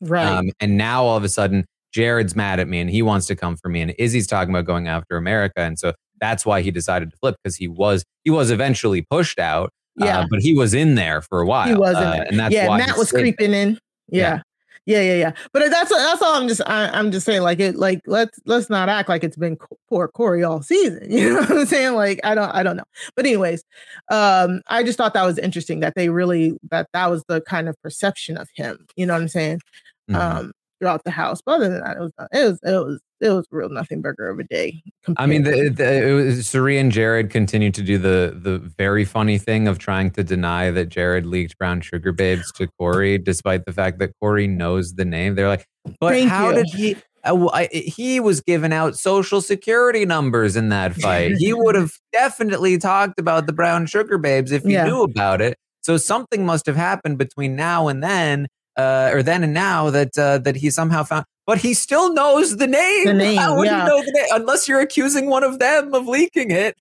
Right. 0.00 0.26
Um, 0.26 0.50
and 0.60 0.76
now 0.76 1.04
all 1.04 1.16
of 1.16 1.24
a 1.24 1.28
sudden, 1.28 1.64
Jared's 1.92 2.36
mad 2.36 2.60
at 2.60 2.68
me 2.68 2.80
and 2.80 2.90
he 2.90 3.00
wants 3.00 3.26
to 3.28 3.36
come 3.36 3.56
for 3.56 3.68
me, 3.70 3.80
and 3.80 3.94
Izzy's 3.98 4.26
talking 4.26 4.54
about 4.54 4.66
going 4.66 4.88
after 4.88 5.16
America, 5.16 5.60
and 5.60 5.78
so 5.78 5.94
that's 6.20 6.44
why 6.44 6.62
he 6.62 6.70
decided 6.70 7.10
to 7.10 7.16
flip 7.18 7.36
because 7.42 7.56
he 7.56 7.68
was 7.68 8.04
he 8.24 8.30
was 8.30 8.50
eventually 8.50 9.02
pushed 9.08 9.38
out. 9.38 9.70
Uh, 10.00 10.04
yeah. 10.04 10.20
Uh, 10.20 10.26
but 10.30 10.40
he 10.40 10.54
was 10.54 10.74
in 10.74 10.94
there 10.94 11.22
for 11.22 11.40
a 11.40 11.46
while. 11.46 11.68
He 11.68 11.74
was 11.74 11.96
in 11.96 11.96
uh, 11.96 12.10
there. 12.12 12.26
and 12.28 12.38
that's 12.38 12.54
yeah, 12.54 12.68
why 12.68 12.78
Matt 12.78 12.96
was 12.96 13.10
creeping 13.10 13.52
there. 13.52 13.62
in. 13.62 13.80
Yeah. 14.08 14.20
yeah. 14.20 14.42
Yeah, 14.88 15.00
yeah, 15.00 15.14
yeah. 15.14 15.32
But 15.52 15.68
that's 15.68 15.90
that's 15.90 16.22
all 16.22 16.34
I'm 16.40 16.46
just 16.46 16.60
I, 16.64 16.96
am 16.96 17.10
just 17.10 17.26
saying 17.26 17.42
like 17.42 17.58
it 17.58 17.74
like 17.74 18.02
let's 18.06 18.38
let's 18.44 18.70
not 18.70 18.88
act 18.88 19.08
like 19.08 19.24
it's 19.24 19.36
been 19.36 19.58
poor 19.88 20.06
Corey 20.06 20.44
all 20.44 20.62
season. 20.62 21.10
You 21.10 21.30
know 21.30 21.40
what 21.40 21.50
I'm 21.50 21.66
saying? 21.66 21.94
Like 21.94 22.20
I 22.22 22.36
don't 22.36 22.50
I 22.50 22.62
don't 22.62 22.76
know. 22.76 22.84
But 23.16 23.26
anyways, 23.26 23.64
um 24.12 24.62
I 24.68 24.84
just 24.84 24.96
thought 24.96 25.12
that 25.14 25.24
was 25.24 25.38
interesting 25.38 25.80
that 25.80 25.94
they 25.96 26.08
really 26.08 26.56
that 26.70 26.86
that 26.92 27.10
was 27.10 27.24
the 27.26 27.40
kind 27.40 27.68
of 27.68 27.74
perception 27.82 28.36
of 28.36 28.48
him. 28.54 28.86
You 28.94 29.06
know 29.06 29.14
what 29.14 29.22
I'm 29.22 29.28
saying? 29.28 29.60
mm-hmm. 30.08 30.38
um, 30.38 30.52
throughout 30.78 31.04
the 31.04 31.10
house. 31.10 31.40
But 31.44 31.56
other 31.56 31.68
than 31.68 31.80
that, 31.80 31.96
it 31.96 32.00
was 32.00 32.12
it 32.32 32.44
was 32.44 32.60
it 32.62 32.84
was 32.84 33.00
it 33.20 33.30
was 33.30 33.46
real 33.50 33.68
nothing 33.68 34.02
burger 34.02 34.28
of 34.28 34.38
a 34.38 34.44
day. 34.44 34.82
I 35.16 35.26
mean, 35.26 35.44
the, 35.44 35.68
the, 35.68 36.08
it 36.08 36.12
was 36.12 36.46
Cirie 36.46 36.78
and 36.78 36.92
Jared 36.92 37.30
continued 37.30 37.74
to 37.74 37.82
do 37.82 37.98
the 37.98 38.36
the 38.36 38.58
very 38.58 39.04
funny 39.04 39.38
thing 39.38 39.68
of 39.68 39.78
trying 39.78 40.10
to 40.12 40.24
deny 40.24 40.70
that 40.70 40.88
Jared 40.88 41.26
leaked 41.26 41.58
Brown 41.58 41.80
Sugar 41.80 42.12
Babes 42.12 42.52
to 42.52 42.68
Corey, 42.78 43.18
despite 43.18 43.64
the 43.64 43.72
fact 43.72 43.98
that 43.98 44.12
Corey 44.20 44.46
knows 44.46 44.94
the 44.94 45.04
name. 45.04 45.34
They're 45.34 45.48
like, 45.48 45.66
but 46.00 46.12
Thank 46.12 46.30
how 46.30 46.50
you. 46.50 46.54
did 46.56 46.66
he? 46.74 46.96
Uh, 47.24 47.48
I, 47.52 47.66
he 47.66 48.20
was 48.20 48.40
giving 48.40 48.72
out 48.72 48.96
social 48.96 49.40
security 49.40 50.04
numbers 50.04 50.54
in 50.54 50.68
that 50.68 50.94
fight. 50.94 51.34
he 51.38 51.52
would 51.52 51.74
have 51.74 51.92
definitely 52.12 52.78
talked 52.78 53.18
about 53.18 53.46
the 53.46 53.52
Brown 53.52 53.86
Sugar 53.86 54.16
Babes 54.18 54.52
if 54.52 54.62
he 54.62 54.74
yeah. 54.74 54.84
knew 54.84 55.02
about 55.02 55.40
it. 55.40 55.56
So 55.82 55.96
something 55.96 56.44
must 56.44 56.66
have 56.66 56.76
happened 56.76 57.18
between 57.18 57.54
now 57.56 57.88
and 57.88 58.02
then 58.02 58.48
uh, 58.76 59.10
or 59.12 59.22
then 59.22 59.42
and 59.44 59.54
now 59.54 59.90
that 59.90 60.16
uh, 60.18 60.38
that 60.38 60.56
he 60.56 60.70
somehow 60.70 61.02
found, 61.02 61.24
but 61.46 61.58
he 61.58 61.74
still 61.74 62.12
knows 62.12 62.56
the 62.56 62.66
name. 62.66 63.06
The 63.06 63.14
name, 63.26 63.38
How 63.38 63.56
would 63.56 63.66
yeah. 63.66 63.84
you 63.84 63.88
know 63.88 64.02
the 64.04 64.12
name 64.12 64.26
unless 64.32 64.68
you're 64.68 64.80
accusing 64.80 65.26
one 65.26 65.44
of 65.44 65.58
them 65.58 65.94
of 65.94 66.06
leaking 66.06 66.50
it? 66.50 66.76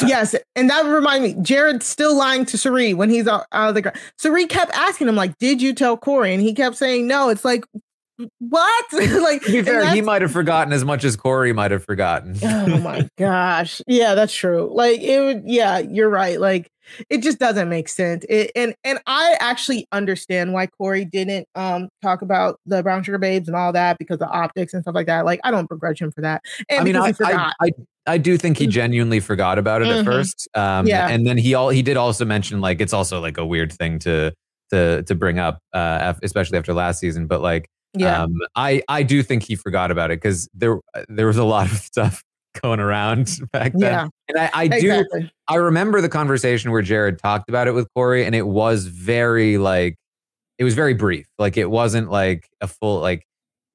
yes, 0.06 0.34
and 0.54 0.70
that 0.70 0.84
would 0.84 0.92
remind 0.92 1.24
me, 1.24 1.34
Jared's 1.42 1.86
still 1.86 2.16
lying 2.16 2.44
to 2.46 2.56
Cirie 2.56 2.94
when 2.94 3.10
he's 3.10 3.26
out, 3.26 3.46
out 3.52 3.70
of 3.70 3.74
the 3.74 3.82
ground. 3.82 3.98
Cirie 4.16 4.46
kept 4.46 4.70
asking 4.72 5.08
him, 5.08 5.16
like, 5.16 5.36
"Did 5.38 5.60
you 5.60 5.74
tell 5.74 5.96
Corey?" 5.96 6.32
And 6.32 6.42
he 6.42 6.54
kept 6.54 6.76
saying, 6.76 7.08
"No." 7.08 7.30
It's 7.30 7.44
like, 7.44 7.64
what? 8.38 8.84
like, 8.92 9.42
To 9.42 9.52
be 9.52 9.62
fair, 9.62 9.92
he 9.92 10.00
might 10.00 10.22
have 10.22 10.32
forgotten 10.32 10.72
as 10.72 10.84
much 10.84 11.04
as 11.04 11.16
Corey 11.16 11.52
might 11.52 11.70
have 11.70 11.84
forgotten. 11.84 12.36
oh 12.42 12.78
my 12.78 13.08
gosh. 13.18 13.80
Yeah, 13.86 14.14
that's 14.14 14.34
true. 14.34 14.70
Like 14.72 15.00
it 15.00 15.20
would 15.20 15.42
yeah, 15.46 15.78
you're 15.78 16.08
right. 16.08 16.40
Like 16.40 16.70
it 17.08 17.22
just 17.22 17.38
doesn't 17.38 17.68
make 17.68 17.88
sense. 17.88 18.24
It, 18.28 18.50
and 18.56 18.74
and 18.84 18.98
I 19.06 19.36
actually 19.40 19.86
understand 19.92 20.52
why 20.52 20.66
Corey 20.66 21.04
didn't 21.04 21.48
um 21.54 21.88
talk 22.02 22.22
about 22.22 22.58
the 22.66 22.82
brown 22.82 23.02
sugar 23.02 23.18
babes 23.18 23.48
and 23.48 23.56
all 23.56 23.72
that 23.72 23.98
because 23.98 24.20
of 24.20 24.28
optics 24.30 24.74
and 24.74 24.82
stuff 24.82 24.94
like 24.94 25.06
that. 25.06 25.24
Like 25.24 25.40
I 25.44 25.50
don't 25.50 25.68
begrudge 25.68 26.00
him 26.00 26.10
for 26.12 26.20
that. 26.22 26.42
And 26.68 26.80
I 26.80 26.84
mean, 26.84 26.96
I, 26.96 27.12
he. 27.12 27.24
I, 27.24 27.52
I, 27.60 27.70
I 28.06 28.18
do 28.18 28.36
think 28.36 28.58
he 28.58 28.66
genuinely 28.66 29.20
forgot 29.20 29.58
about 29.58 29.82
it 29.82 29.88
at 29.88 30.04
Mhm. 30.04 30.04
first. 30.04 30.48
Um, 30.54 30.86
Yeah. 30.86 31.08
And 31.08 31.26
then 31.26 31.38
he 31.38 31.54
all 31.54 31.68
he 31.68 31.82
did 31.82 31.96
also 31.96 32.24
mention 32.24 32.60
like 32.60 32.80
it's 32.80 32.92
also 32.92 33.20
like 33.20 33.38
a 33.38 33.46
weird 33.46 33.72
thing 33.72 33.98
to 34.00 34.32
to 34.72 35.02
to 35.02 35.14
bring 35.14 35.38
up, 35.38 35.58
uh, 35.72 36.14
especially 36.22 36.58
after 36.58 36.72
last 36.74 36.98
season. 36.98 37.26
But 37.26 37.42
like, 37.42 37.68
yeah. 37.94 38.22
um, 38.22 38.32
I 38.56 38.82
I 38.88 39.02
do 39.02 39.22
think 39.22 39.42
he 39.44 39.54
forgot 39.54 39.90
about 39.90 40.10
it 40.10 40.16
because 40.20 40.48
there 40.54 40.78
there 41.08 41.26
was 41.26 41.36
a 41.36 41.44
lot 41.44 41.70
of 41.70 41.76
stuff 41.78 42.22
going 42.60 42.80
around 42.80 43.38
back 43.52 43.72
then. 43.72 43.80
yeah. 43.80 44.08
And 44.28 44.38
I, 44.38 44.50
I 44.52 44.68
do 44.68 45.04
I 45.48 45.56
remember 45.56 46.00
the 46.00 46.08
conversation 46.08 46.70
where 46.70 46.82
Jared 46.82 47.18
talked 47.18 47.48
about 47.48 47.68
it 47.68 47.72
with 47.72 47.88
Corey, 47.94 48.24
and 48.24 48.34
it 48.34 48.46
was 48.46 48.86
very 48.86 49.58
like 49.58 49.96
it 50.58 50.64
was 50.64 50.74
very 50.74 50.94
brief. 50.94 51.26
Like 51.38 51.56
it 51.56 51.70
wasn't 51.70 52.10
like 52.10 52.48
a 52.60 52.66
full 52.66 53.00
like 53.00 53.24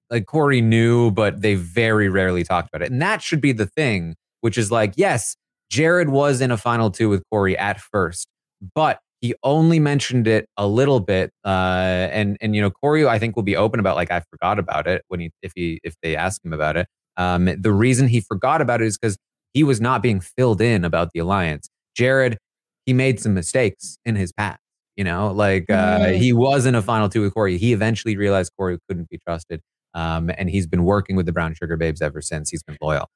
like 0.10 0.26
Corey 0.26 0.62
knew, 0.62 1.12
but 1.12 1.42
they 1.42 1.56
very 1.56 2.10
rarely 2.10 2.44
talked 2.44 2.70
about 2.70 2.82
it. 2.82 2.92
And 2.92 3.02
that 3.02 3.22
should 3.22 3.42
be 3.42 3.52
the 3.52 3.66
thing, 3.66 4.16
which 4.42 4.58
is 4.58 4.72
like, 4.72 4.94
yes, 4.96 5.36
Jared 5.70 6.10
was 6.10 6.42
in 6.42 6.52
a 6.52 6.58
final 6.58 6.90
two 6.90 7.10
with 7.10 7.24
Corey 7.30 7.58
at 7.58 7.80
first, 7.80 8.28
but 8.74 9.00
he 9.22 9.34
only 9.44 9.80
mentioned 9.80 10.28
it 10.28 10.48
a 10.58 10.68
little 10.68 11.00
bit. 11.00 11.32
Uh, 11.44 12.08
and 12.12 12.38
and 12.40 12.56
you 12.56 12.62
know, 12.62 12.70
Corey, 12.70 13.06
I 13.08 13.20
think 13.20 13.36
will 13.36 13.44
be 13.44 13.56
open 13.56 13.80
about 13.80 13.96
like 13.96 14.12
I 14.12 14.22
forgot 14.32 14.60
about 14.60 14.88
it 14.88 15.04
when 15.08 15.20
he 15.20 15.32
if 15.42 15.52
he 15.56 15.80
if 15.84 15.96
they 16.02 16.16
ask 16.16 16.44
him 16.44 16.54
about 16.54 16.78
it. 16.78 16.88
Um, 17.18 17.46
the 17.46 17.72
reason 17.72 18.08
he 18.08 18.22
forgot 18.22 18.62
about 18.62 18.82
it 18.82 18.86
is 18.86 18.98
because 18.98 19.18
he 19.54 19.64
was 19.64 19.82
not 19.82 20.02
being 20.02 20.20
filled 20.20 20.62
in 20.62 20.86
about 20.86 21.12
the 21.14 21.20
alliance. 21.20 21.70
Jared, 21.96 22.38
he 22.86 22.94
made 22.94 23.20
some 23.20 23.34
mistakes 23.34 23.98
in 24.06 24.16
his 24.16 24.32
past. 24.32 24.60
You 24.96 25.04
know, 25.04 25.32
like 25.32 25.70
uh, 25.70 26.08
he 26.08 26.34
was 26.34 26.66
in 26.66 26.74
a 26.74 26.82
final 26.82 27.08
two 27.08 27.22
with 27.22 27.34
Corey. 27.36 27.60
He 27.60 27.72
eventually 27.72 28.18
realized 28.18 28.52
Corey 28.58 28.80
couldn't 28.88 29.10
be 29.10 29.20
trusted. 29.28 29.62
Um, 29.94 30.32
and 30.38 30.50
he's 30.50 30.66
been 30.66 30.84
working 30.84 31.16
with 31.16 31.28
the 31.28 31.32
Brown 31.32 31.54
Sugar 31.54 31.78
Babes 31.78 32.02
ever 32.02 32.22
since. 32.22 32.50
He's 32.50 32.64
been 32.64 32.78
loyal. 32.82 33.08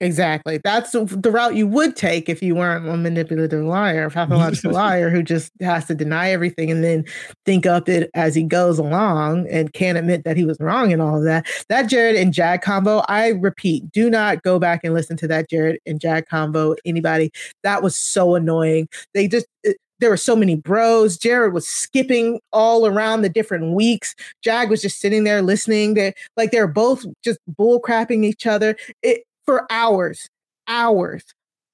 Exactly. 0.00 0.60
That's 0.62 0.92
the, 0.92 1.30
route 1.30 1.56
you 1.56 1.66
would 1.66 1.96
take 1.96 2.28
if 2.28 2.40
you 2.40 2.54
weren't 2.54 2.88
a 2.88 2.96
manipulative 2.96 3.64
liar, 3.64 4.04
a 4.06 4.10
pathological 4.10 4.72
liar 4.72 5.10
who 5.10 5.22
just 5.24 5.50
has 5.60 5.86
to 5.86 5.94
deny 5.94 6.30
everything 6.30 6.70
and 6.70 6.84
then 6.84 7.04
think 7.44 7.66
up 7.66 7.88
it 7.88 8.08
as 8.14 8.34
he 8.34 8.44
goes 8.44 8.78
along 8.78 9.48
and 9.48 9.72
can't 9.72 9.98
admit 9.98 10.22
that 10.24 10.36
he 10.36 10.44
was 10.44 10.56
wrong 10.60 10.92
and 10.92 11.02
all 11.02 11.18
of 11.18 11.24
that. 11.24 11.46
That 11.68 11.88
Jared 11.88 12.14
and 12.14 12.32
Jag 12.32 12.62
combo, 12.62 13.02
I 13.08 13.28
repeat, 13.30 13.90
do 13.90 14.08
not 14.08 14.42
go 14.44 14.60
back 14.60 14.82
and 14.84 14.94
listen 14.94 15.16
to 15.18 15.28
that 15.28 15.50
Jared 15.50 15.80
and 15.84 16.00
Jag 16.00 16.26
combo. 16.28 16.76
Anybody, 16.84 17.32
that 17.64 17.82
was 17.82 17.96
so 17.96 18.36
annoying. 18.36 18.88
They 19.14 19.26
just, 19.26 19.46
it- 19.64 19.78
there 20.00 20.10
were 20.10 20.16
so 20.16 20.36
many 20.36 20.54
bros. 20.54 21.16
Jared 21.18 21.52
was 21.52 21.66
skipping 21.66 22.38
all 22.52 22.86
around 22.86 23.22
the 23.22 23.28
different 23.28 23.72
weeks. 23.74 24.14
Jag 24.42 24.70
was 24.70 24.80
just 24.80 25.00
sitting 25.00 25.24
there 25.24 25.42
listening. 25.42 25.94
They 25.94 26.14
like 26.36 26.52
they're 26.52 26.68
both 26.68 27.04
just 27.24 27.40
bull 27.48 27.80
crapping 27.80 28.24
each 28.24 28.46
other. 28.46 28.76
It 29.02 29.24
for 29.48 29.66
hours, 29.70 30.28
hours, 30.66 31.24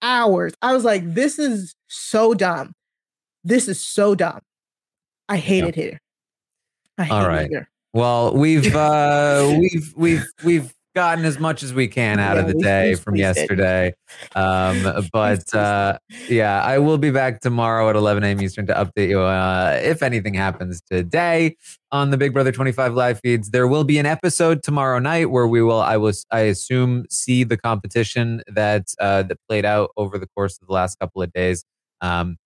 hours. 0.01 0.53
I 0.63 0.73
was 0.73 0.85
like, 0.85 1.13
this 1.13 1.41
is 1.41 1.75
so 1.89 2.33
dumb. 2.33 2.73
This 3.43 3.67
is 3.67 3.85
so 3.85 4.15
dumb. 4.15 4.39
I 5.29 5.39
hate 5.39 5.65
Yeah. 5.65 5.69
it 5.71 5.75
here. 5.75 6.01
I 6.99 7.03
hate 7.03 7.13
All 7.13 7.29
it 7.35 7.49
here. 7.51 7.69
Well, 7.93 8.33
we've 8.33 8.77
uh, 8.77 9.57
we've 9.59 9.93
we've 9.97 10.25
we've 10.45 10.73
gotten 10.95 11.25
as 11.25 11.41
much 11.41 11.65
as 11.65 11.75
we 11.75 11.89
can 11.89 12.21
out 12.21 12.39
of 12.39 12.47
the 12.47 12.55
day 12.55 12.95
from 12.95 13.17
yesterday. 13.17 13.93
Um, 14.37 15.09
but 15.13 15.53
uh, 15.53 15.99
yeah, 16.29 16.63
I 16.63 16.79
will 16.79 16.99
be 16.99 17.11
back 17.11 17.41
tomorrow 17.41 17.91
at 17.91 17.97
11 17.97 18.23
a.m. 18.23 18.41
Eastern 18.41 18.69
to 18.69 18.75
update 18.75 19.09
you 19.09 19.21
uh, 19.21 19.81
if 19.83 20.05
anything 20.05 20.35
happens 20.35 20.81
today 20.89 21.57
on 21.95 22.11
the 22.11 22.19
Big 22.19 22.33
Brother 22.33 22.51
25 22.51 22.93
live 22.95 23.21
feeds. 23.21 23.51
There 23.51 23.69
will 23.69 23.85
be 23.85 23.99
an 23.99 24.07
episode 24.07 24.65
tomorrow 24.65 24.99
night 24.99 25.31
where 25.31 25.47
we 25.47 25.63
will, 25.63 25.81
I 25.81 25.97
was, 25.97 26.27
I 26.33 26.41
assume, 26.41 27.07
see 27.09 27.45
the 27.45 27.57
competition 27.57 28.43
that 28.49 28.89
uh, 28.99 29.23
that 29.23 29.39
played 29.49 29.65
out 29.65 29.91
over 29.97 30.19
the 30.19 30.27
course 30.27 30.59
of 30.61 30.67
the 30.67 30.75
last 30.75 30.99
couple 30.99 31.23
of 31.23 31.33
days. 31.33 31.65
Um, 32.01 32.37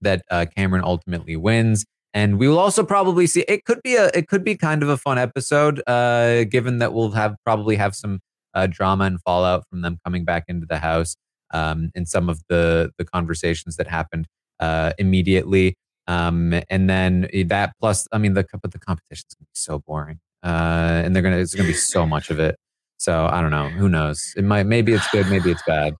that 0.00 0.24
uh, 0.32 0.46
Cameron 0.56 0.82
ultimately 0.84 1.36
wins. 1.36 1.84
And 2.12 2.40
we 2.40 2.48
will 2.48 2.58
also 2.58 2.82
probably 2.82 3.28
see 3.28 3.44
it 3.46 3.64
could 3.64 3.80
be 3.84 3.94
a 3.94 4.10
it 4.14 4.26
could 4.26 4.42
be 4.42 4.56
kind 4.56 4.82
of 4.82 4.88
a 4.88 4.96
fun 4.96 5.16
episode, 5.16 5.80
uh, 5.86 6.42
given 6.44 6.78
that 6.78 6.92
we'll 6.92 7.12
have 7.12 7.36
probably 7.46 7.76
have 7.76 7.94
some 7.94 8.18
uh, 8.52 8.66
drama 8.66 9.04
and 9.04 9.22
fallout 9.22 9.64
from 9.70 9.82
them 9.82 9.98
coming 10.04 10.24
back 10.24 10.44
into 10.48 10.66
the 10.66 10.78
house 10.78 11.16
um, 11.54 11.92
and 11.94 12.08
some 12.08 12.28
of 12.28 12.42
the 12.48 12.90
the 12.98 13.04
conversations 13.04 13.76
that 13.76 13.86
happened 13.86 14.26
uh, 14.60 14.92
immediately. 14.98 15.76
Um, 16.06 16.60
and 16.68 16.90
then 16.90 17.28
that 17.46 17.74
plus, 17.80 18.08
I 18.12 18.18
mean, 18.18 18.34
the 18.34 18.44
but 18.60 18.72
the 18.72 18.78
competition's 18.78 19.34
gonna 19.34 19.46
be 19.46 19.54
so 19.54 19.78
boring, 19.78 20.20
uh, 20.42 21.02
and 21.04 21.14
they're 21.14 21.22
gonna 21.22 21.38
it's 21.38 21.54
gonna 21.54 21.68
be 21.68 21.74
so 21.74 22.06
much 22.06 22.30
of 22.30 22.38
it. 22.40 22.56
So 22.98 23.28
I 23.30 23.40
don't 23.40 23.50
know. 23.50 23.68
Who 23.68 23.88
knows? 23.88 24.32
It 24.36 24.44
might 24.44 24.66
maybe 24.66 24.92
it's 24.92 25.08
good, 25.10 25.28
maybe 25.28 25.50
it's 25.50 25.62
bad. 25.66 25.94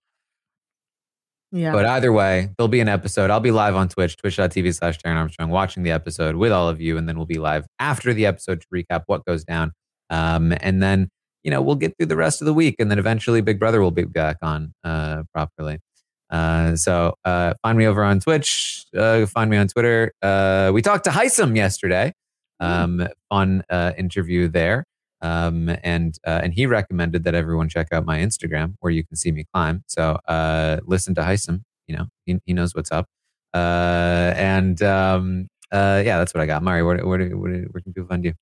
Yeah. 1.53 1.71
But 1.71 1.85
either 1.85 2.11
way, 2.11 2.49
there'll 2.57 2.67
be 2.67 2.79
an 2.79 2.89
episode. 2.89 3.29
I'll 3.29 3.39
be 3.39 3.51
live 3.51 3.75
on 3.75 3.87
Twitch, 3.87 4.17
twitch.tv 4.17 4.73
slash 4.73 4.97
Taran 4.97 5.17
Armstrong, 5.17 5.51
watching 5.51 5.83
the 5.83 5.91
episode 5.91 6.35
with 6.35 6.51
all 6.51 6.67
of 6.67 6.81
you. 6.81 6.97
And 6.97 7.07
then 7.07 7.15
we'll 7.15 7.27
be 7.27 7.37
live 7.37 7.67
after 7.77 8.11
the 8.11 8.25
episode 8.25 8.61
to 8.61 8.67
recap 8.73 9.03
what 9.05 9.23
goes 9.25 9.43
down. 9.43 9.71
Um, 10.09 10.55
and 10.61 10.81
then, 10.81 11.09
you 11.43 11.51
know, 11.51 11.61
we'll 11.61 11.75
get 11.75 11.95
through 11.95 12.07
the 12.07 12.15
rest 12.15 12.41
of 12.41 12.47
the 12.47 12.55
week. 12.55 12.77
And 12.79 12.89
then 12.89 12.97
eventually 12.97 13.41
Big 13.41 13.59
Brother 13.59 13.81
will 13.81 13.91
be 13.91 14.03
back 14.03 14.37
on 14.41 14.73
uh, 14.83 15.23
properly. 15.31 15.77
Uh, 16.29 16.75
so 16.75 17.15
uh, 17.25 17.53
find 17.61 17.77
me 17.77 17.85
over 17.85 18.03
on 18.03 18.19
Twitch. 18.19 18.85
Uh, 18.95 19.25
find 19.25 19.49
me 19.49 19.57
on 19.57 19.67
Twitter. 19.67 20.11
Uh, 20.21 20.71
we 20.73 20.81
talked 20.81 21.03
to 21.05 21.09
Hisam 21.11 21.55
yesterday. 21.55 22.13
Um, 22.59 23.07
fun 23.29 23.63
uh, 23.69 23.91
interview 23.97 24.47
there. 24.47 24.85
Um, 25.21 25.69
and 25.83 26.17
uh, 26.27 26.41
and 26.43 26.53
he 26.53 26.65
recommended 26.65 27.23
that 27.23 27.33
everyone 27.33 27.69
check 27.69 27.87
out 27.93 28.05
my 28.05 28.19
Instagram 28.19 28.75
where 28.81 28.91
you 28.91 29.05
can 29.05 29.15
see 29.15 29.31
me 29.31 29.45
climb. 29.53 29.83
So 29.87 30.19
uh, 30.27 30.79
listen 30.85 31.15
to 31.15 31.21
Hisam. 31.21 31.63
You 31.87 31.97
know 31.97 32.05
he, 32.25 32.39
he 32.45 32.53
knows 32.53 32.75
what's 32.75 32.91
up. 32.91 33.07
Uh, 33.53 34.33
and 34.35 34.81
um, 34.81 35.47
uh, 35.71 36.01
yeah, 36.05 36.17
that's 36.17 36.33
what 36.33 36.41
I 36.41 36.45
got. 36.45 36.61
Mari, 36.63 36.83
where 36.83 36.97
where, 37.05 37.17
do- 37.19 37.37
where, 37.37 37.51
where 37.51 37.81
can 37.81 37.93
people 37.93 38.07
find 38.07 38.23
you? 38.25 38.33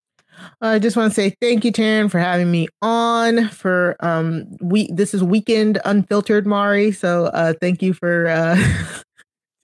I 0.62 0.80
just 0.80 0.96
want 0.96 1.12
to 1.12 1.16
say 1.16 1.36
thank 1.42 1.66
you, 1.66 1.72
Taran, 1.72 2.10
for 2.10 2.20
having 2.20 2.52
me 2.52 2.68
on. 2.82 3.50
For 3.50 3.96
um, 4.00 4.46
we 4.62 4.92
this 4.92 5.14
is 5.14 5.24
weekend 5.24 5.80
unfiltered, 5.86 6.48
Mari. 6.48 6.92
So 6.92 7.26
uh, 7.28 7.54
thank 7.60 7.82
you 7.82 7.94
for 7.94 8.28
uh, 8.28 8.56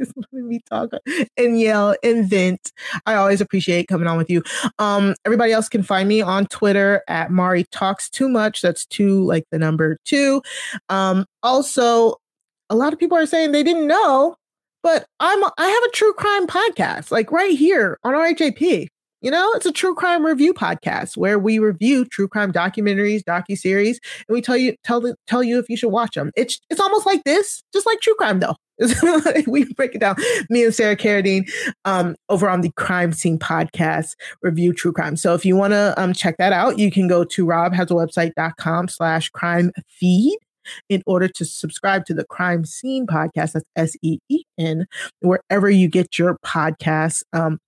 just 0.02 0.14
letting 0.32 0.48
me 0.48 0.62
talk 0.70 0.92
and 1.38 1.60
yell 1.60 1.96
and 2.04 2.30
vent. 2.30 2.72
I 3.06 3.16
always 3.16 3.42
appreciate 3.42 3.88
coming 3.88 4.08
on 4.08 4.18
with 4.18 4.30
you. 4.30 4.44
Um, 4.80 5.16
everybody 5.26 5.52
else 5.52 5.70
can 5.70 5.84
find 5.84 6.08
me 6.08 6.22
on 6.22 6.46
Twitter 6.48 7.04
at 7.08 7.32
Mari 7.32 7.66
Talks 7.72 8.10
Too 8.10 8.30
Much. 8.30 8.62
That's 8.62 8.86
two, 8.86 9.24
like 9.26 9.46
the 9.52 9.60
number 9.60 9.98
two. 10.06 10.42
Um, 10.90 11.26
also, 11.44 12.16
a 12.70 12.76
lot 12.76 12.94
of 12.94 13.00
people 13.00 13.18
are 13.18 13.26
saying 13.26 13.52
they 13.52 13.64
didn't 13.64 13.88
know, 13.88 14.36
but 14.84 15.06
I'm 15.20 15.44
I 15.58 15.68
have 15.68 15.84
a 15.84 15.92
true 15.92 16.14
crime 16.14 16.48
podcast, 16.48 17.12
like 17.12 17.32
right 17.32 17.58
here 17.58 17.98
on 18.04 18.14
RHAP. 18.14 18.88
You 19.28 19.32
know, 19.32 19.52
it's 19.56 19.66
a 19.66 19.74
true 19.74 19.94
crime 19.94 20.26
review 20.26 20.54
podcast 20.54 21.18
where 21.18 21.38
we 21.38 21.60
review 21.60 22.06
true 22.06 22.30
crime 22.30 22.54
documentaries, 22.54 23.26
docu 23.26 23.58
series, 23.58 24.00
and 24.26 24.34
we 24.34 24.40
tell 24.40 24.56
you 24.56 24.78
tell 24.86 25.04
tell 25.28 25.44
you 25.44 25.60
if 25.60 25.68
you 25.68 25.76
should 25.76 25.90
watch 25.90 26.16
them. 26.16 26.32
It's 26.38 26.62
it's 26.70 26.80
almost 26.80 27.06
like 27.06 27.26
this, 27.26 27.62
just 27.74 27.86
like 27.86 28.00
true 28.00 28.16
crime 28.16 28.40
though. 28.40 28.56
we 29.48 29.66
break 29.74 29.96
it 29.96 30.00
down. 30.00 30.16
Me 30.50 30.64
and 30.64 30.74
Sarah 30.74 30.96
Carradine 30.96 31.46
um, 31.84 32.16
over 32.30 32.48
on 32.48 32.62
the 32.62 32.72
Crime 32.78 33.12
Seen 33.12 33.38
podcast 33.38 34.16
review 34.44 34.72
true 34.72 34.94
crime. 34.94 35.18
So 35.18 35.34
if 35.34 35.44
you 35.44 35.58
want 35.58 35.74
to 35.74 35.94
um, 35.98 36.14
check 36.14 36.38
that 36.38 36.54
out, 36.54 36.80
you 36.80 36.90
can 36.90 37.10
go 37.10 37.26
to 37.26 37.46
robhasawebsite.com 37.46 38.88
slash 38.88 39.30
crime 39.32 39.74
feed 39.90 40.38
in 40.88 41.04
order 41.06 41.28
to 41.28 41.44
subscribe 41.44 42.06
to 42.06 42.14
the 42.14 42.24
Crime 42.24 42.64
Seen 42.64 43.06
podcast. 43.06 43.52
That's 43.52 43.66
S 43.76 43.98
E 44.02 44.20
E 44.30 44.44
N, 44.58 44.88
wherever 45.20 45.70
you 45.70 45.90
get 45.90 46.18
your 46.18 46.38
podcasts. 46.46 47.24
Um, 47.34 47.60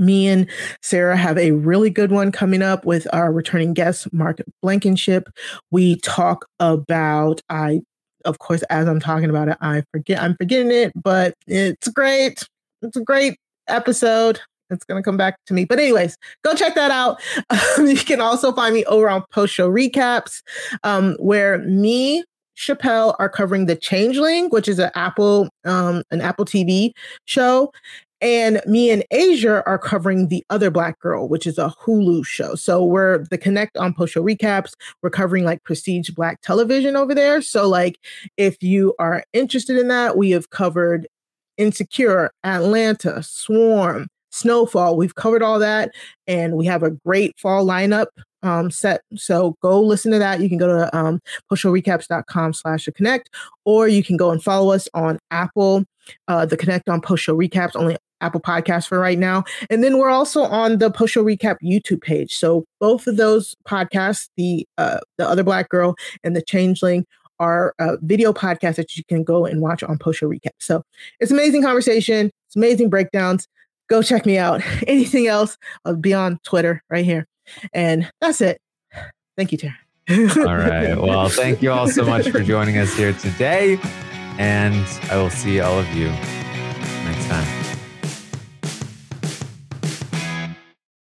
me 0.00 0.26
and 0.26 0.48
Sarah 0.82 1.16
have 1.16 1.38
a 1.38 1.52
really 1.52 1.90
good 1.90 2.10
one 2.10 2.32
coming 2.32 2.62
up 2.62 2.84
with 2.84 3.06
our 3.12 3.32
returning 3.32 3.74
guest, 3.74 4.12
Mark 4.12 4.40
Blankenship. 4.62 5.28
We 5.70 5.96
talk 5.96 6.46
about, 6.58 7.40
I, 7.48 7.82
of 8.24 8.38
course, 8.38 8.62
as 8.64 8.88
I'm 8.88 9.00
talking 9.00 9.30
about 9.30 9.48
it, 9.48 9.58
I 9.60 9.84
forget, 9.92 10.22
I'm 10.22 10.34
forgetting 10.36 10.72
it, 10.72 10.92
but 10.96 11.34
it's 11.46 11.88
great. 11.88 12.42
It's 12.82 12.96
a 12.96 13.02
great 13.02 13.36
episode. 13.68 14.40
It's 14.70 14.84
going 14.84 15.02
to 15.02 15.04
come 15.04 15.16
back 15.16 15.36
to 15.46 15.54
me. 15.54 15.64
But, 15.64 15.78
anyways, 15.78 16.16
go 16.44 16.54
check 16.54 16.74
that 16.76 16.90
out. 16.90 17.20
Um, 17.50 17.86
you 17.86 17.96
can 17.96 18.20
also 18.20 18.52
find 18.52 18.74
me 18.74 18.84
over 18.86 19.10
on 19.10 19.24
post 19.32 19.52
show 19.52 19.70
recaps, 19.70 20.42
um, 20.84 21.16
where 21.18 21.58
me, 21.58 22.24
Chappelle 22.56 23.16
are 23.18 23.28
covering 23.28 23.66
The 23.66 23.74
Changeling, 23.74 24.50
which 24.50 24.68
is 24.68 24.78
an 24.78 24.90
Apple, 24.94 25.48
um, 25.64 26.02
an 26.10 26.20
Apple 26.20 26.44
TV 26.44 26.92
show 27.24 27.72
And 28.20 28.60
me 28.66 28.90
and 28.90 29.04
Asia 29.10 29.62
are 29.66 29.78
covering 29.78 30.28
The 30.28 30.44
Other 30.50 30.70
Black 30.70 30.98
Girl, 31.00 31.28
which 31.28 31.46
is 31.46 31.58
a 31.58 31.74
Hulu 31.80 32.24
show. 32.24 32.54
So 32.54 32.84
we're 32.84 33.24
the 33.30 33.38
Connect 33.38 33.76
on 33.76 33.94
Post 33.94 34.14
Show 34.14 34.22
recaps. 34.22 34.72
We're 35.02 35.10
covering 35.10 35.44
like 35.44 35.64
prestige 35.64 36.10
black 36.10 36.40
television 36.42 36.96
over 36.96 37.14
there. 37.14 37.40
So, 37.40 37.68
like, 37.68 37.98
if 38.36 38.62
you 38.62 38.94
are 38.98 39.24
interested 39.32 39.78
in 39.78 39.88
that, 39.88 40.16
we 40.16 40.30
have 40.30 40.50
covered 40.50 41.06
Insecure, 41.56 42.30
Atlanta, 42.44 43.22
Swarm, 43.22 44.08
Snowfall. 44.30 44.96
We've 44.96 45.14
covered 45.14 45.42
all 45.42 45.58
that, 45.58 45.92
and 46.26 46.54
we 46.56 46.66
have 46.66 46.82
a 46.82 46.90
great 46.90 47.38
fall 47.38 47.66
lineup 47.66 48.06
um, 48.42 48.70
set. 48.70 49.02
So 49.14 49.56
go 49.62 49.80
listen 49.80 50.12
to 50.12 50.18
that. 50.18 50.40
You 50.40 50.48
can 50.48 50.58
go 50.58 50.66
to 50.66 50.96
um, 50.96 51.20
postshowrecaps.com 51.50 52.54
slash 52.54 52.88
connect, 52.94 53.30
or 53.64 53.88
you 53.88 54.02
can 54.02 54.16
go 54.16 54.30
and 54.30 54.42
follow 54.42 54.72
us 54.72 54.88
on 54.94 55.18
Apple, 55.30 55.84
uh, 56.28 56.46
the 56.46 56.56
Connect 56.56 56.88
on 56.88 57.00
Post 57.00 57.24
Show 57.24 57.36
Recaps, 57.36 57.76
only 57.76 57.96
Apple 58.20 58.40
Podcast 58.40 58.88
for 58.88 58.98
right 58.98 59.18
now. 59.18 59.44
And 59.68 59.82
then 59.82 59.98
we're 59.98 60.10
also 60.10 60.42
on 60.42 60.78
the 60.78 60.90
Post 60.90 61.14
Show 61.14 61.24
Recap 61.24 61.56
YouTube 61.62 62.02
page. 62.02 62.36
So 62.36 62.64
both 62.78 63.06
of 63.06 63.16
those 63.16 63.54
podcasts, 63.66 64.28
the 64.36 64.66
uh, 64.78 65.00
the 65.18 65.28
other 65.28 65.42
Black 65.42 65.68
Girl 65.68 65.94
and 66.24 66.36
the 66.36 66.42
Changeling, 66.42 67.06
are 67.38 67.74
uh, 67.78 67.96
video 68.02 68.32
podcasts 68.32 68.76
that 68.76 68.96
you 68.96 69.04
can 69.04 69.24
go 69.24 69.46
and 69.46 69.60
watch 69.60 69.82
on 69.82 69.98
Post 69.98 70.20
Show 70.20 70.28
Recap. 70.28 70.52
So 70.58 70.84
it's 71.18 71.30
amazing 71.30 71.62
conversation. 71.62 72.30
It's 72.46 72.56
amazing 72.56 72.90
breakdowns. 72.90 73.48
Go 73.88 74.02
check 74.02 74.26
me 74.26 74.38
out. 74.38 74.62
Anything 74.86 75.26
else, 75.26 75.56
I'll 75.84 75.96
be 75.96 76.14
on 76.14 76.38
Twitter 76.44 76.82
right 76.90 77.04
here. 77.04 77.26
And 77.72 78.08
that's 78.20 78.40
it. 78.40 78.60
Thank 79.36 79.52
you, 79.52 79.58
Tara. 79.58 79.76
all 80.46 80.56
right. 80.56 80.94
Well, 81.00 81.28
thank 81.28 81.62
you 81.62 81.72
all 81.72 81.88
so 81.88 82.04
much 82.04 82.28
for 82.28 82.40
joining 82.40 82.78
us 82.78 82.94
here 82.94 83.12
today. 83.14 83.78
And 84.38 84.86
I 85.10 85.16
will 85.16 85.30
see 85.30 85.60
all 85.60 85.78
of 85.78 85.88
you 85.94 86.10